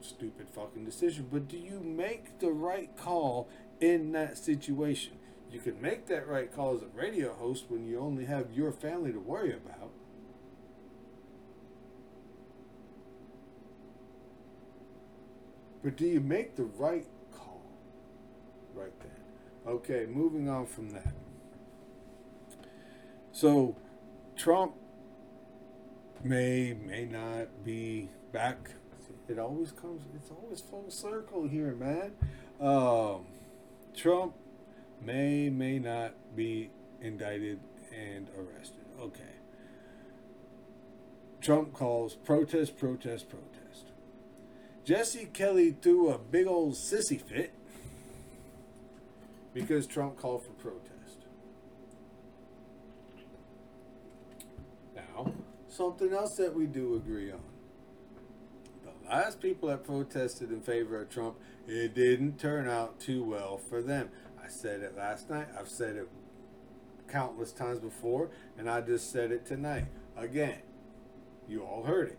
stupid 0.05 0.49
fucking 0.49 0.85
decision. 0.85 1.29
But 1.33 1.49
do 1.49 1.57
you 1.57 1.81
make 1.81 2.39
the 2.39 2.51
right 2.51 2.95
call 2.97 3.49
in 3.81 4.13
that 4.13 4.39
situation? 4.39 5.15
You 5.51 5.61
can 5.61 5.81
make 5.81 6.07
that 6.07 6.27
right 6.29 6.53
call 6.53 6.77
as 6.77 6.83
a 6.83 6.89
radio 6.95 7.33
host 7.33 7.67
when 7.69 7.87
you 7.87 8.01
only 8.01 8.25
have 8.25 8.53
your 8.53 8.73
family 8.73 9.13
to 9.13 9.21
worry 9.21 9.53
about. 9.53 9.91
But 15.83 15.97
do 15.97 16.07
you 16.07 16.21
make 16.21 16.57
the 16.57 16.65
right 16.65 17.07
call 17.31 17.63
right 18.75 18.99
then? 19.01 19.11
Okay, 19.67 20.07
moving 20.07 20.49
on 20.49 20.67
from 20.67 20.91
that. 20.91 21.15
So, 23.33 23.77
Trump 24.37 24.75
may, 26.23 26.73
may 26.73 27.05
not 27.05 27.65
be 27.65 28.09
back 28.33 28.71
it 29.29 29.39
always 29.39 29.72
comes. 29.72 30.03
It's 30.14 30.31
always 30.31 30.61
full 30.61 30.91
circle 30.91 31.49
here, 31.49 31.75
man. 31.75 32.12
Um, 32.61 33.25
Trump 33.97 34.35
may 35.01 35.49
may 35.51 35.79
not 35.79 36.14
be 36.37 36.70
indicted 37.01 37.61
and 37.93 38.29
arrested. 38.37 38.85
Okay. 39.01 39.22
Trump 41.41 41.72
calls 41.72 42.14
protest, 42.14 42.77
protest, 42.79 43.29
protest. 43.29 43.87
Jesse 44.85 45.27
Kelly 45.27 45.77
threw 45.81 46.11
a 46.11 46.18
big 46.18 46.47
old 46.47 46.75
sissy 46.75 47.20
fit 47.20 47.53
because 49.53 49.87
Trump 49.87 50.16
called 50.16 50.45
for 50.45 50.53
protest. 50.53 50.91
Now, 54.95 55.33
something 55.68 56.12
else 56.12 56.35
that 56.37 56.55
we 56.55 56.66
do 56.66 56.97
agree 56.97 57.31
on 57.31 57.41
last 59.09 59.41
people 59.41 59.69
that 59.69 59.85
protested 59.85 60.51
in 60.51 60.61
favor 60.61 61.01
of 61.01 61.11
Trump, 61.11 61.37
it 61.67 61.95
didn't 61.95 62.39
turn 62.39 62.69
out 62.69 63.01
too 63.01 63.23
well 63.23 63.59
for 63.59 63.83
them. 63.83 64.11
I 64.43 64.49
said 64.49 64.81
it 64.81 64.97
last 64.97 65.31
night. 65.31 65.49
I've 65.59 65.69
said 65.69 65.97
it 65.97 66.09
countless 67.09 67.53
times 67.53 67.81
before, 67.81 68.31
and 68.59 68.69
I 68.69 68.81
just 68.81 69.11
said 69.11 69.31
it 69.31 69.47
tonight. 69.47 69.87
Again, 70.17 70.59
you 71.49 71.63
all 71.63 71.85
heard 71.85 72.09
it. 72.09 72.19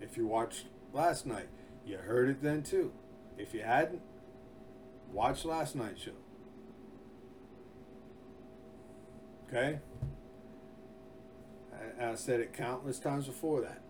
If 0.00 0.16
you 0.16 0.26
watched 0.26 0.66
last 0.92 1.26
night, 1.26 1.48
you 1.86 1.96
heard 1.96 2.28
it 2.28 2.42
then 2.42 2.62
too. 2.62 2.92
If 3.38 3.54
you 3.54 3.62
hadn't, 3.62 4.02
watch 5.12 5.44
last 5.44 5.76
night's 5.76 6.02
show. 6.02 6.12
Okay? 9.48 9.78
I, 12.00 12.10
I 12.10 12.14
said 12.14 12.40
it 12.40 12.52
countless 12.52 12.98
times 12.98 13.26
before 13.26 13.60
that 13.62 13.82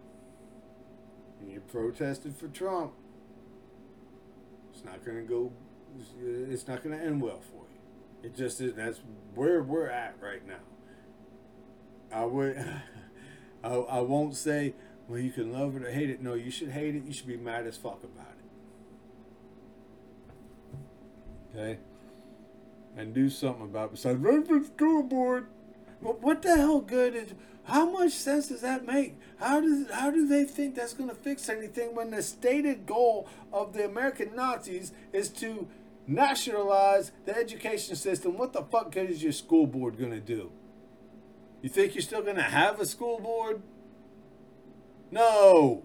and 1.43 1.53
you 1.53 1.61
protested 1.61 2.37
for 2.37 2.49
Trump, 2.49 2.93
it's 4.73 4.85
not 4.85 5.05
going 5.05 5.19
to 5.19 5.25
go, 5.25 5.53
it's 6.51 6.69
not 6.69 6.83
going 6.83 6.97
to 6.97 7.05
end 7.05 7.21
well 7.21 7.41
for 7.41 7.65
you. 7.73 8.29
It 8.29 8.37
just 8.37 8.61
is, 8.61 8.75
that's 8.75 9.01
where 9.35 9.63
we're 9.63 9.89
at 9.89 10.15
right 10.21 10.47
now. 10.47 10.55
I 12.13 12.25
would, 12.25 12.57
I, 13.65 13.69
I 13.75 14.01
won't 14.01 14.37
say, 14.37 14.75
well, 15.09 15.19
you 15.19 15.33
can 15.33 15.53
love 15.53 15.77
it 15.77 15.83
or 15.83 15.91
hate 15.91 16.11
it. 16.11 16.23
No, 16.23 16.35
you 16.35 16.51
should 16.51 16.71
hate 16.71 16.95
it. 16.95 17.05
You 17.05 17.13
should 17.13 17.27
be 17.27 17.37
mad 17.37 17.67
as 17.67 17.77
fuck 17.77 18.03
about 18.05 18.35
it. 21.53 21.59
Okay? 21.59 21.79
And 22.97 23.13
do 23.13 23.29
something 23.29 23.65
about 23.65 23.87
it 23.87 23.93
besides 23.93 24.19
run 24.19 24.45
for 24.45 24.63
school 24.63 25.03
board. 25.03 25.47
What 26.03 26.43
the 26.43 26.57
hell 26.57 26.81
good 26.81 27.15
is 27.15 27.35
how 27.65 27.89
much 27.89 28.13
sense 28.13 28.49
does 28.49 28.61
that 28.63 28.87
make? 28.87 29.17
How 29.39 29.61
does 29.61 29.91
how 29.91 30.11
do 30.11 30.27
they 30.27 30.45
think 30.45 30.75
that's 30.75 30.95
going 30.95 31.09
to 31.09 31.15
fix 31.15 31.49
anything 31.49 31.95
when 31.95 32.11
the 32.11 32.23
stated 32.23 32.87
goal 32.87 33.29
of 33.53 33.73
the 33.73 33.85
American 33.85 34.35
Nazis 34.35 34.93
is 35.13 35.29
to 35.31 35.69
nationalize 36.07 37.13
the 37.25 37.37
education 37.37 37.95
system? 37.95 38.37
What 38.37 38.53
the 38.53 38.63
fuck 38.63 38.91
good 38.91 39.11
is 39.11 39.23
your 39.23 39.33
school 39.33 39.67
board 39.67 39.97
going 39.97 40.11
to 40.11 40.21
do? 40.21 40.51
You 41.63 41.69
think 41.69 41.95
you're 41.95 42.03
still 42.03 42.23
going 42.23 42.37
to 42.37 42.43
have 42.43 42.81
a 42.81 42.87
school 42.87 43.21
board? 43.21 43.63
No. 45.13 45.85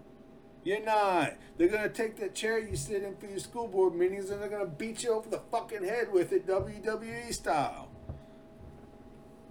You're 0.64 0.84
not. 0.84 1.34
They're 1.56 1.68
gonna 1.68 1.88
take 1.88 2.16
that 2.16 2.34
chair 2.34 2.58
you 2.58 2.76
sit 2.76 3.02
in 3.02 3.16
for 3.16 3.26
your 3.26 3.38
school 3.38 3.68
board 3.68 3.94
meetings 3.94 4.30
and 4.30 4.40
they're 4.40 4.48
gonna 4.48 4.66
beat 4.66 5.02
you 5.02 5.12
over 5.12 5.28
the 5.30 5.40
fucking 5.50 5.84
head 5.84 6.12
with 6.12 6.32
it 6.32 6.46
WWE 6.46 7.32
style. 7.32 7.87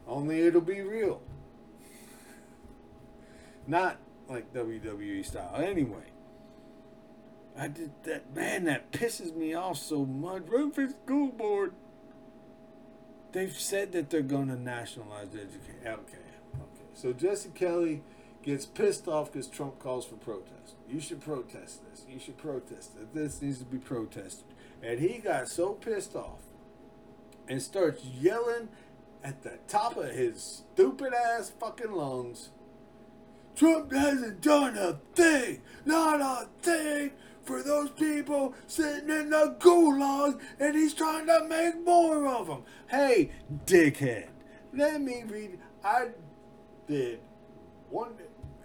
Only 0.08 0.41
it'll 0.41 0.62
be 0.62 0.82
real. 0.82 1.22
Not 3.68 3.97
like 4.30 4.53
WWE 4.53 5.26
style. 5.26 5.55
Anyway. 5.55 6.12
I 7.58 7.68
did 7.68 7.91
that 8.03 8.36
man 8.36 8.66
that 8.66 8.91
pisses 8.91 9.36
me 9.36 9.53
off 9.53 9.78
so 9.78 10.05
much. 10.05 10.43
Run 10.47 10.72
for 10.72 10.88
school 10.88 11.32
board. 11.32 11.74
They've 13.32 13.51
said 13.51 13.91
that 13.93 14.10
they're 14.10 14.22
gonna 14.22 14.55
nationalize 14.55 15.30
education. 15.30 15.82
Okay, 15.84 16.18
okay. 16.55 16.86
So 16.93 17.14
Jesse 17.14 17.49
Kelly 17.49 18.03
gets 18.43 18.66
pissed 18.66 19.08
off 19.08 19.32
because 19.32 19.47
Trump 19.47 19.80
calls 19.80 20.05
for 20.05 20.16
protest. 20.16 20.76
You 20.88 20.99
should 20.99 21.20
protest 21.20 21.82
this. 21.89 22.05
You 22.08 22.20
should 22.20 22.38
protest 22.38 22.91
it. 22.95 23.14
This 23.14 23.41
needs 23.41 23.60
to 23.60 23.66
be 23.66 23.78
protested. 23.78 24.45
And 24.84 24.99
he 24.99 25.18
got 25.18 25.49
so 25.49 25.74
pissed 25.74 26.16
off 26.16 26.41
and 27.49 27.62
starts 27.62 28.05
yelling 28.05 28.70
at 29.24 29.43
the 29.43 29.59
top 29.68 29.97
of 29.97 30.11
his 30.11 30.63
stupid 30.74 31.13
ass 31.13 31.51
fucking 31.59 31.91
lungs. 31.91 32.49
Trump 33.55 33.91
hasn't 33.91 34.41
done 34.41 34.78
a 34.78 34.99
thing, 35.15 35.61
not 35.86 36.22
a 36.22 36.47
thing 36.61 37.11
for 37.43 37.63
those 37.63 37.89
people 37.91 38.53
sitting 38.68 39.09
in 39.09 39.30
the 39.32 39.55
gulag, 39.59 40.39
and 40.59 40.76
he's 40.76 40.93
trying 40.93 41.26
to 41.26 41.45
make 41.47 41.84
more 41.84 42.28
of 42.28 42.47
them. 42.47 42.63
Hey, 42.88 43.32
dickhead, 43.65 44.28
let 44.74 45.01
me 45.01 45.24
read. 45.26 45.59
I 45.84 46.09
did 46.88 47.20
one 47.89 48.13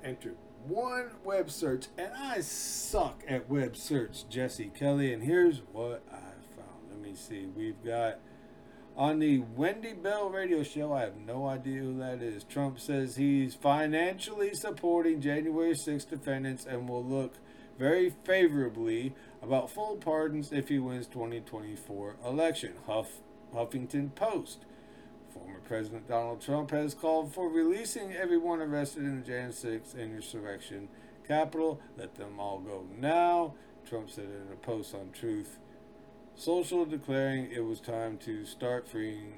entered 0.05 0.36
one 0.66 1.11
web 1.24 1.50
search, 1.50 1.86
and 1.98 2.12
I 2.16 2.40
suck 2.40 3.22
at 3.28 3.48
web 3.48 3.76
search, 3.76 4.28
Jesse 4.28 4.70
Kelly. 4.74 5.12
And 5.12 5.22
here's 5.22 5.62
what 5.72 6.03
I 6.11 6.20
found. 6.57 6.90
Let 6.90 7.00
me 7.00 7.14
see. 7.14 7.46
We've 7.46 7.82
got 7.84 8.18
on 8.97 9.18
the 9.18 9.40
Wendy 9.57 9.93
Bell 9.93 10.28
radio 10.28 10.62
show. 10.62 10.93
I 10.93 11.03
have 11.03 11.16
no 11.16 11.47
idea 11.47 11.80
who 11.80 11.99
that 11.99 12.22
is. 12.22 12.45
Trump 12.45 12.78
says 12.78 13.16
he's 13.16 13.55
financially 13.55 14.55
supporting 14.55 15.20
January 15.20 15.74
6 15.74 16.05
defendants 16.05 16.66
and 16.66 16.88
will 16.88 17.05
look 17.05 17.34
very 17.78 18.14
favorably 18.24 19.14
about 19.43 19.70
full 19.70 19.97
pardons 19.97 20.53
if 20.53 20.68
he 20.68 20.78
wins 20.78 21.07
2024 21.07 22.16
election. 22.24 22.74
Huff 22.86 23.20
Huffington 23.55 24.14
Post. 24.14 24.64
Former 25.32 25.61
President 25.61 26.09
Donald 26.09 26.40
Trump 26.43 26.70
has 26.70 26.95
called 26.95 27.32
for 27.32 27.49
releasing 27.49 28.12
everyone 28.12 28.61
arrested 28.61 29.03
in 29.05 29.20
the 29.20 29.26
Jan 29.26 29.53
6 29.53 29.95
insurrection 29.95 30.88
Capitol. 31.26 31.80
Let 31.97 32.16
them 32.16 32.38
all 32.38 32.61
go 32.61 32.84
now. 32.99 33.55
Trump 33.88 34.11
said 34.11 34.24
in 34.26 34.53
a 34.53 34.57
post 34.57 34.95
on 34.95 35.11
Truth 35.12 35.59
Social 36.35 36.85
declaring 36.85 37.51
it 37.53 37.64
was 37.64 37.80
time 37.80 38.18
to 38.18 38.45
start 38.45 38.89
freeing 38.89 39.35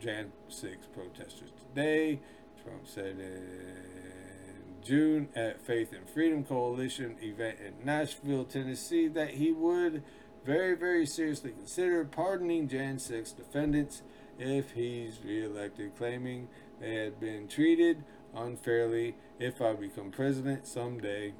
Jan 0.00 0.32
6 0.48 0.86
protesters 0.86 1.50
today. 1.68 2.20
Trump 2.64 2.86
said 2.86 3.18
in 3.18 4.74
June 4.82 5.28
at 5.36 5.60
Faith 5.60 5.92
and 5.92 6.08
Freedom 6.08 6.42
Coalition 6.42 7.16
event 7.22 7.58
in 7.64 7.84
Nashville, 7.84 8.44
Tennessee, 8.44 9.06
that 9.08 9.30
he 9.30 9.52
would 9.52 10.02
very, 10.44 10.74
very 10.74 11.06
seriously 11.06 11.52
consider 11.52 12.04
pardoning 12.04 12.66
Jan 12.66 12.98
6 12.98 13.32
defendants 13.32 14.02
if 14.38 14.72
he's 14.72 15.20
reelected, 15.24 15.94
claiming 15.96 16.48
they 16.80 16.94
had 16.94 17.20
been 17.20 17.46
treated 17.46 18.02
unfairly. 18.34 19.14
If 19.38 19.60
I 19.60 19.74
become 19.74 20.10
president 20.10 20.66
someday, 20.66 21.34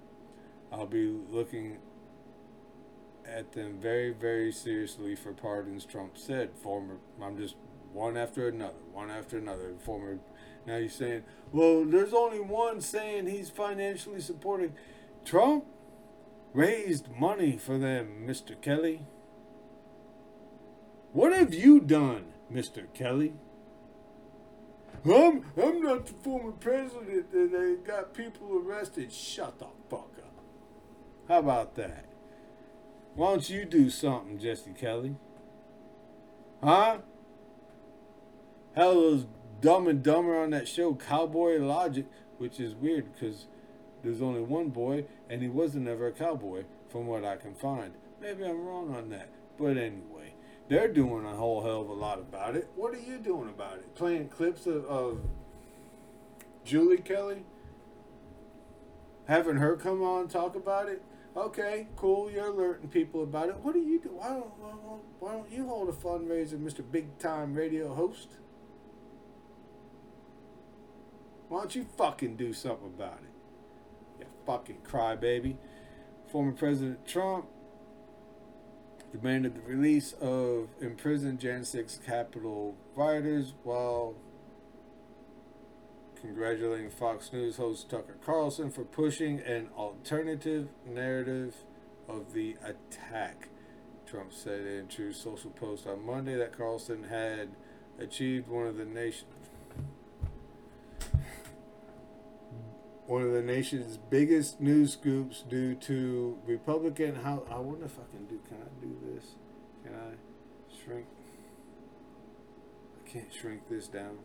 I'll 0.70 0.86
be 0.86 1.18
looking 1.30 1.78
at 3.26 3.52
them 3.52 3.78
very, 3.80 4.10
very 4.12 4.52
seriously 4.52 5.14
for 5.14 5.32
pardons, 5.32 5.84
Trump 5.84 6.16
said. 6.16 6.50
Former, 6.62 6.98
I'm 7.22 7.36
just 7.36 7.56
one 7.92 8.16
after 8.16 8.48
another, 8.48 8.78
one 8.92 9.10
after 9.10 9.38
another. 9.38 9.74
Former, 9.78 10.18
now 10.66 10.76
you're 10.76 10.88
saying, 10.88 11.24
well, 11.52 11.84
there's 11.84 12.12
only 12.12 12.40
one 12.40 12.80
saying 12.80 13.26
he's 13.26 13.50
financially 13.50 14.20
supporting. 14.20 14.74
Trump 15.24 15.64
raised 16.52 17.08
money 17.16 17.56
for 17.56 17.78
them, 17.78 18.24
Mr. 18.26 18.60
Kelly. 18.60 19.02
What 21.12 21.32
have 21.32 21.52
you 21.54 21.80
done, 21.80 22.26
Mr. 22.52 22.92
Kelly? 22.94 23.34
I'm, 25.04 25.44
I'm 25.60 25.80
not 25.80 26.06
the 26.06 26.12
former 26.22 26.52
president 26.52 27.32
that 27.32 27.84
got 27.84 28.14
people 28.14 28.62
arrested. 28.62 29.12
Shut 29.12 29.58
the 29.58 29.66
fuck 29.88 30.10
up. 30.18 30.44
How 31.26 31.38
about 31.38 31.74
that? 31.76 32.09
Why 33.14 33.30
don't 33.30 33.50
you 33.50 33.64
do 33.64 33.90
something, 33.90 34.38
Jesse 34.38 34.72
Kelly? 34.72 35.16
Huh? 36.62 36.98
Hell, 38.74 38.94
those 38.94 39.26
Dumb 39.60 39.88
and 39.88 40.02
Dumber 40.02 40.38
on 40.38 40.50
that 40.50 40.68
show, 40.68 40.94
Cowboy 40.94 41.58
Logic, 41.58 42.06
which 42.38 42.60
is 42.60 42.74
weird 42.74 43.12
because 43.12 43.46
there's 44.02 44.22
only 44.22 44.40
one 44.40 44.68
boy 44.68 45.04
and 45.28 45.42
he 45.42 45.48
wasn't 45.48 45.88
ever 45.88 46.06
a 46.06 46.12
cowboy, 46.12 46.64
from 46.88 47.06
what 47.06 47.24
I 47.24 47.36
can 47.36 47.54
find. 47.54 47.92
Maybe 48.20 48.44
I'm 48.44 48.64
wrong 48.64 48.94
on 48.94 49.10
that. 49.10 49.28
But 49.58 49.76
anyway, 49.76 50.34
they're 50.68 50.92
doing 50.92 51.24
a 51.24 51.34
whole 51.34 51.62
hell 51.62 51.82
of 51.82 51.88
a 51.88 51.94
lot 51.94 52.18
about 52.18 52.56
it. 52.56 52.68
What 52.76 52.94
are 52.94 53.00
you 53.00 53.18
doing 53.18 53.48
about 53.48 53.78
it? 53.78 53.94
Playing 53.94 54.28
clips 54.28 54.66
of, 54.66 54.84
of 54.86 55.20
Julie 56.64 56.98
Kelly? 56.98 57.44
Having 59.26 59.56
her 59.56 59.76
come 59.76 60.02
on 60.02 60.28
talk 60.28 60.56
about 60.56 60.88
it? 60.88 61.02
Okay, 61.36 61.86
cool. 61.94 62.30
You're 62.30 62.48
alerting 62.48 62.88
people 62.88 63.22
about 63.22 63.48
it. 63.48 63.56
What 63.58 63.74
do 63.74 63.80
you 63.80 64.00
do? 64.00 64.10
Why 64.12 64.28
don't, 64.28 64.58
why 64.58 64.70
don't, 64.70 65.02
why 65.20 65.32
don't 65.32 65.50
you 65.50 65.66
hold 65.66 65.88
a 65.88 65.92
fundraiser, 65.92 66.58
Mr. 66.58 66.82
Big 66.88 67.18
Time 67.18 67.54
Radio 67.54 67.94
Host? 67.94 68.28
Why 71.48 71.60
don't 71.60 71.74
you 71.74 71.86
fucking 71.96 72.36
do 72.36 72.52
something 72.52 72.86
about 72.86 73.20
it? 73.22 74.20
You 74.20 74.26
fucking 74.44 74.78
crybaby. 74.84 75.56
Former 76.30 76.52
President 76.52 77.06
Trump 77.06 77.46
demanded 79.12 79.54
the 79.54 79.60
release 79.62 80.12
of 80.20 80.68
imprisoned 80.80 81.40
Jan 81.40 81.64
6 81.64 82.00
Capitol 82.04 82.76
rioters 82.94 83.54
while 83.62 84.14
congratulating 86.20 86.90
Fox 86.90 87.32
News 87.32 87.56
host 87.56 87.88
Tucker 87.88 88.16
Carlson 88.24 88.70
for 88.70 88.84
pushing 88.84 89.40
an 89.40 89.68
alternative 89.76 90.68
narrative 90.86 91.54
of 92.08 92.34
the 92.34 92.56
attack. 92.62 93.48
Trump 94.06 94.32
said 94.32 94.60
in 94.60 94.80
a 94.80 94.82
Truth 94.82 95.16
Social 95.16 95.50
Post 95.50 95.86
on 95.86 96.04
Monday 96.04 96.34
that 96.36 96.56
Carlson 96.56 97.04
had 97.04 97.50
achieved 97.98 98.48
one 98.48 98.66
of 98.66 98.76
the 98.76 98.84
nation 98.84 99.26
one 103.06 103.22
of 103.22 103.32
the 103.32 103.42
nation's 103.42 103.96
biggest 103.96 104.60
news 104.60 104.92
scoops 104.92 105.42
due 105.42 105.74
to 105.74 106.38
Republican 106.46 107.16
how 107.16 107.42
I 107.50 107.58
wonder 107.58 107.86
if 107.86 107.98
I 107.98 108.08
can 108.10 108.26
do 108.26 108.40
can 108.48 108.58
I 108.58 108.84
do 108.84 108.96
this? 109.14 109.34
Can 109.84 109.94
I 109.94 110.84
shrink 110.84 111.06
I 112.98 113.08
can't 113.08 113.32
shrink 113.32 113.68
this 113.68 113.88
down. 113.88 114.18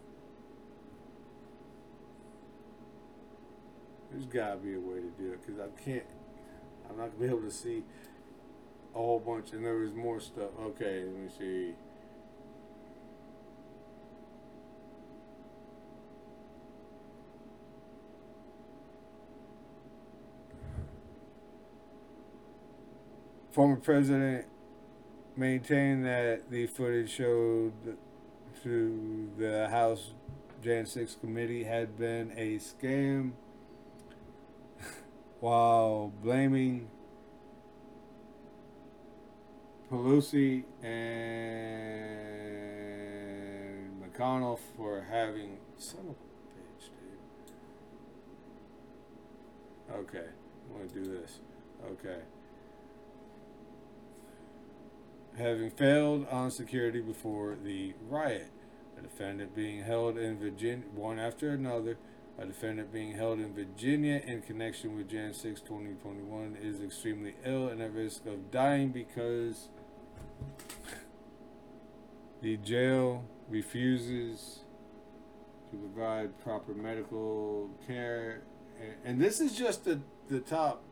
There's 4.16 4.28
got 4.28 4.51
to 4.51 4.55
be 4.55 4.76
a 4.76 4.80
way 4.80 5.01
to 5.01 5.11
do 5.22 5.34
it 5.34 5.45
because 5.45 5.59
I 5.59 5.82
can't. 5.84 6.05
I'm 6.89 6.95
not 6.95 7.07
gonna 7.07 7.20
be 7.20 7.26
able 7.26 7.41
to 7.41 7.51
see 7.51 7.84
a 8.93 8.97
whole 8.97 9.20
bunch, 9.20 9.51
and 9.51 9.66
there 9.66 9.76
was 9.76 9.91
more 9.91 10.22
stuff. 10.22 10.51
Okay, 10.57 11.03
let 11.03 11.13
me 11.13 11.28
see. 11.38 11.74
Former 23.51 23.76
president 23.76 24.45
maintained 25.36 26.05
that 26.05 26.49
the 26.49 26.68
footage 26.68 27.09
showed 27.09 27.74
to 28.63 29.30
the 29.38 29.68
House 29.68 30.11
Jan 30.63 30.86
6 30.86 31.16
committee 31.16 31.66
had 31.66 31.97
been 31.97 32.32
a 32.38 32.59
scam 32.59 33.34
while 35.45 36.11
blaming 36.23 36.87
Pelosi 39.91 40.63
and 40.81 40.95
McConnell 44.01 44.57
for 44.75 45.05
having 45.07 45.59
son 45.77 46.07
of 46.09 46.15
bitch, 46.55 46.89
dude. 46.97 47.19
Okay, 49.99 50.29
I'm 50.67 50.77
gonna 50.79 50.91
do 50.91 51.03
this. 51.11 51.31
Okay. 51.91 52.21
Having 55.37 55.69
failed 55.69 56.25
on 56.31 56.49
security 56.49 57.01
before 57.01 57.55
the 57.63 57.93
riot, 58.09 58.49
the 58.95 59.03
defendant 59.03 59.55
being 59.55 59.83
held 59.83 60.17
in 60.17 60.39
Virginia 60.39 60.87
one 60.95 61.19
after 61.19 61.49
another 61.49 61.99
A 62.38 62.45
defendant 62.45 62.91
being 62.91 63.13
held 63.13 63.39
in 63.39 63.53
Virginia 63.53 64.21
in 64.25 64.41
connection 64.41 64.97
with 64.97 65.09
Jan 65.09 65.33
6, 65.33 65.61
2021 65.61 66.57
is 66.61 66.81
extremely 66.81 67.36
ill 67.45 67.69
and 67.69 67.81
at 67.81 67.93
risk 67.93 68.25
of 68.25 68.51
dying 68.51 68.89
because 68.89 69.69
the 72.41 72.57
jail 72.57 73.23
refuses 73.47 74.59
to 75.71 75.77
provide 75.77 76.38
proper 76.43 76.73
medical 76.73 77.69
care. 77.88 78.41
And, 79.05 79.21
this 79.21 79.39
is 79.39 79.55
just 79.55 79.86
the, 79.86 80.01
the 80.27 80.41
top 80.41 80.83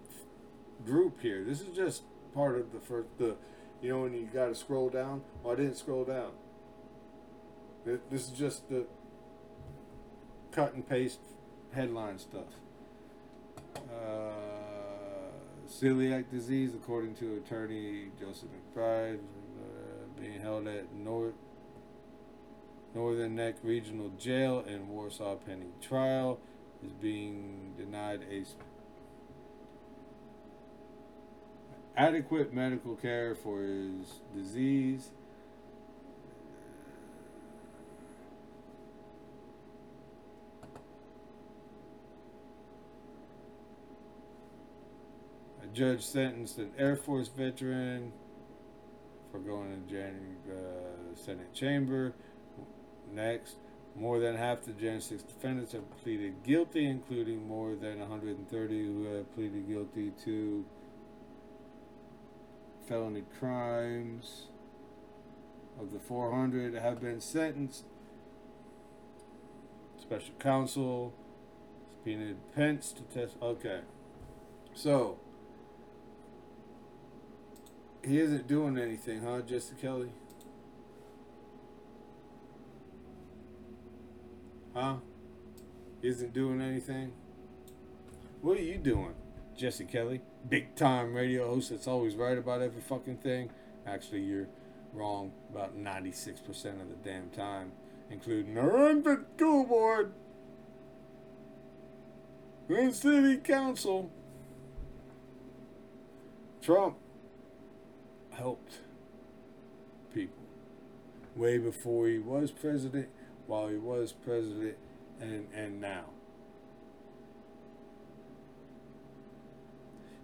group 0.86 1.22
here. 1.22 1.44
This 1.44 1.60
is 1.60 1.76
just 1.76 2.04
part 2.34 2.58
of 2.58 2.72
the 2.72 2.80
first, 2.80 3.10
the, 3.18 3.36
you 3.82 3.90
know, 3.90 4.04
when 4.04 4.14
you 4.14 4.30
got 4.34 4.48
to 4.48 4.56
scroll 4.56 4.90
down. 4.90 5.24
Well, 5.44 5.54
I 5.54 5.58
didn't 5.58 5.76
scroll 5.76 6.06
down. 6.06 6.32
This 7.86 8.30
is 8.30 8.30
just 8.30 8.70
the 8.70 8.88
cut 10.54 10.74
and 10.74 10.88
paste 10.88 11.20
headline 11.74 12.20
stuff. 12.20 12.44
Uh, 13.76 14.32
celiac 15.68 16.30
disease, 16.32 16.74
according 16.76 17.16
to 17.16 17.36
attorney 17.38 18.12
Joseph 18.20 18.50
McBride, 18.50 19.20
uh, 19.20 20.22
being 20.22 20.40
held 20.40 20.68
at 20.68 20.94
North 20.94 21.34
Northern 22.94 23.36
Neck 23.36 23.56
Regional 23.64 24.10
Jail 24.20 24.64
in 24.68 24.88
Warsaw 24.88 25.36
pending 25.38 25.74
trial, 25.82 26.40
is 26.86 26.92
being 26.92 27.74
denied 27.76 28.22
a 28.32 28.44
adequate 32.00 32.54
medical 32.54 32.96
care 32.96 33.34
for 33.34 33.62
his 33.62 34.20
disease. 34.36 35.10
Judge 45.74 46.04
sentenced 46.04 46.58
an 46.58 46.72
Air 46.78 46.96
Force 46.96 47.28
veteran 47.28 48.14
for 49.32 49.40
going 49.40 49.70
to 49.72 49.92
January 49.92 50.38
uh, 50.50 51.16
Senate 51.16 51.54
chamber. 51.54 52.14
Next, 53.12 53.58
more 53.96 54.20
than 54.20 54.36
half 54.36 54.64
the 54.64 54.72
Jan 54.72 55.02
6 55.02 55.24
defendants 55.24 55.72
have 55.74 55.90
pleaded 56.04 56.44
guilty, 56.44 56.86
including 56.86 57.48
more 57.48 57.76
than 57.76 58.00
130 58.00 58.86
who 58.86 59.04
have 59.06 59.34
pleaded 59.36 59.68
guilty 59.68 60.12
to 60.26 60.66
felony 62.88 63.24
crimes. 63.40 64.48
Of 65.80 65.92
the 65.92 66.00
400 66.00 66.76
have 66.76 67.02
been 67.02 67.20
sentenced. 67.20 67.86
Special 70.00 70.36
counsel 70.40 71.14
subpoenaed 72.04 72.38
Pence 72.56 72.92
to 72.94 73.02
test. 73.04 73.36
Okay. 73.42 73.82
So, 74.74 75.20
he 78.06 78.20
isn't 78.20 78.48
doing 78.48 78.78
anything, 78.78 79.22
huh, 79.22 79.42
Jesse 79.42 79.76
Kelly? 79.82 80.10
Huh? 84.74 84.96
Isn't 86.02 86.34
doing 86.34 86.62
anything? 86.62 87.14
What 88.42 88.58
are 88.58 88.64
you 88.64 88.78
doing, 88.78 89.14
Jesse 89.56 89.86
Kelly? 89.86 90.22
Big 90.50 90.76
time 90.76 91.14
radio 91.14 91.48
host 91.48 91.70
that's 91.70 91.88
always 91.88 92.16
right 92.16 92.38
about 92.38 92.62
every 92.62 92.82
fucking 92.82 93.18
thing. 93.18 93.50
Actually, 93.86 94.22
you're 94.22 94.48
wrong 94.92 95.32
about 95.50 95.78
96% 95.78 96.82
of 96.82 96.90
the 96.90 96.96
damn 97.04 97.30
time, 97.30 97.72
including 98.10 98.58
unfit 98.58 99.20
school 99.38 99.66
board 99.66 100.14
and 102.68 102.94
city 102.94 103.38
council. 103.38 104.12
Trump 106.62 106.98
helped 108.34 108.80
people 110.14 110.44
way 111.36 111.58
before 111.58 112.08
he 112.08 112.20
was 112.20 112.52
president 112.52 113.10
while 113.48 113.68
he 113.68 113.78
was 113.78 114.12
president 114.12 114.78
and, 115.20 115.48
and 115.54 115.82
now. 115.82 116.06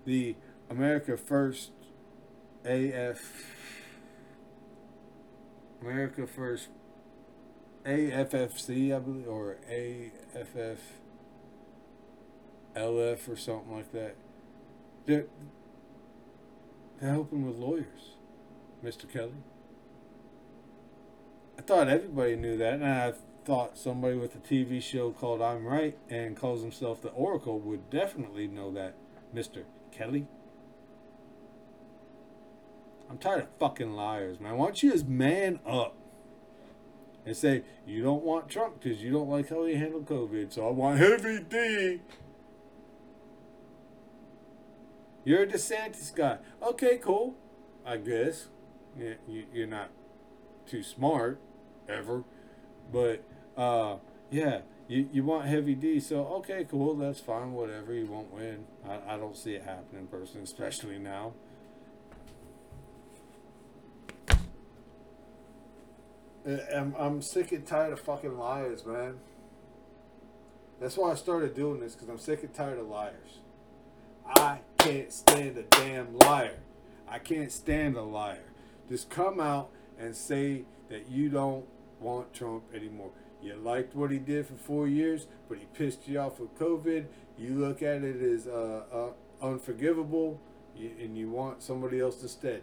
The 0.05 0.35
America 0.69 1.17
First 1.17 1.71
AF 2.65 3.31
America 5.81 6.27
First 6.27 6.67
AFFC, 7.85 8.95
I 8.95 8.99
believe, 8.99 9.27
or 9.27 9.57
AFF 9.69 10.79
LF 12.75 13.29
or 13.29 13.35
something 13.35 13.75
like 13.75 13.91
that. 13.93 14.15
They're, 15.05 15.25
helping 17.07 17.45
with 17.45 17.57
lawyers, 17.57 18.15
Mr. 18.83 19.11
Kelly. 19.11 19.43
I 21.57 21.61
thought 21.61 21.87
everybody 21.87 22.35
knew 22.35 22.57
that, 22.57 22.75
and 22.75 22.85
I 22.85 23.13
thought 23.45 23.77
somebody 23.77 24.15
with 24.15 24.35
a 24.35 24.39
TV 24.39 24.81
show 24.81 25.11
called 25.11 25.41
I'm 25.41 25.65
Right 25.65 25.97
and 26.09 26.37
calls 26.37 26.61
himself 26.61 27.01
the 27.01 27.09
Oracle 27.09 27.59
would 27.59 27.89
definitely 27.89 28.47
know 28.47 28.71
that, 28.71 28.95
Mr. 29.33 29.63
Kelly. 29.91 30.27
I'm 33.09 33.17
tired 33.17 33.41
of 33.41 33.47
fucking 33.59 33.93
liars, 33.93 34.39
man. 34.39 34.57
Why 34.57 34.67
don't 34.67 34.83
you 34.83 34.91
just 34.91 35.07
man 35.07 35.59
up 35.65 35.95
and 37.25 37.35
say, 37.35 37.63
you 37.85 38.03
don't 38.03 38.23
want 38.23 38.49
Trump 38.49 38.81
because 38.81 39.01
you 39.01 39.11
don't 39.11 39.29
like 39.29 39.49
how 39.49 39.65
he 39.65 39.75
handled 39.75 40.05
COVID, 40.05 40.53
so 40.53 40.67
I 40.67 40.71
want 40.71 40.99
Heavy 40.99 41.39
D. 41.39 42.01
You're 45.29 45.43
a 45.43 45.47
DeSantis 45.47 46.15
guy. 46.15 46.39
Okay, 46.59 46.97
cool. 46.97 47.35
I 47.85 47.97
guess. 47.97 48.47
You're 48.97 49.67
not 49.67 49.91
too 50.65 50.81
smart 50.81 51.39
ever. 51.87 52.23
But 52.91 53.23
uh, 53.55 53.97
yeah, 54.31 54.61
you, 54.87 55.07
you 55.13 55.23
want 55.23 55.45
heavy 55.45 55.75
D, 55.75 55.99
so 55.99 56.25
okay, 56.37 56.65
cool, 56.67 56.95
that's 56.95 57.19
fine, 57.19 57.53
whatever. 57.53 57.93
You 57.93 58.07
won't 58.07 58.33
win. 58.33 58.65
I, 58.83 59.13
I 59.13 59.17
don't 59.17 59.37
see 59.37 59.53
it 59.53 59.61
happening, 59.65 60.07
personally, 60.07 60.45
especially 60.45 60.97
now. 60.97 61.33
I'm, 66.43 66.95
I'm 66.97 67.21
sick 67.21 67.51
and 67.51 67.67
tired 67.67 67.93
of 67.93 67.99
fucking 67.99 68.35
liars, 68.35 68.83
man. 68.83 69.19
That's 70.81 70.97
why 70.97 71.11
I 71.11 71.15
started 71.15 71.53
doing 71.53 71.81
this, 71.81 71.93
because 71.93 72.09
I'm 72.09 72.17
sick 72.17 72.41
and 72.41 72.51
tired 72.51 72.79
of 72.79 72.87
liars. 72.87 73.41
I 74.25 74.61
can't 74.79 75.11
stand 75.11 75.57
a 75.57 75.63
damn 75.63 76.17
liar. 76.17 76.57
I 77.07 77.19
can't 77.19 77.51
stand 77.51 77.97
a 77.97 78.01
liar. 78.01 78.45
Just 78.87 79.09
come 79.09 79.39
out 79.39 79.69
and 79.99 80.15
say 80.15 80.63
that 80.89 81.09
you 81.09 81.29
don't 81.29 81.65
want 81.99 82.33
Trump 82.33 82.63
anymore. 82.73 83.11
You 83.41 83.55
liked 83.55 83.95
what 83.95 84.09
he 84.11 84.19
did 84.19 84.47
for 84.47 84.55
four 84.55 84.87
years, 84.87 85.27
but 85.47 85.57
he 85.57 85.65
pissed 85.73 86.07
you 86.07 86.19
off 86.19 86.39
with 86.39 86.57
COVID. 86.57 87.05
You 87.37 87.55
look 87.55 87.81
at 87.81 88.03
it 88.03 88.21
as 88.21 88.47
uh, 88.47 88.83
uh, 88.91 89.45
unforgivable, 89.45 90.39
and 90.77 91.17
you 91.17 91.29
want 91.29 91.61
somebody 91.61 91.99
else 91.99 92.21
instead. 92.21 92.61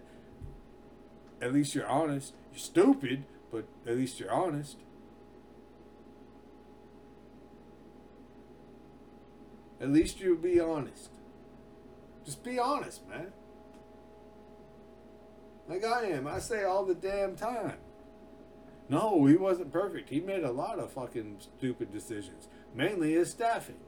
At 1.41 1.53
least 1.53 1.75
you're 1.75 1.87
honest. 1.87 2.35
You're 2.53 2.59
stupid, 2.59 3.25
but 3.51 3.67
at 3.87 3.97
least 3.97 4.21
you're 4.21 4.33
honest. 4.33 4.77
At 9.81 9.91
least 9.91 10.21
you'll 10.21 10.37
be 10.37 10.59
honest. 10.59 11.11
Just 12.27 12.43
be 12.43 12.59
honest, 12.59 13.09
man. 13.09 13.33
Like 15.69 15.85
I 15.85 16.07
am. 16.07 16.27
I 16.27 16.41
say 16.41 16.65
all 16.65 16.85
the 16.85 16.95
damn 16.95 17.37
time. 17.37 17.79
No, 18.89 19.25
he 19.27 19.37
wasn't 19.37 19.73
perfect. 19.73 20.11
He 20.11 20.21
made 20.21 20.45
a 20.45 20.51
lot 20.51 20.79
of 20.79 20.93
fucking 20.93 21.39
stupid 21.41 21.93
decisions, 21.93 22.49
mainly 22.75 23.15
his 23.15 23.31
staffing. 23.31 23.79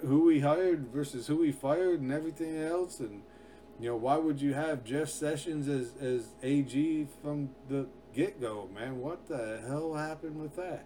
Who 0.00 0.28
he 0.28 0.40
hired 0.40 0.88
versus 0.88 1.28
who 1.28 1.42
he 1.42 1.52
fired 1.52 2.00
and 2.00 2.12
everything 2.12 2.56
else. 2.56 2.98
And, 2.98 3.22
you 3.78 3.90
know, 3.90 3.96
why 3.96 4.16
would 4.16 4.40
you 4.40 4.54
have 4.54 4.82
Jeff 4.82 5.08
Sessions 5.08 5.68
as, 5.68 5.92
as 6.00 6.30
AG 6.42 7.06
from 7.22 7.50
the 7.68 7.86
get 8.12 8.40
go, 8.40 8.68
man? 8.74 9.00
What 9.00 9.28
the 9.28 9.60
hell 9.68 9.94
happened 9.94 10.40
with 10.40 10.56
that? 10.56 10.84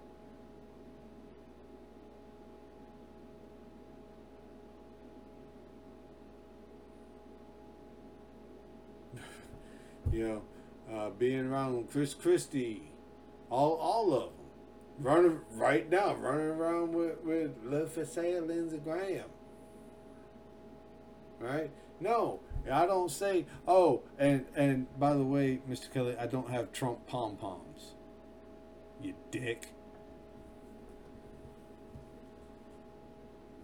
You 10.13 10.29
know, 10.29 10.43
uh, 10.95 11.11
being 11.11 11.51
around 11.51 11.91
Chris 11.91 12.15
Christie, 12.15 12.83
all 13.51 13.75
all 13.75 14.13
of 14.15 14.23
them, 14.25 14.33
running 14.99 15.41
right 15.55 15.91
now, 15.91 16.15
running 16.15 16.49
around 16.49 16.93
with 16.93 17.23
with 17.25 17.53
let's 17.65 17.97
Lindsey 18.17 18.79
Graham. 18.79 19.25
Right? 21.41 21.71
No, 21.99 22.41
I 22.71 22.87
don't 22.87 23.11
say. 23.11 23.47
Oh, 23.67 24.03
and 24.19 24.45
and 24.55 24.87
by 24.99 25.15
the 25.15 25.25
way, 25.25 25.61
Mr. 25.69 25.93
Kelly, 25.93 26.17
I 26.19 26.27
don't 26.27 26.51
have 26.51 26.73
Trump 26.73 27.07
pom 27.07 27.37
poms. 27.37 27.95
You 29.01 29.15
dick. 29.31 29.69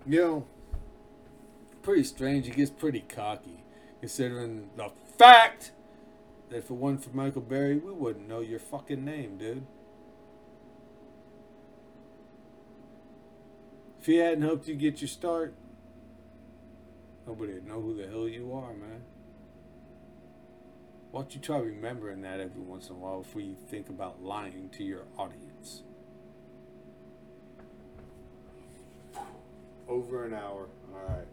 You 0.06 0.20
know, 0.20 0.46
pretty 1.82 2.04
strange. 2.04 2.46
He 2.46 2.52
gets 2.52 2.70
pretty 2.70 3.00
cocky, 3.00 3.64
considering 4.00 4.70
the 4.76 4.90
fact 5.18 5.72
that 6.48 6.56
if 6.56 6.70
it 6.70 6.74
wasn't 6.74 7.04
for 7.04 7.16
Michael 7.16 7.42
Berry, 7.42 7.76
we 7.76 7.92
wouldn't 7.92 8.28
know 8.28 8.40
your 8.40 8.58
fucking 8.58 9.04
name, 9.04 9.38
dude. 9.38 9.66
If 14.00 14.06
he 14.06 14.16
hadn't 14.16 14.42
helped 14.42 14.68
you 14.68 14.74
get 14.74 15.00
your 15.00 15.08
start, 15.08 15.54
nobody 17.26 17.54
would 17.54 17.66
know 17.66 17.80
who 17.80 17.94
the 17.96 18.06
hell 18.06 18.28
you 18.28 18.52
are, 18.52 18.72
man. 18.72 19.02
Why 21.10 21.22
don't 21.22 21.34
you 21.34 21.40
try 21.40 21.58
remembering 21.58 22.20
that 22.22 22.38
every 22.38 22.60
once 22.60 22.90
in 22.90 22.96
a 22.96 22.98
while 22.98 23.22
before 23.22 23.40
you 23.40 23.56
think 23.70 23.88
about 23.88 24.22
lying 24.22 24.68
to 24.70 24.84
your 24.84 25.04
audience? 25.16 25.82
Over 29.88 30.26
an 30.26 30.34
hour. 30.34 30.68
All 30.92 31.00
right. 31.08 31.26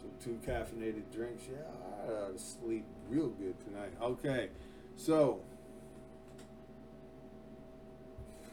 So 0.00 0.06
two 0.28 0.38
caffeinated 0.46 1.10
drinks. 1.12 1.44
Yeah, 1.50 1.58
I 2.06 2.12
ought 2.12 2.32
to 2.34 2.38
sleep 2.38 2.84
real 3.08 3.28
good 3.28 3.58
tonight. 3.64 3.92
Okay, 4.00 4.50
so 4.96 5.40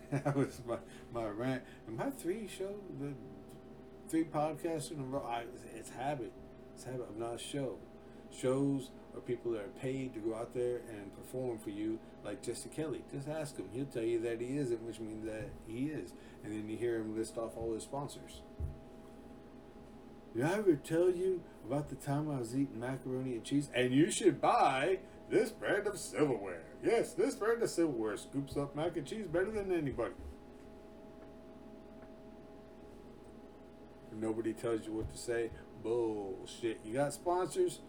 that 0.12 0.36
was 0.36 0.62
my 0.66 0.78
my 1.14 1.28
rant. 1.28 1.64
And 1.88 1.98
my 1.98 2.10
three 2.12 2.48
show 2.48 2.76
the 3.00 3.14
three 4.08 4.24
podcasts 4.24 4.92
in 4.92 5.00
a 5.00 5.04
row. 5.04 5.26
I, 5.28 5.44
it's 5.76 5.90
habit. 5.90 6.32
It's 6.76 6.86
habit. 6.86 7.08
I'm 7.10 7.20
not 7.20 7.36
a 7.36 7.40
show. 7.40 7.78
Shows 8.32 8.90
are 9.14 9.22
people 9.22 9.52
that 9.52 9.62
are 9.62 9.80
paid 9.82 10.14
to 10.14 10.20
go 10.20 10.36
out 10.36 10.54
there 10.54 10.82
and 10.90 11.16
perform 11.16 11.58
for 11.58 11.70
you, 11.70 12.00
like 12.24 12.42
Jesse 12.42 12.70
Kelly. 12.70 13.04
Just 13.14 13.28
ask 13.28 13.58
him; 13.58 13.66
he'll 13.74 13.86
tell 13.86 14.04
you 14.04 14.22
that 14.22 14.40
he 14.40 14.58
isn't, 14.58 14.82
which 14.84 15.00
means 15.00 15.26
that 15.26 15.50
he 15.68 15.88
is. 15.88 16.14
And 16.44 16.54
then 16.54 16.70
you 16.70 16.78
hear 16.78 16.98
him 16.98 17.18
list 17.18 17.38
off 17.38 17.58
all 17.58 17.74
his 17.74 17.84
sponsors. 17.84 18.42
Did 20.36 20.44
I 20.44 20.58
ever 20.58 20.76
tell 20.76 21.10
you 21.10 21.42
about 21.66 21.88
the 21.88 21.96
time 21.96 22.30
I 22.30 22.40
was 22.40 22.54
eating 22.54 22.78
macaroni 22.78 23.36
and 23.36 23.44
cheese? 23.44 23.70
And 23.74 23.94
you 23.94 24.12
should 24.12 24.42
buy 24.42 25.00
this 25.30 25.50
brand 25.50 25.88
of 25.88 25.98
silverware. 25.98 26.64
Yes, 26.84 27.14
this 27.14 27.36
brand 27.36 27.64
of 27.64 27.70
silverware 27.70 28.18
scoops 28.18 28.58
up 28.58 28.76
mac 28.76 28.98
and 28.98 29.08
cheese 29.08 29.28
better 29.28 29.50
than 29.50 29.72
anybody. 29.72 30.14
Nobody 34.14 34.52
tells 34.54 34.86
you 34.86 34.94
what 34.94 35.12
to 35.12 35.18
say. 35.18 35.52
Bullshit. 35.82 36.82
You 36.84 36.94
got 36.94 37.14
sponsors? 37.14 37.80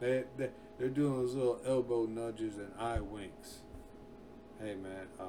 They, 0.00 0.24
they, 0.36 0.50
they're 0.78 0.88
doing 0.88 1.20
those 1.20 1.34
little 1.34 1.60
elbow 1.64 2.06
nudges 2.06 2.56
and 2.56 2.72
eye 2.78 3.00
winks. 3.00 3.58
Hey, 4.60 4.74
man, 4.74 5.06
uh, 5.20 5.22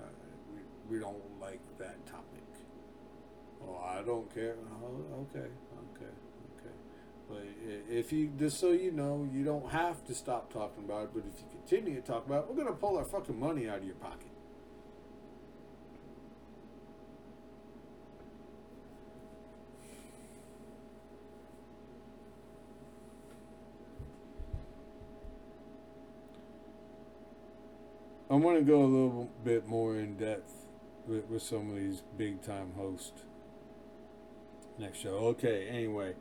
uh, 0.00 0.06
we, 0.52 0.94
we 0.94 1.00
don't 1.00 1.40
like 1.40 1.60
that 1.78 2.06
topic. 2.06 2.24
Oh, 3.66 3.80
I 3.84 4.02
don't 4.02 4.32
care. 4.34 4.56
Oh, 4.82 5.22
okay, 5.22 5.48
okay, 5.94 6.12
okay. 6.58 6.74
But 7.28 7.42
if 7.90 8.12
you, 8.12 8.30
just 8.38 8.58
so 8.60 8.72
you 8.72 8.92
know, 8.92 9.28
you 9.32 9.44
don't 9.44 9.70
have 9.70 10.04
to 10.06 10.14
stop 10.14 10.52
talking 10.52 10.84
about 10.84 11.04
it, 11.04 11.10
but 11.14 11.24
if 11.32 11.40
you 11.40 11.46
continue 11.50 12.00
to 12.00 12.06
talk 12.06 12.26
about 12.26 12.44
it, 12.44 12.50
we're 12.50 12.56
going 12.56 12.68
to 12.68 12.74
pull 12.74 12.98
our 12.98 13.04
fucking 13.04 13.38
money 13.38 13.68
out 13.68 13.78
of 13.78 13.84
your 13.84 13.94
pocket. 13.96 14.28
I'm 28.30 28.42
going 28.42 28.56
to 28.56 28.62
go 28.62 28.80
a 28.80 28.84
little 28.84 29.30
bit 29.44 29.68
more 29.68 29.96
in 29.96 30.16
depth 30.16 30.66
with, 31.06 31.26
with 31.26 31.42
some 31.42 31.70
of 31.70 31.76
these 31.76 32.02
big 32.16 32.42
time 32.42 32.72
hosts 32.76 33.22
next 34.78 34.98
show. 34.98 35.10
Okay, 35.10 35.68
anyway, 35.68 36.14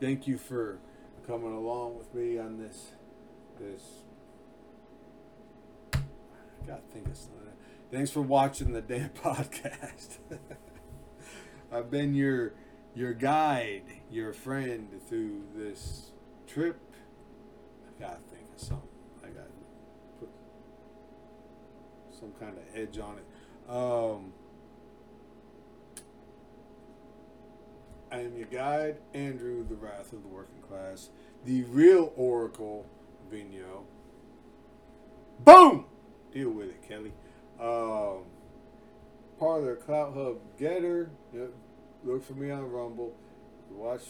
thank 0.00 0.26
you 0.26 0.38
for 0.38 0.78
coming 1.26 1.52
along 1.52 1.96
with 1.98 2.14
me 2.14 2.38
on 2.38 2.58
this. 2.58 2.92
This. 3.58 3.82
I 5.94 6.66
gotta 6.66 6.82
think 6.92 7.08
of 7.08 7.16
something. 7.16 7.40
Thanks 7.90 8.10
for 8.10 8.22
watching 8.22 8.72
the 8.72 8.80
damn 8.80 9.08
podcast. 9.24 10.18
I've 11.72 11.90
been 11.90 12.14
your 12.14 12.54
your 12.94 13.12
guide, 13.12 13.84
your 14.10 14.32
friend 14.32 14.88
through 15.08 15.42
this 15.54 16.12
trip. 16.46 16.80
I 17.86 18.02
gotta 18.02 18.20
think 18.30 18.48
of 18.54 18.60
something. 18.60 18.88
I 19.22 19.28
gotta 19.28 19.50
put 20.18 20.28
some 22.10 22.32
kind 22.40 22.56
of 22.56 22.64
edge 22.74 22.98
on 22.98 23.18
it. 23.18 23.70
Um, 23.70 24.32
I 28.14 28.20
am 28.20 28.36
your 28.36 28.46
guide, 28.46 28.98
Andrew, 29.12 29.66
the 29.68 29.74
Wrath 29.74 30.12
of 30.12 30.22
the 30.22 30.28
Working 30.28 30.62
Class, 30.62 31.08
the 31.44 31.64
real 31.64 32.12
Oracle, 32.14 32.86
Vigneaux. 33.28 33.86
Boom! 35.40 35.86
Deal 36.32 36.50
with 36.50 36.68
it, 36.68 36.88
Kelly. 36.88 37.12
Um, 37.58 38.22
part 39.36 39.62
of 39.62 39.66
the 39.66 39.74
Clout 39.84 40.14
Hub 40.14 40.36
GETTR. 40.60 41.08
Yep, 41.34 41.50
look 42.04 42.24
for 42.24 42.34
me 42.34 42.52
on 42.52 42.70
Rumble. 42.70 43.16
You 43.68 43.78
watch 43.78 44.02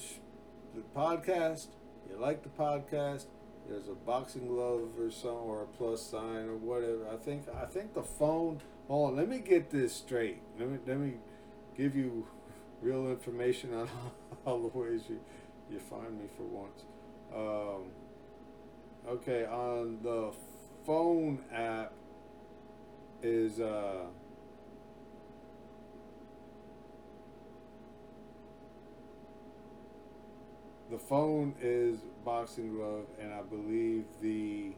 the 0.74 0.82
podcast. 0.94 1.68
You 2.11 2.18
like 2.18 2.42
the 2.42 2.50
podcast. 2.50 3.24
There's 3.66 3.88
a 3.88 3.94
boxing 3.94 4.48
glove 4.48 4.90
or 5.00 5.11
some 5.11 5.30
or 5.30 5.62
a 5.62 5.66
plus 5.66 6.02
sign 6.02 6.46
or 6.50 6.59
whatever. 6.59 7.09
I 7.11 7.16
think 7.16 7.44
I 7.48 7.64
think 7.64 7.94
the 7.94 8.02
phone. 8.02 8.61
Hold 8.86 9.12
on, 9.12 9.16
let 9.16 9.30
me 9.30 9.38
get 9.38 9.70
this 9.70 9.94
straight. 9.94 10.42
Let 10.59 10.68
me 10.68 10.78
let 10.86 10.98
me 10.98 11.14
give 11.74 11.96
you 11.96 12.26
real 12.85 13.09
information 13.09 13.72
on 13.72 13.89
all 14.45 14.61
the 14.61 14.78
ways 14.78 15.05
you, 15.09 15.18
you 15.70 15.78
find 15.78 16.18
me 16.18 16.26
for 16.37 16.43
once. 16.43 16.85
Um, 17.35 17.91
okay, 19.09 19.47
on 19.47 19.99
the 20.03 20.32
phone 20.85 21.43
app 21.51 21.93
is 23.22 23.59
uh, 23.59 24.05
the 30.91 30.99
phone 30.99 31.55
is 31.62 32.01
boxing 32.22 32.74
glove, 32.74 33.07
and 33.18 33.32
I 33.32 33.41
believe 33.41 34.05
the 34.20 34.72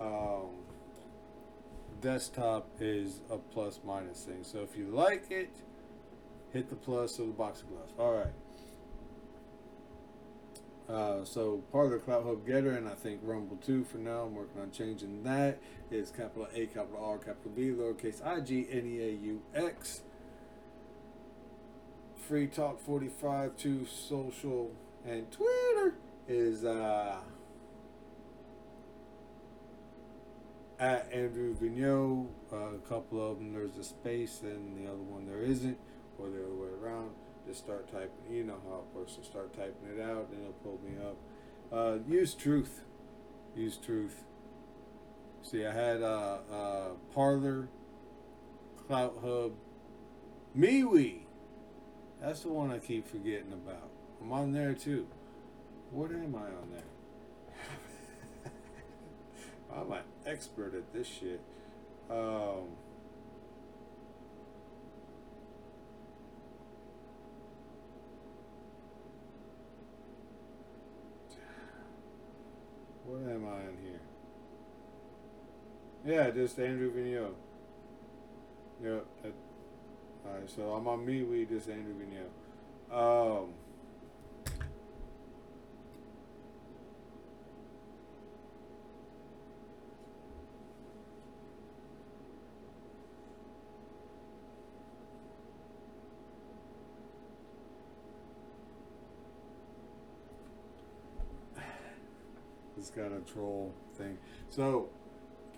um, 0.00 0.50
desktop 2.00 2.68
is 2.78 3.20
a 3.30 3.36
plus 3.36 3.80
minus 3.84 4.22
thing. 4.22 4.44
So 4.44 4.60
if 4.60 4.76
you 4.76 4.86
like 4.86 5.28
it 5.32 5.50
hit 6.52 6.68
the 6.70 6.76
plus 6.76 7.18
of 7.18 7.26
the 7.26 7.32
boxing 7.32 7.68
gloves. 7.68 7.92
All 7.98 8.12
right. 8.12 8.32
Uh, 10.88 11.24
so 11.24 11.62
part 11.72 11.86
of 11.86 11.92
the 11.92 11.98
Clout 11.98 12.24
Hub 12.24 12.46
GETTR, 12.46 12.76
and 12.76 12.88
I 12.88 12.94
think 12.94 13.20
Rumble 13.22 13.56
2 13.56 13.84
for 13.84 13.98
now. 13.98 14.22
I'm 14.22 14.34
working 14.34 14.60
on 14.60 14.70
changing 14.70 15.24
that. 15.24 15.58
Is 15.90 16.10
capital 16.10 16.48
A, 16.54 16.66
capital 16.66 17.04
R, 17.04 17.18
capital 17.18 17.52
B, 17.54 17.70
lowercase 17.70 18.24
I, 18.24 18.40
G, 18.40 18.66
N, 18.70 18.86
E, 18.86 19.02
A, 19.02 19.10
U, 19.10 19.42
X. 19.54 20.02
Free 22.16 22.48
Talk 22.48 22.80
45 22.80 23.56
to 23.58 23.86
social 23.86 24.72
and 25.06 25.30
Twitter 25.30 25.94
is 26.26 26.64
uh, 26.64 27.18
at 30.78 31.08
Andrew 31.12 31.54
Vigneaux. 31.54 32.26
Uh, 32.52 32.74
a 32.74 32.78
couple 32.88 33.24
of 33.24 33.38
them, 33.38 33.52
there's 33.52 33.76
a 33.76 33.84
space, 33.84 34.40
and 34.42 34.76
the 34.76 34.90
other 34.90 35.02
one 35.02 35.26
there 35.26 35.42
isn't 35.42 35.78
or 36.18 36.28
the 36.28 36.44
other 36.44 36.54
way 36.54 36.68
around. 36.82 37.10
Just 37.46 37.60
start 37.60 37.90
typing. 37.90 38.10
You 38.30 38.44
know 38.44 38.58
how 38.68 38.78
it 38.78 38.96
works. 38.96 39.12
So 39.16 39.22
start 39.22 39.54
typing 39.54 39.88
it 39.96 40.00
out, 40.00 40.28
and 40.32 40.40
it'll 40.40 40.52
pull 40.64 40.80
me 40.84 40.96
up. 41.00 41.16
Uh, 41.72 41.98
use 42.08 42.34
truth. 42.34 42.82
Use 43.54 43.76
truth. 43.76 44.24
See, 45.42 45.64
I 45.64 45.72
had 45.72 46.02
uh, 46.02 46.38
uh, 46.52 46.88
Parler, 47.14 47.68
Clout 48.86 49.18
Hub, 49.22 49.52
MeWe. 50.58 51.20
That's 52.20 52.40
the 52.40 52.48
one 52.48 52.72
I 52.72 52.78
keep 52.78 53.06
forgetting 53.06 53.52
about. 53.52 53.90
I'm 54.20 54.32
on 54.32 54.52
there 54.52 54.74
too. 54.74 55.06
What 55.92 56.10
am 56.10 56.34
I 56.34 56.46
on 56.46 56.70
there? 56.72 58.52
I'm 59.76 59.92
an 59.92 60.02
expert 60.26 60.74
at 60.74 60.92
this 60.92 61.06
shit. 61.06 61.40
Um, 62.10 62.74
What 73.06 73.20
am 73.30 73.46
I 73.46 73.60
in 73.60 73.76
here? 73.84 74.00
Yeah, 76.04 76.30
just 76.30 76.58
Andrew 76.58 76.92
Vigneaux. 76.92 77.34
Yep. 78.82 79.06
That, 79.22 79.32
all 80.24 80.32
right, 80.34 80.50
so 80.50 80.72
I'm 80.72 80.88
on 80.88 81.06
MeWe, 81.06 81.48
just 81.48 81.68
Andrew 81.68 81.94
Vigneaux. 81.94 82.30
Um, 82.90 83.54
just 102.76 102.85
got 102.96 103.12
a 103.12 103.20
troll 103.20 103.74
thing. 103.94 104.18
So, 104.48 104.88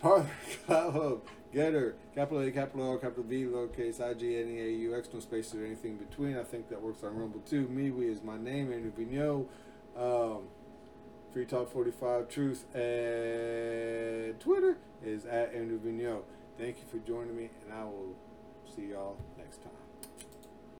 part 0.01 0.25
of 0.67 1.21
GETTR, 1.53 1.93
capital 2.13 2.43
A, 2.43 2.51
capital 2.51 2.91
R, 2.91 2.97
capital 2.97 3.23
V, 3.23 3.45
lowercase 3.45 4.01
I, 4.01 4.13
G, 4.13 4.39
N, 4.39 4.49
E, 4.49 4.59
A, 4.59 4.69
U, 4.69 4.97
X, 4.97 5.09
no 5.13 5.19
spaces 5.19 5.55
or 5.55 5.65
anything 5.65 5.97
between. 5.97 6.37
I 6.37 6.43
think 6.43 6.69
that 6.69 6.81
works 6.81 7.03
on 7.03 7.17
Rumble 7.17 7.39
too. 7.41 7.67
MeWe 7.67 8.11
is 8.11 8.21
my 8.21 8.37
name, 8.37 8.71
Andrew 8.71 8.91
Vigneaux. 8.91 9.47
Um, 9.97 10.43
Free 11.33 11.45
Talk 11.45 11.71
45 11.71 12.27
Truth 12.27 12.65
and 12.75 14.39
Twitter 14.39 14.77
is 15.03 15.25
at 15.25 15.53
Andrew 15.53 15.79
Vigneaux. 15.79 16.23
Thank 16.57 16.77
you 16.77 16.83
for 16.89 16.97
joining 17.05 17.35
me, 17.35 17.49
and 17.63 17.73
I 17.73 17.83
will 17.85 18.15
see 18.75 18.87
y'all 18.87 19.17
next 19.37 19.63
time. 19.63 19.78